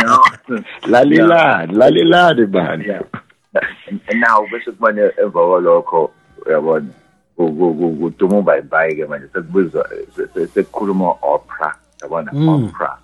no 0.04 0.24
Lalelani, 0.88 1.74
lalelani 1.74 2.46
bani. 2.46 2.86
Yeah. 2.86 3.02
And 3.88 4.20
now 4.22 4.46
bese 4.52 4.72
kuba 4.72 4.92
ne- 4.92 5.12
emva 5.22 5.48
kwalokho 5.48 6.12
uyabona 6.46 6.88
ku- 7.36 7.52
ku- 7.54 7.74
ku- 7.76 7.96
kuduma 8.00 8.38
umbayimbayi-ke 8.38 9.06
manje 9.06 9.28
sekubizwa 9.34 9.90
se- 10.16 10.28
se- 10.34 10.48
sekukhuluma 10.48 11.10
Oprah 11.22 11.76
yabona 12.02 12.32
Oprah 12.32 12.98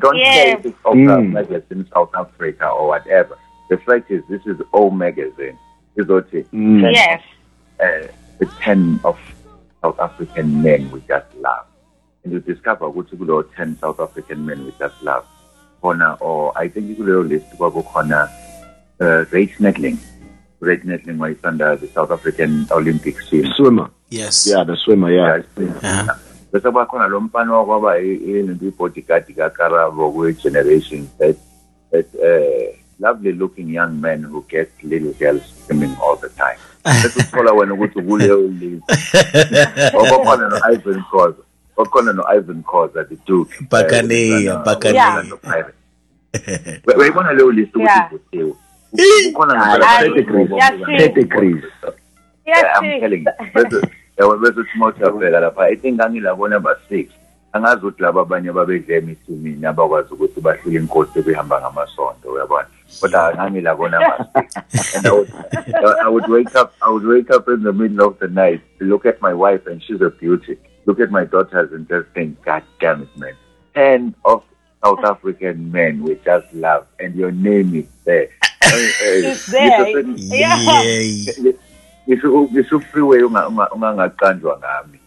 don't 0.00 0.16
Yes. 0.18 0.34
say 0.34 0.52
it's 0.68 0.78
Oprah 0.84 1.18
Mm. 1.20 1.32
magazine 1.32 1.84
south 1.94 2.14
africa 2.14 2.68
or 2.70 2.88
whatever 2.88 3.36
the 3.68 3.76
fact 3.76 4.10
is 4.10 4.22
this 4.28 4.46
is 4.46 4.56
o 4.72 4.90
magazine 4.90 5.56
izothi 5.96 6.44
Mm. 6.52 6.84
Yes. 6.92 7.20
uh, 7.80 8.06
the 8.40 8.46
10 8.46 9.00
of 9.04 9.16
south 9.82 10.00
african 10.00 10.62
men 10.62 10.90
we 10.92 11.00
just 11.00 11.30
love 11.40 11.66
and 12.24 12.32
you 12.32 12.40
discover 12.40 12.86
ukuthi 12.86 13.16
kulo 13.16 13.42
10 13.42 13.80
south 13.80 14.00
african 14.00 14.44
men 14.44 14.64
we 14.64 14.72
just 14.78 15.02
love 15.02 15.24
khona 15.80 16.16
or 16.20 16.52
i 16.58 16.68
think 16.68 16.96
kuleyo 16.96 17.22
list 17.22 17.46
kwakukhona 17.56 18.28
uh, 19.00 19.24
Ryk 19.32 19.58
Neethling. 19.60 19.98
Ryk 20.60 20.84
Neethling 20.84 21.18
wayesanda 21.18 21.80
the 21.80 21.88
South 21.88 22.10
African 22.10 22.66
Olympic 22.70 23.16
team. 23.28 23.46
Swimmer. 23.56 23.90
Yes. 24.10 24.46
Yeah, 24.46 24.64
the 24.64 24.76
swimmer, 24.76 25.10
yeah. 25.10 25.42
Yeah. 25.82 26.08
bese 26.52 26.62
kuba 26.62 26.86
khona 26.86 27.08
lo 27.08 27.20
mfana 27.20 27.52
wakwaba 27.52 27.98
ininto 27.98 28.66
i-bodyguard 28.66 29.34
kakarabo 29.36 30.12
kwe-generation 30.12 31.08
that, 31.18 31.36
that 31.92 32.06
uh, 32.14 32.76
lovely 32.98 33.32
looking 33.32 33.68
young 33.70 34.00
man 34.00 34.24
who 34.24 34.44
gets 34.48 34.72
little 34.82 35.12
girls 35.12 35.42
swimming 35.66 35.94
all 36.02 36.16
the 36.16 36.28
time 36.30 36.58
bese 36.84 37.20
uthola 37.20 37.52
wena 37.52 37.74
ukuthi 37.74 37.98
ukuleyo 37.98 38.40
list 38.40 38.82
kwakhona 39.92 40.48
no-irvin 40.48 41.02
khoza 41.10 41.42
kwakhona 41.74 42.12
no-irvin 42.12 42.62
khoza 42.62 43.04
the 43.04 43.16
duke 43.26 43.54
Buccaneer, 43.70 44.52
Uh, 44.56 44.64
Buccaneer. 44.64 45.06
Orlando 45.08 45.36
Pirates. 45.36 45.74
We- 46.86 46.94
wayibona 46.94 47.32
leyo 47.32 47.50
list 47.52 47.76
ukuthi 47.76 47.82
Yeah. 47.92 48.08
ivuthiwe 48.12 48.54
kukhona 49.32 49.60
Hayi, 49.60 49.78
ngempela- 49.78 50.14
pedigree. 50.14 50.48
Yes, 50.56 50.72
Pedigrees. 51.14 51.64
Yes, 51.64 51.94
Yeah, 52.46 52.78
I'm 52.82 52.90
sis. 52.92 53.00
telling 53.00 53.24
you. 53.26 53.32
Bese 53.54 53.86
yawa 54.18 54.38
bese 54.38 54.60
Timothy 54.72 55.04
afika 55.04 55.40
lapha. 55.40 55.62
I 55.64 55.76
think 55.76 56.00
angilabo 56.00 56.48
number 56.48 56.76
6. 56.88 57.10
Angazi 57.52 57.86
ukuthi 57.86 58.02
laba 58.02 58.20
abanye 58.20 58.52
babedle 58.52 58.96
emithini 58.96 59.66
abakwazi 59.66 60.14
ukuthi 60.14 60.40
bahlule 60.40 60.78
inkosi 60.78 61.22
behamba 61.22 61.60
ngamasonto 61.60 62.32
uyabona. 62.32 62.68
Kodwa 63.00 63.38
angilabo 63.38 63.88
number 63.88 64.28
6. 64.34 64.96
And 64.96 65.06
I 65.06 65.12
would, 65.12 65.30
I 66.04 66.08
would 66.08 66.28
wake 66.28 66.54
up 66.54 66.74
I 66.82 66.90
would 66.90 67.04
wake 67.04 67.30
up 67.30 67.48
in 67.48 67.62
the 67.62 67.72
middle 67.72 68.06
of 68.06 68.18
the 68.18 68.28
night 68.28 68.60
to 68.78 68.84
look 68.84 69.06
at 69.06 69.20
my 69.22 69.34
wife 69.34 69.66
and 69.66 69.82
she's 69.82 70.00
a 70.00 70.10
beauty. 70.10 70.58
Look 70.86 71.00
at 71.00 71.10
my 71.10 71.24
daughters 71.24 71.72
and 71.72 71.88
just 71.88 72.08
think, 72.14 72.42
God 72.42 72.62
damn 72.80 73.02
it, 73.02 73.16
man. 73.16 73.34
Ten 73.74 74.14
of 74.24 74.42
South 74.82 75.04
African 75.04 75.70
men 75.72 76.02
we 76.02 76.16
just 76.24 76.52
love 76.54 76.86
and 76.98 77.14
your 77.14 77.32
name 77.32 77.74
is 77.74 77.86
there. 78.04 78.28
It's 78.62 79.46
there. 79.46 80.00
Yeah. 80.16 80.82
Yeah. 81.38 81.52
ngisho 82.08 82.80
freeway 82.80 83.22
ungangaqanjwa 83.22 84.58
ngami 84.58 84.98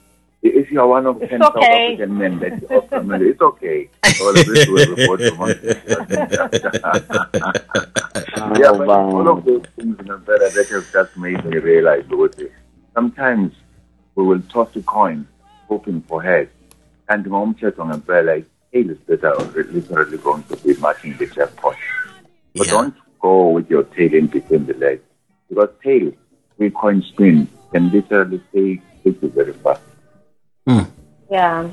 if 0.43 0.71
you 0.71 0.79
are 0.81 0.87
one 0.87 1.05
of 1.05 1.19
10 1.19 1.29
It's 1.31 1.41
South 1.41 1.55
okay. 1.57 1.93
African 1.93 2.17
men 2.17 2.39
that 2.39 2.61
you 2.61 2.67
offer 2.67 3.03
money, 3.03 3.25
it's 3.27 3.41
okay. 3.41 3.89
All 4.21 4.29
of 4.29 4.45
this 4.45 4.67
will 4.67 4.95
report 4.95 5.19
to 5.21 5.35
my- 5.35 5.53
yeah, 8.59 8.71
but 8.71 8.89
all 8.89 9.27
of 9.29 9.45
those 9.45 9.63
things 9.75 9.99
in 9.99 10.05
Nevada 10.05 10.49
that 10.49 10.67
have 10.69 10.91
just 10.91 11.17
made 11.17 11.43
me 11.45 11.57
realize 11.57 12.03
ukuthi 12.05 12.49
sometimes 12.93 13.53
we 14.15 14.23
will 14.23 14.41
toss 14.53 14.75
a 14.75 14.81
coin 14.81 15.27
hoping 15.67 16.01
for 16.01 16.21
heads. 16.21 16.51
And 17.09 17.25
ngomthetho 17.25 17.85
ngempela, 17.85 18.43
tail 18.71 18.89
is 18.89 18.97
better 19.07 19.33
literally 19.55 20.17
going 20.17 20.43
to 20.43 20.55
be 20.57 20.73
matching 20.79 21.17
the 21.17 21.25
jackpot. 21.27 21.75
But 22.55 22.67
Yeah. 22.67 22.73
don't 22.73 22.95
go 23.19 23.49
with 23.49 23.69
your 23.69 23.83
tail 23.83 24.13
in 24.13 24.27
between 24.27 24.65
the 24.67 24.73
legs. 24.75 25.01
Because 25.49 25.69
tail, 25.83 26.11
three 26.57 26.69
coin 26.69 27.01
spin, 27.01 27.47
can 27.71 27.89
literally 27.91 28.41
take 28.53 28.81
take 29.03 29.21
you 29.21 29.29
very 29.29 29.53
fast. 29.53 29.81
Yeah. 31.30 31.70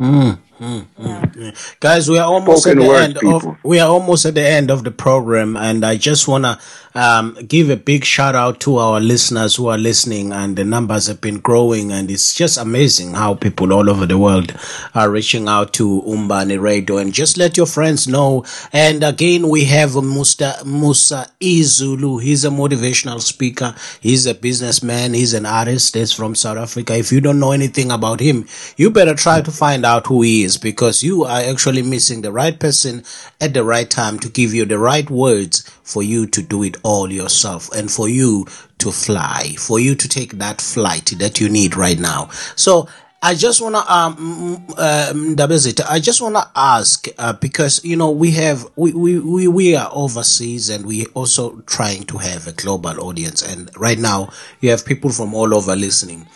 Mm, 0.00 0.38
mm, 0.64 0.86
mm, 0.98 1.34
mm. 1.34 1.80
Guys, 1.80 2.08
we 2.08 2.18
are 2.18 2.26
almost 2.26 2.62
Spoken 2.62 2.82
at 2.82 2.86
the 2.86 2.94
end 2.94 3.18
of 3.18 3.64
we 3.64 3.78
are 3.80 3.88
almost 3.88 4.24
at 4.24 4.34
the 4.34 4.46
end 4.46 4.70
of 4.70 4.84
the 4.84 4.90
program, 4.90 5.56
and 5.56 5.84
I 5.84 5.96
just 5.96 6.26
wanna 6.26 6.58
um, 6.94 7.36
give 7.46 7.70
a 7.70 7.76
big 7.76 8.04
shout 8.04 8.34
out 8.34 8.60
to 8.60 8.78
our 8.78 9.00
listeners 9.00 9.56
who 9.56 9.66
are 9.68 9.78
listening, 9.78 10.32
and 10.32 10.56
the 10.56 10.64
numbers 10.64 11.06
have 11.08 11.20
been 11.20 11.38
growing, 11.40 11.92
and 11.92 12.10
it's 12.10 12.34
just 12.34 12.56
amazing 12.56 13.14
how 13.14 13.34
people 13.34 13.72
all 13.72 13.90
over 13.90 14.06
the 14.06 14.18
world 14.18 14.54
are 14.94 15.10
reaching 15.10 15.48
out 15.48 15.72
to 15.74 16.00
Umbani 16.02 16.56
Radio, 16.56 16.96
and 16.98 17.12
just 17.12 17.36
let 17.36 17.56
your 17.56 17.66
friends 17.66 18.08
know. 18.08 18.44
And 18.72 19.02
again, 19.04 19.48
we 19.48 19.64
have 19.64 19.94
Musta 19.94 20.62
Musa 20.64 21.30
Izulu. 21.40 22.22
He's 22.22 22.44
a 22.44 22.50
motivational 22.50 23.20
speaker. 23.20 23.74
He's 24.00 24.26
a 24.26 24.34
businessman. 24.34 25.14
He's 25.14 25.34
an 25.34 25.46
artist. 25.46 25.94
He's 25.94 26.12
from 26.12 26.34
South 26.34 26.58
Africa. 26.58 26.96
If 26.96 27.12
you 27.12 27.20
don't 27.20 27.40
know 27.40 27.52
anything 27.52 27.90
about 27.90 28.20
him, 28.20 28.46
you 28.76 28.90
better 28.90 29.14
try 29.14 29.40
to 29.42 29.50
find 29.50 29.84
out 29.84 30.06
who 30.06 30.22
he 30.22 30.44
is 30.44 30.53
because 30.56 31.02
you 31.02 31.24
are 31.24 31.40
actually 31.40 31.82
missing 31.82 32.22
the 32.22 32.32
right 32.32 32.58
person 32.58 33.04
at 33.40 33.54
the 33.54 33.64
right 33.64 33.88
time 33.88 34.18
to 34.20 34.28
give 34.28 34.54
you 34.54 34.64
the 34.64 34.78
right 34.78 35.08
words 35.10 35.68
for 35.82 36.02
you 36.02 36.26
to 36.26 36.42
do 36.42 36.62
it 36.62 36.76
all 36.82 37.10
yourself 37.10 37.70
and 37.72 37.90
for 37.90 38.08
you 38.08 38.46
to 38.78 38.90
fly, 38.90 39.54
for 39.58 39.78
you 39.78 39.94
to 39.94 40.08
take 40.08 40.32
that 40.32 40.60
flight 40.60 41.12
that 41.18 41.40
you 41.40 41.48
need 41.48 41.76
right 41.76 41.98
now. 41.98 42.28
So 42.56 42.88
I 43.24 43.34
just 43.34 43.62
wanna 43.62 43.82
um 43.88 44.66
mm, 44.68 44.78
um 44.78 45.86
I 45.88 45.98
just 45.98 46.20
wanna 46.20 46.50
ask 46.54 47.06
uh, 47.16 47.32
because 47.32 47.82
you 47.82 47.96
know 47.96 48.10
we 48.10 48.32
have 48.32 48.68
we, 48.76 48.92
we 48.92 49.18
we 49.18 49.48
we 49.48 49.74
are 49.74 49.88
overseas 49.92 50.68
and 50.68 50.84
we 50.84 51.06
also 51.14 51.58
trying 51.62 52.04
to 52.04 52.18
have 52.18 52.46
a 52.46 52.52
global 52.52 53.00
audience 53.00 53.40
and 53.42 53.70
right 53.78 53.98
now 53.98 54.28
you 54.60 54.68
have 54.68 54.84
people 54.84 55.08
from 55.08 55.32
all 55.32 55.54
over 55.54 55.74
listening. 55.74 56.26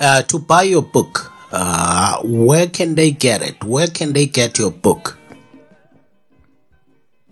Uh, 0.00 0.22
to 0.22 0.40
buy 0.40 0.62
your 0.62 0.82
book, 0.82 1.32
uh, 1.52 2.20
where 2.24 2.66
can 2.66 2.94
they 2.94 3.10
get 3.10 3.42
it? 3.42 3.62
Where 3.62 3.86
can 3.86 4.12
they 4.12 4.26
get 4.26 4.58
your 4.58 4.70
book? 4.70 5.18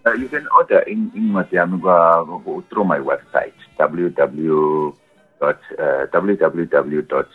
Uh, 0.06 0.12
you 0.14 0.28
can 0.28 0.46
order 0.48 0.80
in 0.80 1.10
in 1.14 1.28
Matiami 1.28 1.80
uh, 1.84 2.60
through 2.70 2.84
my 2.84 2.98
website 2.98 3.52
www 3.78 4.94
dot 5.40 5.58
uh, 5.78 6.06
www 6.12 7.08
dot 7.08 7.28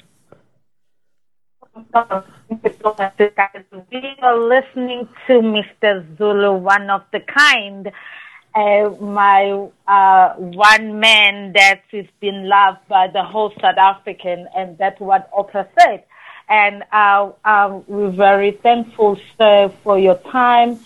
We 3.93 4.17
are 4.23 4.39
listening 4.39 5.09
to 5.27 5.33
Mr. 5.41 6.17
Zulu, 6.17 6.55
one 6.55 6.89
of 6.91 7.03
the 7.13 7.21
kind, 7.21 7.91
uh, 8.55 8.91
my 9.01 9.69
uh, 9.87 10.35
one 10.37 11.01
man 11.01 11.53
that 11.53 11.83
has 11.93 12.07
been 12.21 12.49
loved 12.49 12.89
by 12.89 13.09
the 13.13 13.23
whole 13.23 13.53
South 13.61 13.77
African, 13.77 14.49
and 14.57 14.79
that's 14.79 14.99
what 15.01 15.31
Oprah 15.33 15.69
said. 15.79 16.05
And 16.49 16.85
uh, 16.93 17.33
um, 17.45 17.85
we're 17.87 18.11
very 18.11 18.53
thankful, 18.53 19.19
sir, 19.37 19.71
for 19.83 19.99
your 19.99 20.17
time, 20.17 20.79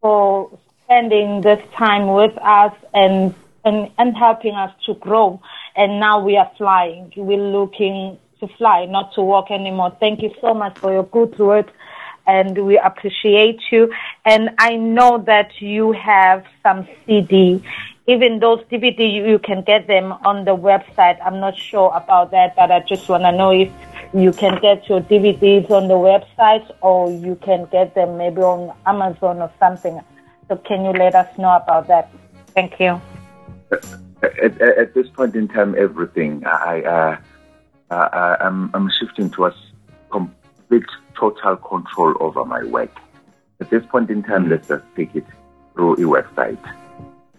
for 0.00 0.56
spending 0.84 1.40
this 1.40 1.60
time 1.76 2.08
with 2.08 2.36
us 2.38 2.74
and, 2.94 3.34
and, 3.64 3.90
and 3.98 4.16
helping 4.16 4.54
us 4.54 4.72
to 4.86 4.94
grow. 4.94 5.40
And 5.78 5.98
now 5.98 6.20
we 6.20 6.36
are 6.36 6.50
flying. 6.58 7.12
We're 7.16 7.38
looking 7.38 8.18
to 8.40 8.48
fly, 8.58 8.84
not 8.84 9.14
to 9.14 9.22
walk 9.22 9.50
anymore. 9.50 9.96
Thank 9.98 10.22
you 10.22 10.34
so 10.40 10.52
much 10.52 10.76
for 10.78 10.92
your 10.92 11.04
good 11.04 11.38
words 11.38 11.70
and 12.28 12.66
we 12.66 12.78
appreciate 12.78 13.60
you. 13.72 13.92
And 14.24 14.50
I 14.58 14.76
know 14.76 15.18
that 15.26 15.60
you 15.60 15.92
have 15.92 16.44
some 16.62 16.86
CD. 17.06 17.62
Even 18.06 18.38
those 18.38 18.60
DVD, 18.70 19.00
you, 19.12 19.26
you 19.26 19.38
can 19.38 19.62
get 19.62 19.86
them 19.86 20.12
on 20.24 20.44
the 20.44 20.54
website. 20.56 21.18
I'm 21.24 21.40
not 21.40 21.56
sure 21.56 21.90
about 21.94 22.30
that, 22.30 22.54
but 22.54 22.70
I 22.70 22.80
just 22.80 23.08
want 23.08 23.22
to 23.24 23.32
know 23.32 23.50
if 23.50 23.70
you 24.14 24.32
can 24.32 24.60
get 24.60 24.88
your 24.88 25.00
DVDs 25.00 25.70
on 25.70 25.88
the 25.88 25.94
website 25.94 26.70
or 26.82 27.10
you 27.10 27.34
can 27.36 27.66
get 27.72 27.94
them 27.94 28.18
maybe 28.18 28.42
on 28.42 28.74
Amazon 28.86 29.40
or 29.40 29.50
something. 29.58 30.00
So 30.48 30.56
can 30.56 30.84
you 30.84 30.92
let 30.92 31.14
us 31.14 31.36
know 31.38 31.56
about 31.56 31.88
that? 31.88 32.10
Thank 32.54 32.78
you. 32.78 33.00
Uh, 33.72 33.76
At, 34.22 34.60
at 34.60 34.94
this 34.94 35.08
point 35.08 35.36
in 35.36 35.48
time, 35.48 35.74
everything 35.78 36.44
I, 36.44 36.82
uh, 36.82 37.94
uh, 37.94 38.36
I'm, 38.40 38.70
I'm 38.74 38.90
shifting 38.98 39.30
towards 39.30 39.56
complete, 40.10 40.84
total 41.14 41.56
control 41.56 42.14
over 42.20 42.44
my 42.44 42.64
work. 42.64 42.90
At 43.60 43.70
this 43.70 43.84
point 43.86 44.10
in 44.10 44.22
time, 44.22 44.48
let's 44.48 44.68
just 44.68 44.84
take 44.96 45.14
it 45.14 45.24
through 45.74 45.94
a 45.94 46.22
website. 46.22 46.58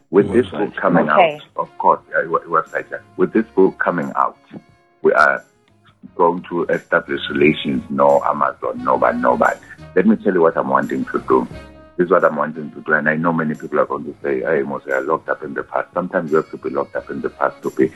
With 0.10 0.28
website. 0.28 0.34
this 0.34 0.50
book 0.50 0.76
coming 0.76 1.10
okay. 1.10 1.36
out, 1.36 1.42
of 1.58 1.78
course, 1.78 2.02
a 2.16 2.24
website. 2.26 3.02
With 3.18 3.34
this 3.34 3.46
book 3.56 3.78
coming 3.80 4.12
out, 4.16 4.38
we 5.02 5.14
are 5.14 5.44
going 6.16 6.44
to 6.50 6.66
establish 6.66 7.22
relations, 7.30 7.84
no 7.90 8.24
Amazon, 8.24 8.84
no 8.84 8.98
bad, 8.98 9.22
no 9.22 9.38
bad. 9.38 9.60
Let 9.96 10.06
me 10.08 10.16
tell 10.18 10.34
you 10.34 10.42
what 10.42 10.58
I'm 10.58 10.70
wanting 10.70 11.06
to 11.06 11.20
do. 11.28 11.48
This 12.00 12.06
is 12.06 12.12
what 12.12 12.24
I'm 12.24 12.38
wanting 12.38 12.72
to 12.72 12.80
do. 12.80 12.94
And 12.94 13.10
I 13.10 13.18
know 13.18 13.34
many 13.34 13.56
people 13.56 13.78
are 13.78 13.86
going 13.86 14.06
to 14.06 14.16
say, 14.24 14.42
I 14.46 14.62
locked 14.62 15.28
up 15.28 15.44
in 15.44 15.54
the 15.54 15.64
past. 15.64 15.94
Sometimes 15.94 16.32
you 16.32 16.38
have 16.38 16.50
to 16.52 16.58
be 16.58 16.70
locked 16.70 16.96
up 16.96 17.10
in 17.10 17.20
the 17.20 17.30
past 17.30 17.62
to 17.62 17.72
be 17.72 17.92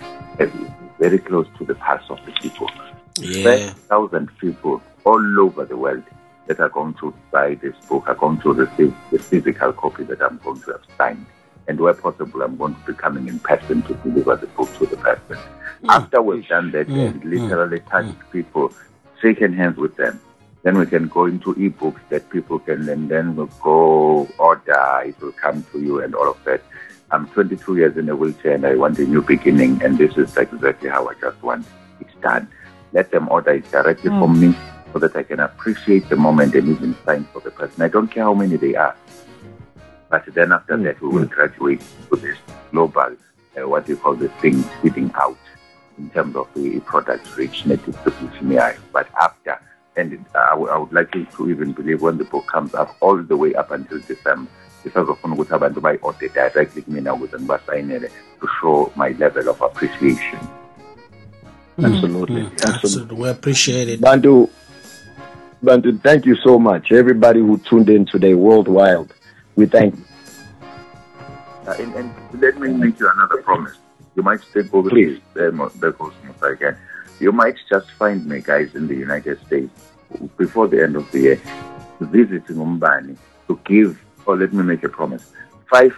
very 1.00 1.20
close 1.20 1.48
to 1.58 1.64
the 1.64 1.76
past 1.76 2.12
of 2.12 2.20
the 2.26 2.34
people. 2.34 2.70
Yeah. 3.18 3.70
Thousand 3.88 4.30
people 4.40 4.84
all 5.06 5.40
over 5.40 5.64
the 5.64 5.78
world 5.78 6.04
that 6.48 6.60
are 6.60 6.68
going 6.68 6.96
to 6.96 7.14
buy 7.32 7.56
this 7.56 7.78
book 7.88 8.04
are 8.10 8.16
going 8.16 8.42
to 8.42 8.52
receive 8.52 8.94
the 9.10 9.20
physical 9.20 9.72
copy 9.72 10.04
that 10.04 10.22
I'm 10.22 10.38
going 10.40 10.60
to 10.64 10.72
have 10.74 10.82
signed. 10.98 11.26
And 11.70 11.80
where 11.80 11.94
possible, 11.94 12.42
I'm 12.42 12.58
going 12.58 12.76
to 12.76 12.82
be 12.82 12.94
coming 12.96 13.30
in 13.30 13.40
person 13.40 13.84
to 13.84 13.94
deliver 13.94 14.36
the 14.36 14.48
book 14.48 14.68
to 14.80 14.86
the 14.86 14.98
person. 14.98 15.38
Mm. 15.82 15.88
After 15.88 16.22
we've 16.22 16.46
done 16.50 16.72
that 16.72 16.90
mm. 16.90 17.08
and 17.08 17.24
literally 17.24 17.80
mm. 17.80 17.90
touched 17.90 18.20
mm. 18.20 18.32
people, 18.34 18.74
shaken 19.22 19.54
hands 19.54 19.78
with 19.78 19.96
them, 19.96 20.20
then 20.64 20.78
we 20.78 20.86
can 20.86 21.08
go 21.10 21.26
into 21.26 21.54
ebooks 21.56 22.00
that 22.10 22.30
people 22.30 22.58
can 22.58 22.88
and 22.88 23.10
then 23.10 23.36
we'll 23.36 23.48
go 23.62 24.28
order, 24.38 25.02
it 25.06 25.20
will 25.22 25.34
come 25.34 25.64
to 25.72 25.80
you 25.82 26.02
and 26.02 26.16
all 26.16 26.30
of 26.30 26.44
that. 26.46 26.62
I'm 27.12 27.28
22 27.28 27.78
years 27.78 27.98
in 27.98 28.10
a 28.10 28.16
wheelchair 28.16 28.56
and 28.56 28.66
I 28.66 28.76
want 28.76 28.98
a 28.98 29.06
new 29.06 29.22
beginning, 29.22 29.84
and 29.84 29.98
this 29.98 30.18
is 30.18 30.36
exactly 30.36 30.90
how 30.90 31.08
I 31.08 31.14
just 31.16 31.42
want 31.44 31.68
it 32.00 32.08
done. 32.22 32.48
Let 32.92 33.12
them 33.12 33.28
order 33.30 33.52
it 33.52 33.70
directly 33.72 34.10
mm. 34.10 34.20
from 34.20 34.40
me 34.40 34.58
so 34.92 35.00
that 35.00 35.16
I 35.16 35.24
can 35.24 35.42
appreciate 35.42 36.10
the 36.10 36.16
moment 36.16 36.56
and 36.56 36.70
even 36.70 36.96
sign 37.06 37.26
for 37.26 37.42
the 37.42 37.52
person. 37.52 37.84
I 37.84 37.90
don't 37.90 38.08
care 38.08 38.24
how 38.24 38.34
many 38.34 38.56
they 38.56 38.76
are. 38.76 38.96
But 40.10 40.26
then 40.34 40.54
after 40.54 40.78
mm. 40.78 40.84
that, 40.86 41.02
we 41.02 41.10
will 41.10 41.26
graduate 41.26 41.84
to 42.10 42.16
this 42.16 42.38
global, 42.72 43.16
uh, 43.58 43.68
what 43.68 43.88
you 43.90 43.98
call 43.98 44.16
the 44.16 44.30
thing, 44.42 44.64
feeding 44.82 45.12
out 45.16 45.38
in 45.98 46.10
terms 46.12 46.36
of 46.36 46.48
the 46.56 46.80
product 46.80 47.36
reach 47.38 47.66
net 47.66 47.86
distribution. 47.86 48.58
But 48.92 49.08
after, 49.22 49.60
and 49.96 50.14
it, 50.14 50.20
uh, 50.36 50.40
I, 50.40 50.50
w- 50.52 50.70
I 50.70 50.78
would 50.78 50.94
like 50.94 51.14
you 51.16 51.26
to 51.38 51.50
even 51.50 51.72
believe 51.74 52.02
when 52.02 52.18
the 52.18 52.24
book 52.24 52.48
comes 52.48 52.74
up, 52.74 52.96
all 53.00 53.18
the 53.18 53.38
way 53.38 53.54
up 53.56 53.72
until 53.72 54.00
December, 54.00 54.50
isazofuna 54.86 55.36
ukuthi 55.36 55.54
abantu 55.54 55.82
bayi-ode 55.82 56.30
directly 56.30 56.82
kumina 56.82 57.14
ukuze 57.14 57.38
ngibasayinele 57.38 58.12
to 58.42 58.48
show 58.62 58.92
my 58.96 59.10
level 59.10 59.50
of 59.50 59.62
appreciation. 59.62 60.40
Mm. 61.78 61.86
absolutely. 61.86 62.42
Mm. 62.42 62.52
absolutely. 62.52 62.74
Absolutely. 62.74 63.18
We 63.18 63.30
appreciate 63.30 63.90
it. 63.90 64.02
Bantu 64.02 64.50
bantu 65.62 65.92
thank 66.04 66.26
you 66.26 66.36
so 66.36 66.60
much. 66.60 66.92
Everybody 66.92 67.40
who 67.40 67.58
tuned 67.58 67.90
in 67.90 68.06
today 68.06 68.34
worldwide 68.34 69.14
we 69.56 69.66
thank 69.66 69.96
you. 69.96 70.04
Uh, 71.66 71.76
and, 71.80 71.96
and, 71.96 72.12
let 72.42 72.60
me 72.60 72.74
make 72.74 73.00
you 73.00 73.10
another 73.10 73.42
promise. 73.42 73.78
You 74.16 74.24
might 74.24 74.42
still 74.42 74.64
go 74.64 74.84
please. 74.84 75.22
uh, 75.38 76.48
again 76.48 76.78
you 77.24 77.32
might 77.32 77.58
just 77.70 77.90
find 77.92 78.26
me 78.26 78.42
guys 78.42 78.76
in 78.76 78.88
the 78.88 78.96
united 78.96 79.38
states 79.46 79.74
before 80.38 80.68
the 80.68 80.80
end 80.86 80.96
of 80.96 81.10
the 81.12 81.20
year 81.28 81.42
visiting 82.00 82.60
umbani 82.60 83.16
to 83.48 83.60
give 83.66 84.00
or 84.26 84.38
let 84.38 84.54
me 84.54 84.64
make 84.64 84.84
a 84.84 84.90
promise. 84.90 85.32
Five 85.70 85.96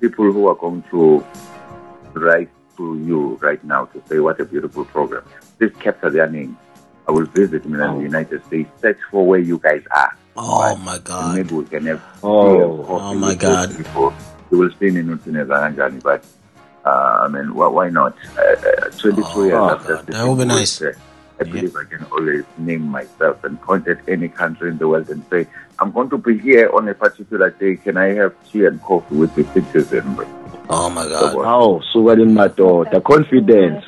people 0.00 0.30
who 0.32 0.46
are 0.48 0.54
going 0.54 0.82
to 0.90 1.24
write 2.12 2.50
to 2.76 3.02
you 3.06 3.36
right 3.40 3.62
now 3.64 3.86
to 3.86 4.02
say 4.08 4.18
what 4.18 4.40
a 4.40 4.44
beautiful 4.44 4.84
program. 4.84 5.24
Please 5.58 5.72
capture 5.78 6.10
their 6.10 6.28
names. 6.28 6.56
I 7.06 7.12
will 7.12 7.26
visit 7.26 7.62
them 7.62 7.74
in 7.74 7.80
the 7.80 7.86
oh. 7.86 8.00
United 8.00 8.44
States, 8.46 8.70
search 8.80 8.98
for 9.10 9.26
where 9.26 9.38
you 9.38 9.58
guys 9.58 9.82
are. 9.94 10.16
Oh 10.36 10.74
right? 10.74 10.80
my 10.80 10.98
God! 10.98 11.36
Maybe 11.36 11.54
we 11.54 11.64
can 11.66 11.86
have. 11.86 12.02
Oh, 12.22 12.84
oh 12.86 13.14
my 13.14 13.34
God! 13.34 13.76
Before 13.76 14.12
you 14.50 14.58
will 14.58 14.70
stay 14.72 14.88
in 14.88 15.06
Nutinezanjani, 15.06 16.02
but 16.02 16.24
uh, 16.84 17.22
I 17.24 17.28
mean, 17.28 17.54
why, 17.54 17.68
why 17.68 17.88
not? 17.88 18.16
Uh, 18.36 18.42
uh, 18.42 18.90
22 18.90 19.22
oh, 19.24 19.44
years 19.44 19.54
after 19.54 20.02
that 20.02 20.26
would 20.26 20.38
be 20.38 20.44
nice. 20.44 20.82
I 20.82 20.92
yeah. 21.38 21.52
believe 21.52 21.76
I 21.76 21.84
can 21.84 22.04
always 22.12 22.44
name 22.58 22.82
myself 22.82 23.42
and 23.42 23.60
point 23.60 23.88
at 23.88 24.06
any 24.08 24.28
country 24.28 24.70
in 24.70 24.78
the 24.78 24.86
world 24.86 25.08
and 25.10 25.24
say, 25.30 25.46
I'm 25.80 25.90
going 25.90 26.10
to 26.10 26.18
be 26.18 26.38
here 26.38 26.70
on 26.70 26.88
a 26.88 26.94
particular 26.94 27.50
day. 27.50 27.76
Can 27.76 27.96
I 27.96 28.14
have 28.14 28.34
tea 28.50 28.66
and 28.66 28.80
coffee 28.82 29.16
with 29.16 29.34
the 29.34 29.44
citizens? 29.44 30.20
Oh 30.70 30.88
my 30.90 31.06
God! 31.08 31.34
Oh, 31.36 31.82
so 31.92 32.08
in 32.10 32.34
my 32.34 32.48
door. 32.48 32.86
The 32.86 33.00
confidence, 33.00 33.84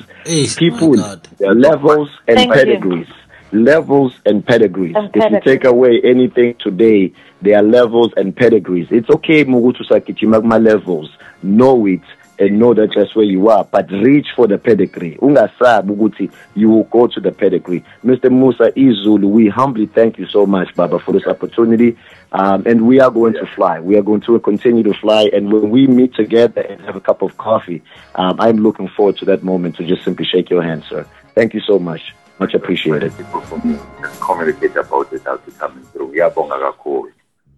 people, 0.57 0.95
their 1.37 1.55
levels 1.55 2.09
and 2.27 2.37
Thank 2.37 2.53
pedigrees. 2.53 3.07
You. 3.51 3.63
Levels 3.63 4.13
and 4.25 4.45
pedigrees. 4.45 4.95
And 4.95 5.09
if 5.15 5.31
you 5.31 5.39
take 5.39 5.63
away 5.63 6.01
anything 6.03 6.55
today, 6.59 7.13
there 7.41 7.57
are 7.57 7.63
levels 7.63 8.11
and 8.17 8.35
pedigrees. 8.35 8.87
It's 8.91 9.09
okay, 9.09 9.45
Mugutu 9.45 9.87
Sakichi, 9.87 10.27
my 10.43 10.57
levels. 10.57 11.09
Know 11.41 11.85
it 11.87 12.01
and 12.39 12.59
know 12.59 12.73
that 12.73 12.91
that's 12.95 13.15
where 13.15 13.25
you 13.25 13.49
are, 13.49 13.63
but 13.63 13.89
reach 13.91 14.27
for 14.35 14.47
the 14.47 14.57
pedigree. 14.57 15.17
Ungasabi 15.21 15.89
ukuthi 15.95 16.31
you 16.55 16.69
will 16.69 16.83
go 16.85 17.07
to 17.07 17.19
the 17.19 17.31
pedigree. 17.31 17.83
Mr. 18.03 18.31
Musa 18.31 18.71
Izulu, 18.71 19.29
we 19.29 19.49
humbly 19.49 19.85
thank 19.85 20.17
you 20.17 20.27
so 20.27 20.45
much, 20.45 20.73
Baba, 20.75 20.99
for 20.99 21.11
this 21.11 21.25
opportunity. 21.25 21.97
Um, 22.31 22.63
and 22.65 22.87
we 22.87 22.99
are 22.99 23.09
going 23.09 23.33
to 23.33 23.45
fly. 23.55 23.79
We 23.79 23.95
are 23.97 24.01
going 24.01 24.21
to 24.21 24.39
continue 24.39 24.83
to 24.83 24.93
fly. 24.93 25.29
And 25.33 25.51
when 25.51 25.69
we 25.69 25.87
meet 25.87 26.13
together 26.13 26.61
and 26.61 26.81
have 26.81 26.95
a 26.95 26.99
cup 26.99 27.21
of 27.21 27.37
coffee, 27.37 27.81
um, 28.15 28.39
I'm 28.39 28.57
looking 28.57 28.89
forward 28.89 29.17
to 29.17 29.25
that 29.25 29.43
moment 29.43 29.77
to 29.77 29.85
just 29.85 30.03
simply 30.03 30.25
shake 30.25 30.49
your 30.49 30.61
hand, 30.61 30.83
sir. 30.89 31.07
Thank 31.35 31.53
you 31.53 31.61
so 31.61 31.79
much. 31.79 32.13
Much 32.39 32.53
appreciated. 32.53 33.15
People 33.17 33.41
for 33.41 33.57
me 33.65 33.79
communicate 34.21 34.75
about 34.75 35.11
it 35.11 35.23
how 35.23 35.37
to 35.37 35.51
coming 35.51 35.83
through. 35.85 36.13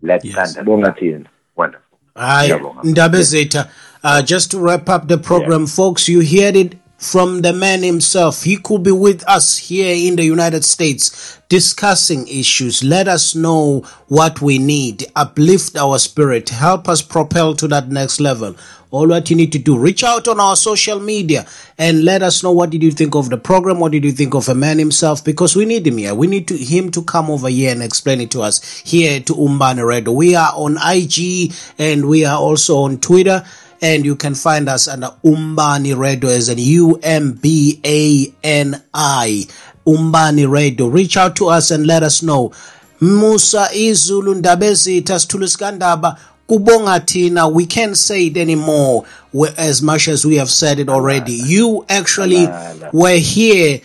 Let's 0.01 0.23
yes. 0.23 0.57
Bonga 0.63 0.95
Wonderful. 1.55 1.89
Hayi 2.15 2.53
Ndabezitha 2.83 3.67
uh, 4.03 4.21
just 4.21 4.51
to 4.51 4.59
wrap 4.59 4.89
up 4.89 5.07
the 5.07 5.17
program, 5.17 5.61
yeah. 5.61 5.67
folks, 5.67 6.07
you 6.07 6.19
heard 6.19 6.55
it 6.55 6.75
from 6.99 7.41
the 7.41 7.53
man 7.53 7.81
himself. 7.81 8.43
He 8.43 8.57
could 8.57 8.83
be 8.83 8.91
with 8.91 9.27
us 9.27 9.57
here 9.57 9.95
in 9.95 10.17
the 10.17 10.23
United 10.23 10.65
States 10.65 11.39
discussing 11.47 12.27
issues. 12.27 12.83
Let 12.83 13.07
us 13.07 13.33
know 13.33 13.81
what 14.07 14.41
we 14.41 14.59
need, 14.59 15.05
uplift 15.15 15.77
our 15.77 15.97
spirit, 15.97 16.49
help 16.49 16.87
us 16.87 17.01
propel 17.01 17.55
to 17.55 17.67
that 17.69 17.89
next 17.89 18.19
level. 18.19 18.55
All 18.91 19.07
what 19.07 19.29
you 19.29 19.35
need 19.35 19.51
to 19.51 19.59
do, 19.59 19.77
reach 19.77 20.03
out 20.03 20.27
on 20.27 20.39
our 20.39 20.55
social 20.55 20.99
media 20.99 21.45
and 21.77 22.03
let 22.03 22.23
us 22.23 22.41
know 22.41 22.51
what 22.51 22.71
did 22.71 22.81
you 22.81 22.91
think 22.91 23.13
of 23.15 23.29
the 23.29 23.37
program? 23.37 23.79
What 23.79 23.91
did 23.91 24.03
you 24.03 24.11
think 24.11 24.33
of 24.33 24.49
a 24.49 24.55
man 24.55 24.79
himself? 24.79 25.23
Because 25.23 25.55
we 25.55 25.65
need 25.65 25.85
him 25.85 25.97
here. 25.97 26.15
We 26.15 26.25
need 26.25 26.47
to, 26.47 26.57
him 26.57 26.89
to 26.91 27.03
come 27.03 27.29
over 27.29 27.49
here 27.49 27.71
and 27.71 27.83
explain 27.83 28.19
it 28.19 28.31
to 28.31 28.41
us 28.41 28.79
here 28.79 29.19
to 29.21 29.33
Umbani 29.35 29.83
Radio. 29.83 30.11
We 30.11 30.35
are 30.35 30.51
on 30.55 30.77
IG 30.83 31.53
and 31.77 32.09
we 32.09 32.25
are 32.25 32.39
also 32.39 32.79
on 32.79 32.97
Twitter 32.97 33.45
and 33.81 34.05
you 34.05 34.15
can 34.15 34.35
find 34.35 34.67
us 34.69 34.87
under 34.87 35.11
Umbani 35.23 35.93
Radio 35.93 36.29
as 36.29 36.49
an 36.49 36.57
U 36.57 36.99
M 37.03 37.33
B 37.33 37.79
A 37.85 38.33
N 38.43 38.81
I. 38.93 39.45
Umbani 39.87 40.45
Radio. 40.45 40.87
Reach 40.87 41.17
out 41.17 41.35
to 41.37 41.47
us 41.47 41.71
and 41.71 41.87
let 41.87 42.03
us 42.03 42.21
know. 42.21 42.51
Musa 43.01 43.69
Izulu 43.73 44.41
Ndabezitha 44.41 45.19
Sithulu 45.19 46.17
kubonga 46.49 47.05
tina 47.05 47.47
we 47.47 47.65
can't 47.65 47.95
say 47.95 48.25
it 48.25 48.35
anymore 48.37 49.05
as 49.57 49.83
much 49.83 50.07
as 50.07 50.25
we 50.25 50.35
have 50.35 50.49
said 50.49 50.79
it 50.79 50.89
already 50.89 51.33
you 51.33 51.85
actually 51.87 52.47
were 52.91 53.17
here 53.17 53.79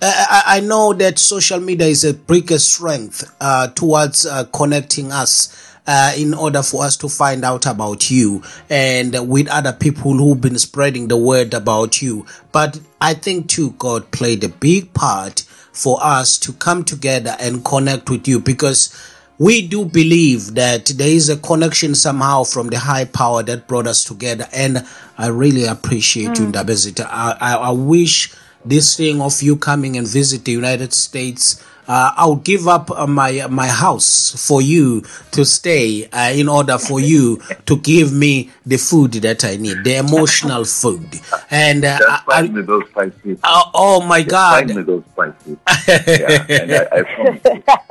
I 0.00 0.62
know 0.64 0.94
that 0.94 1.18
social 1.18 1.60
media 1.60 1.88
is 1.88 2.04
a 2.04 2.14
biggest 2.14 2.72
strength 2.74 3.30
uh, 3.40 3.68
towards 3.68 4.24
uh, 4.24 4.44
connecting 4.44 5.12
us 5.12 5.67
uh, 5.88 6.12
in 6.18 6.34
order 6.34 6.62
for 6.62 6.84
us 6.84 6.98
to 6.98 7.08
find 7.08 7.44
out 7.44 7.64
about 7.64 8.10
you 8.10 8.42
and 8.68 9.26
with 9.26 9.48
other 9.48 9.72
people 9.72 10.12
who've 10.12 10.40
been 10.40 10.58
spreading 10.58 11.08
the 11.08 11.16
word 11.16 11.54
about 11.54 12.02
you. 12.02 12.26
But 12.52 12.78
I 13.00 13.14
think 13.14 13.48
too, 13.48 13.70
God 13.78 14.10
played 14.10 14.44
a 14.44 14.50
big 14.50 14.92
part 14.92 15.40
for 15.72 15.98
us 16.02 16.36
to 16.40 16.52
come 16.52 16.84
together 16.84 17.34
and 17.40 17.64
connect 17.64 18.10
with 18.10 18.28
you 18.28 18.38
because 18.38 18.94
we 19.38 19.66
do 19.66 19.86
believe 19.86 20.54
that 20.56 20.86
there 20.86 21.08
is 21.08 21.30
a 21.30 21.38
connection 21.38 21.94
somehow 21.94 22.44
from 22.44 22.68
the 22.68 22.78
high 22.80 23.06
power 23.06 23.42
that 23.44 23.66
brought 23.66 23.86
us 23.86 24.04
together. 24.04 24.46
And 24.52 24.86
I 25.16 25.28
really 25.28 25.64
appreciate 25.64 26.32
mm. 26.32 26.40
you, 26.40 26.46
Ndabezitha. 26.48 27.06
I, 27.08 27.36
I, 27.40 27.54
I 27.54 27.70
wish 27.70 28.34
this 28.62 28.94
thing 28.94 29.22
of 29.22 29.40
you 29.40 29.56
coming 29.56 29.96
and 29.96 30.06
visit 30.06 30.44
the 30.44 30.52
United 30.52 30.92
States 30.92 31.64
uh, 31.88 32.12
I'll 32.16 32.36
give 32.36 32.68
up 32.68 32.90
uh, 32.90 33.06
my 33.06 33.46
my 33.48 33.66
house 33.66 34.46
for 34.46 34.60
you 34.60 35.02
to 35.32 35.44
stay 35.44 36.06
uh, 36.12 36.30
in 36.34 36.48
order 36.48 36.76
for 36.76 37.00
you 37.00 37.40
to 37.64 37.78
give 37.78 38.12
me 38.12 38.50
the 38.66 38.76
food 38.76 39.12
that 39.12 39.42
I 39.44 39.56
need, 39.56 39.84
the 39.84 39.96
emotional 39.96 40.64
food. 40.64 41.08
And 41.50 41.84
uh, 41.84 41.98
Just 41.98 42.24
find 42.24 42.48
I, 42.50 42.52
me 42.52 42.62
those 42.62 42.88
spices. 42.90 43.38
Oh, 43.42 43.70
oh 43.74 44.06
my 44.06 44.20
Just 44.20 44.30
God! 44.30 44.66
Find 44.66 44.76
me 44.76 44.82
those 44.82 45.04
spices. 45.12 45.56
yeah, 45.88 46.84
I, 46.92 47.04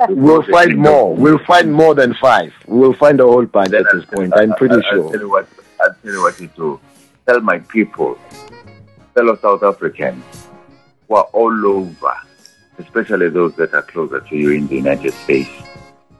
I 0.00 0.06
we'll 0.10 0.44
find 0.44 0.78
more. 0.78 1.14
We'll 1.14 1.44
find 1.44 1.72
more 1.72 1.94
than 1.96 2.14
five. 2.14 2.54
We'll 2.66 2.94
find 2.94 3.20
a 3.20 3.24
whole 3.24 3.46
bunch 3.46 3.74
at 3.74 3.86
this 3.92 4.04
point. 4.04 4.32
I'm 4.36 4.54
pretty 4.54 4.76
I, 4.76 4.90
sure. 4.90 5.04
I'll 5.04 5.10
tell 5.10 5.20
you 5.20 5.30
what. 5.30 5.48
I'll 5.80 5.94
tell 6.02 6.12
you 6.12 6.22
what 6.22 6.36
to 6.36 6.46
do. 6.46 6.80
Tell 7.26 7.40
my 7.40 7.58
people, 7.58 8.16
fellow 9.12 9.36
South 9.36 9.64
Africans, 9.64 10.24
who 11.08 11.16
are 11.16 11.24
all 11.32 11.66
over 11.66 12.14
especially 12.78 13.28
those 13.28 13.54
that 13.56 13.74
are 13.74 13.82
closer 13.82 14.20
to 14.20 14.36
you 14.36 14.52
in 14.52 14.66
the 14.68 14.76
United 14.76 15.12
States, 15.12 15.50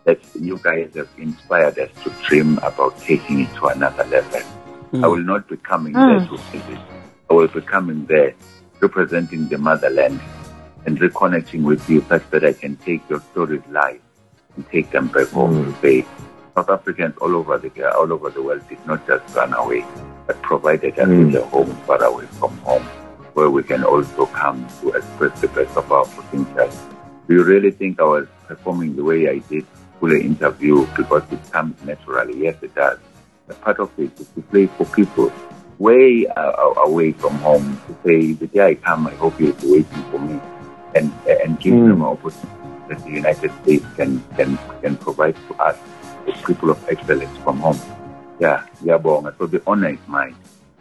that 0.05 0.19
you 0.35 0.59
guys 0.63 0.93
have 0.95 1.09
inspired 1.19 1.79
us 1.79 1.91
to 2.03 2.11
dream 2.27 2.59
about 2.59 2.99
taking 2.99 3.41
it 3.41 3.55
to 3.55 3.67
another 3.67 4.05
level. 4.05 4.41
Mm. 4.93 5.05
I 5.05 5.07
will 5.07 5.23
not 5.23 5.49
be 5.49 5.57
coming 5.59 5.93
mm. 5.93 6.19
there 6.19 6.29
to 6.29 6.43
visit. 6.51 6.79
I 7.31 7.35
will 7.35 7.49
be 7.49 7.61
coming 7.61 8.07
there 8.07 8.35
representing 8.81 9.49
the 9.49 9.59
motherland 9.59 10.21
and 10.87 10.99
reconnecting 10.99 11.63
with 11.63 11.89
you 11.91 12.05
such 12.09 12.29
that 12.31 12.45
I 12.45 12.53
can 12.53 12.77
take 12.77 13.09
your 13.11 13.21
stories 13.33 13.63
live 13.71 14.01
and 14.57 14.69
take 14.71 14.91
them 14.91 15.09
back 15.09 15.29
home 15.29 15.65
mm. 15.65 15.75
to 15.75 15.81
say 15.81 16.07
South 16.55 16.71
Africans 16.71 17.17
all 17.21 17.37
over 17.37 17.59
the 17.59 17.95
all 17.95 18.13
over 18.13 18.31
the 18.31 18.43
world 18.43 18.67
did 18.69 18.85
not 18.87 19.07
just 19.07 19.37
run 19.37 19.53
away, 19.55 19.85
but 20.27 20.41
provided 20.43 20.99
us 20.99 21.09
mm. 21.09 21.27
with 21.27 21.37
a 21.37 21.47
home 21.47 21.71
far 21.87 22.03
away 22.03 22.27
from 22.27 22.57
home 22.59 22.89
where 23.39 23.51
we 23.51 23.63
can 23.63 23.85
also 23.85 24.27
come 24.27 24.67
to 24.81 24.91
express 24.91 25.41
the 25.41 25.47
best 25.49 25.77
of 25.77 25.93
our 25.93 26.05
potential. 26.07 26.69
Do 27.29 27.35
you 27.35 27.45
really 27.45 27.71
think 27.71 28.01
I 28.01 28.03
was 28.03 28.27
performing 28.49 28.97
the 28.97 29.05
way 29.05 29.29
I 29.29 29.39
did 29.39 29.65
for 30.01 30.09
the 30.09 30.19
interview 30.21 30.85
because 30.97 31.23
it 31.31 31.39
comes 31.53 31.81
naturally? 31.85 32.43
Yes, 32.43 32.57
it 32.63 32.75
does. 32.75 32.99
Part 33.61 33.79
of 33.79 33.93
it 33.97 34.11
is 34.19 34.27
to 34.35 34.43
play 34.43 34.67
for 34.67 34.87
people 34.87 35.33
way 35.79 36.27
uh, 36.27 36.75
away 36.83 37.13
from 37.13 37.35
home 37.39 37.81
to 37.87 37.95
say, 38.05 38.33
the 38.33 38.49
day 38.49 38.71
I 38.71 38.75
come, 38.75 39.07
I 39.07 39.15
hope 39.15 39.39
you'll 39.39 39.53
be 39.53 39.71
waiting 39.71 40.03
for 40.11 40.19
me 40.19 40.41
and, 40.97 41.13
and 41.29 41.61
give 41.61 41.75
mm. 41.75 41.89
them 41.91 42.03
an 42.03 42.09
opportunity 42.09 42.49
that 42.89 43.05
the 43.05 43.11
United 43.23 43.53
States 43.63 43.87
can, 43.95 44.21
can, 44.35 44.59
can 44.83 44.97
provide 44.97 45.37
to 45.47 45.55
us, 45.63 45.79
the 46.27 46.33
people 46.45 46.71
of 46.71 46.89
excellence 46.89 47.39
from 47.45 47.59
home. 47.61 47.79
Yeah, 48.41 48.67
yeah, 48.83 48.99
bon. 48.99 49.33
So 49.39 49.47
the 49.47 49.63
honor 49.65 49.91
is 49.91 49.99
mine. 50.09 50.35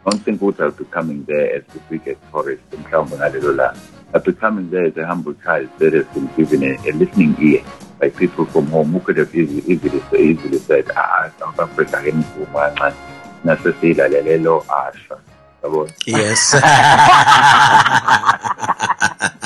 What 0.08 0.60
I'll 0.60 0.70
be 0.70 0.84
coming 0.86 1.24
there 1.24 1.56
as 1.56 1.64
the 1.64 1.80
biggest 1.90 2.20
tourist 2.30 2.62
in 2.72 2.82
I'll 2.92 4.20
be 4.20 4.32
coming 4.32 4.70
there 4.70 4.86
as 4.86 4.96
a 4.96 5.06
humble 5.06 5.34
child 5.34 5.68
that 5.78 5.92
has 5.92 6.06
been 6.06 6.26
given 6.34 6.62
a, 6.62 6.76
a 6.88 6.92
listening 6.92 7.36
ear 7.40 7.62
by 7.98 8.08
people 8.08 8.46
from 8.46 8.68
home 8.68 8.92
who 8.92 9.00
could 9.00 9.18
have 9.18 9.34
easily, 9.34 9.60
easily, 9.70 10.30
easily 10.30 10.58
said, 10.58 10.90
ah, 10.96 11.30
South 11.38 11.60
Africa, 11.60 11.98
nasilalalelo 13.44 14.64
asha. 14.64 15.20
Yes. 16.06 16.54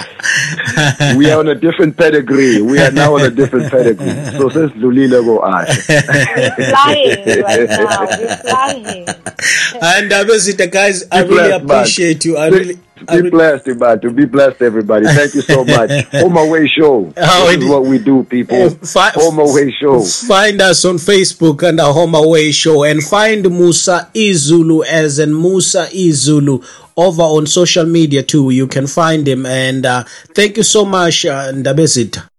we 1.16 1.30
are 1.30 1.38
on 1.38 1.48
a 1.48 1.54
different 1.54 1.96
pedigree. 1.96 2.60
We 2.62 2.78
are 2.78 2.90
now 2.90 3.14
on 3.14 3.22
a 3.22 3.30
different 3.30 3.70
pedigree. 3.70 4.10
So 4.38 4.48
since 4.48 4.72
Lulile 4.72 5.24
go 5.24 5.44
ash. 5.44 5.86
flying 5.86 7.42
right 7.42 7.68
now. 7.68 8.06
We're 8.06 8.36
flying. 8.36 9.08
And 9.82 10.12
uh, 10.12 10.24
Abesita, 10.24 10.70
guys, 10.70 11.04
I 11.10 11.22
really 11.22 11.50
appreciate 11.52 12.24
you. 12.24 12.36
I 12.36 12.48
really. 12.48 12.78
Be 13.08 13.16
really... 13.16 13.30
blessed, 13.30 13.66
man. 13.78 14.00
To 14.00 14.10
be 14.10 14.26
blessed, 14.26 14.60
everybody. 14.60 15.06
Thank 15.06 15.34
you 15.34 15.40
so 15.40 15.64
much. 15.76 15.90
Home 16.12 16.36
Away 16.36 16.68
Show. 16.68 17.12
Oh, 17.16 17.46
this 17.46 17.64
is 17.64 17.70
what 17.70 17.84
we 17.84 17.98
do, 17.98 18.24
people. 18.24 18.62
Uh, 18.62 18.70
fi- 18.70 19.10
Home 19.14 19.38
Away 19.38 19.70
Show. 19.70 20.02
Find 20.02 20.60
us 20.60 20.84
on 20.84 20.96
Facebook 20.96 21.66
and 21.66 21.78
the 21.78 21.90
Home 21.92 22.14
Away 22.14 22.52
Show, 22.52 22.84
and 22.84 23.02
find 23.02 23.48
Musa 23.50 24.10
Izulu 24.14 24.84
as 24.84 25.18
in 25.18 25.32
Musa 25.34 25.86
Izulu 25.86 26.62
over 27.00 27.22
on 27.22 27.46
social 27.46 27.86
media 27.86 28.22
too. 28.22 28.50
You 28.50 28.66
can 28.66 28.86
find 28.86 29.26
him. 29.26 29.46
And 29.46 29.86
uh, 29.86 30.04
thank 30.34 30.56
you 30.56 30.62
so 30.62 30.84
much, 30.84 31.24
uh, 31.24 31.52
Ndabezitha. 31.52 32.29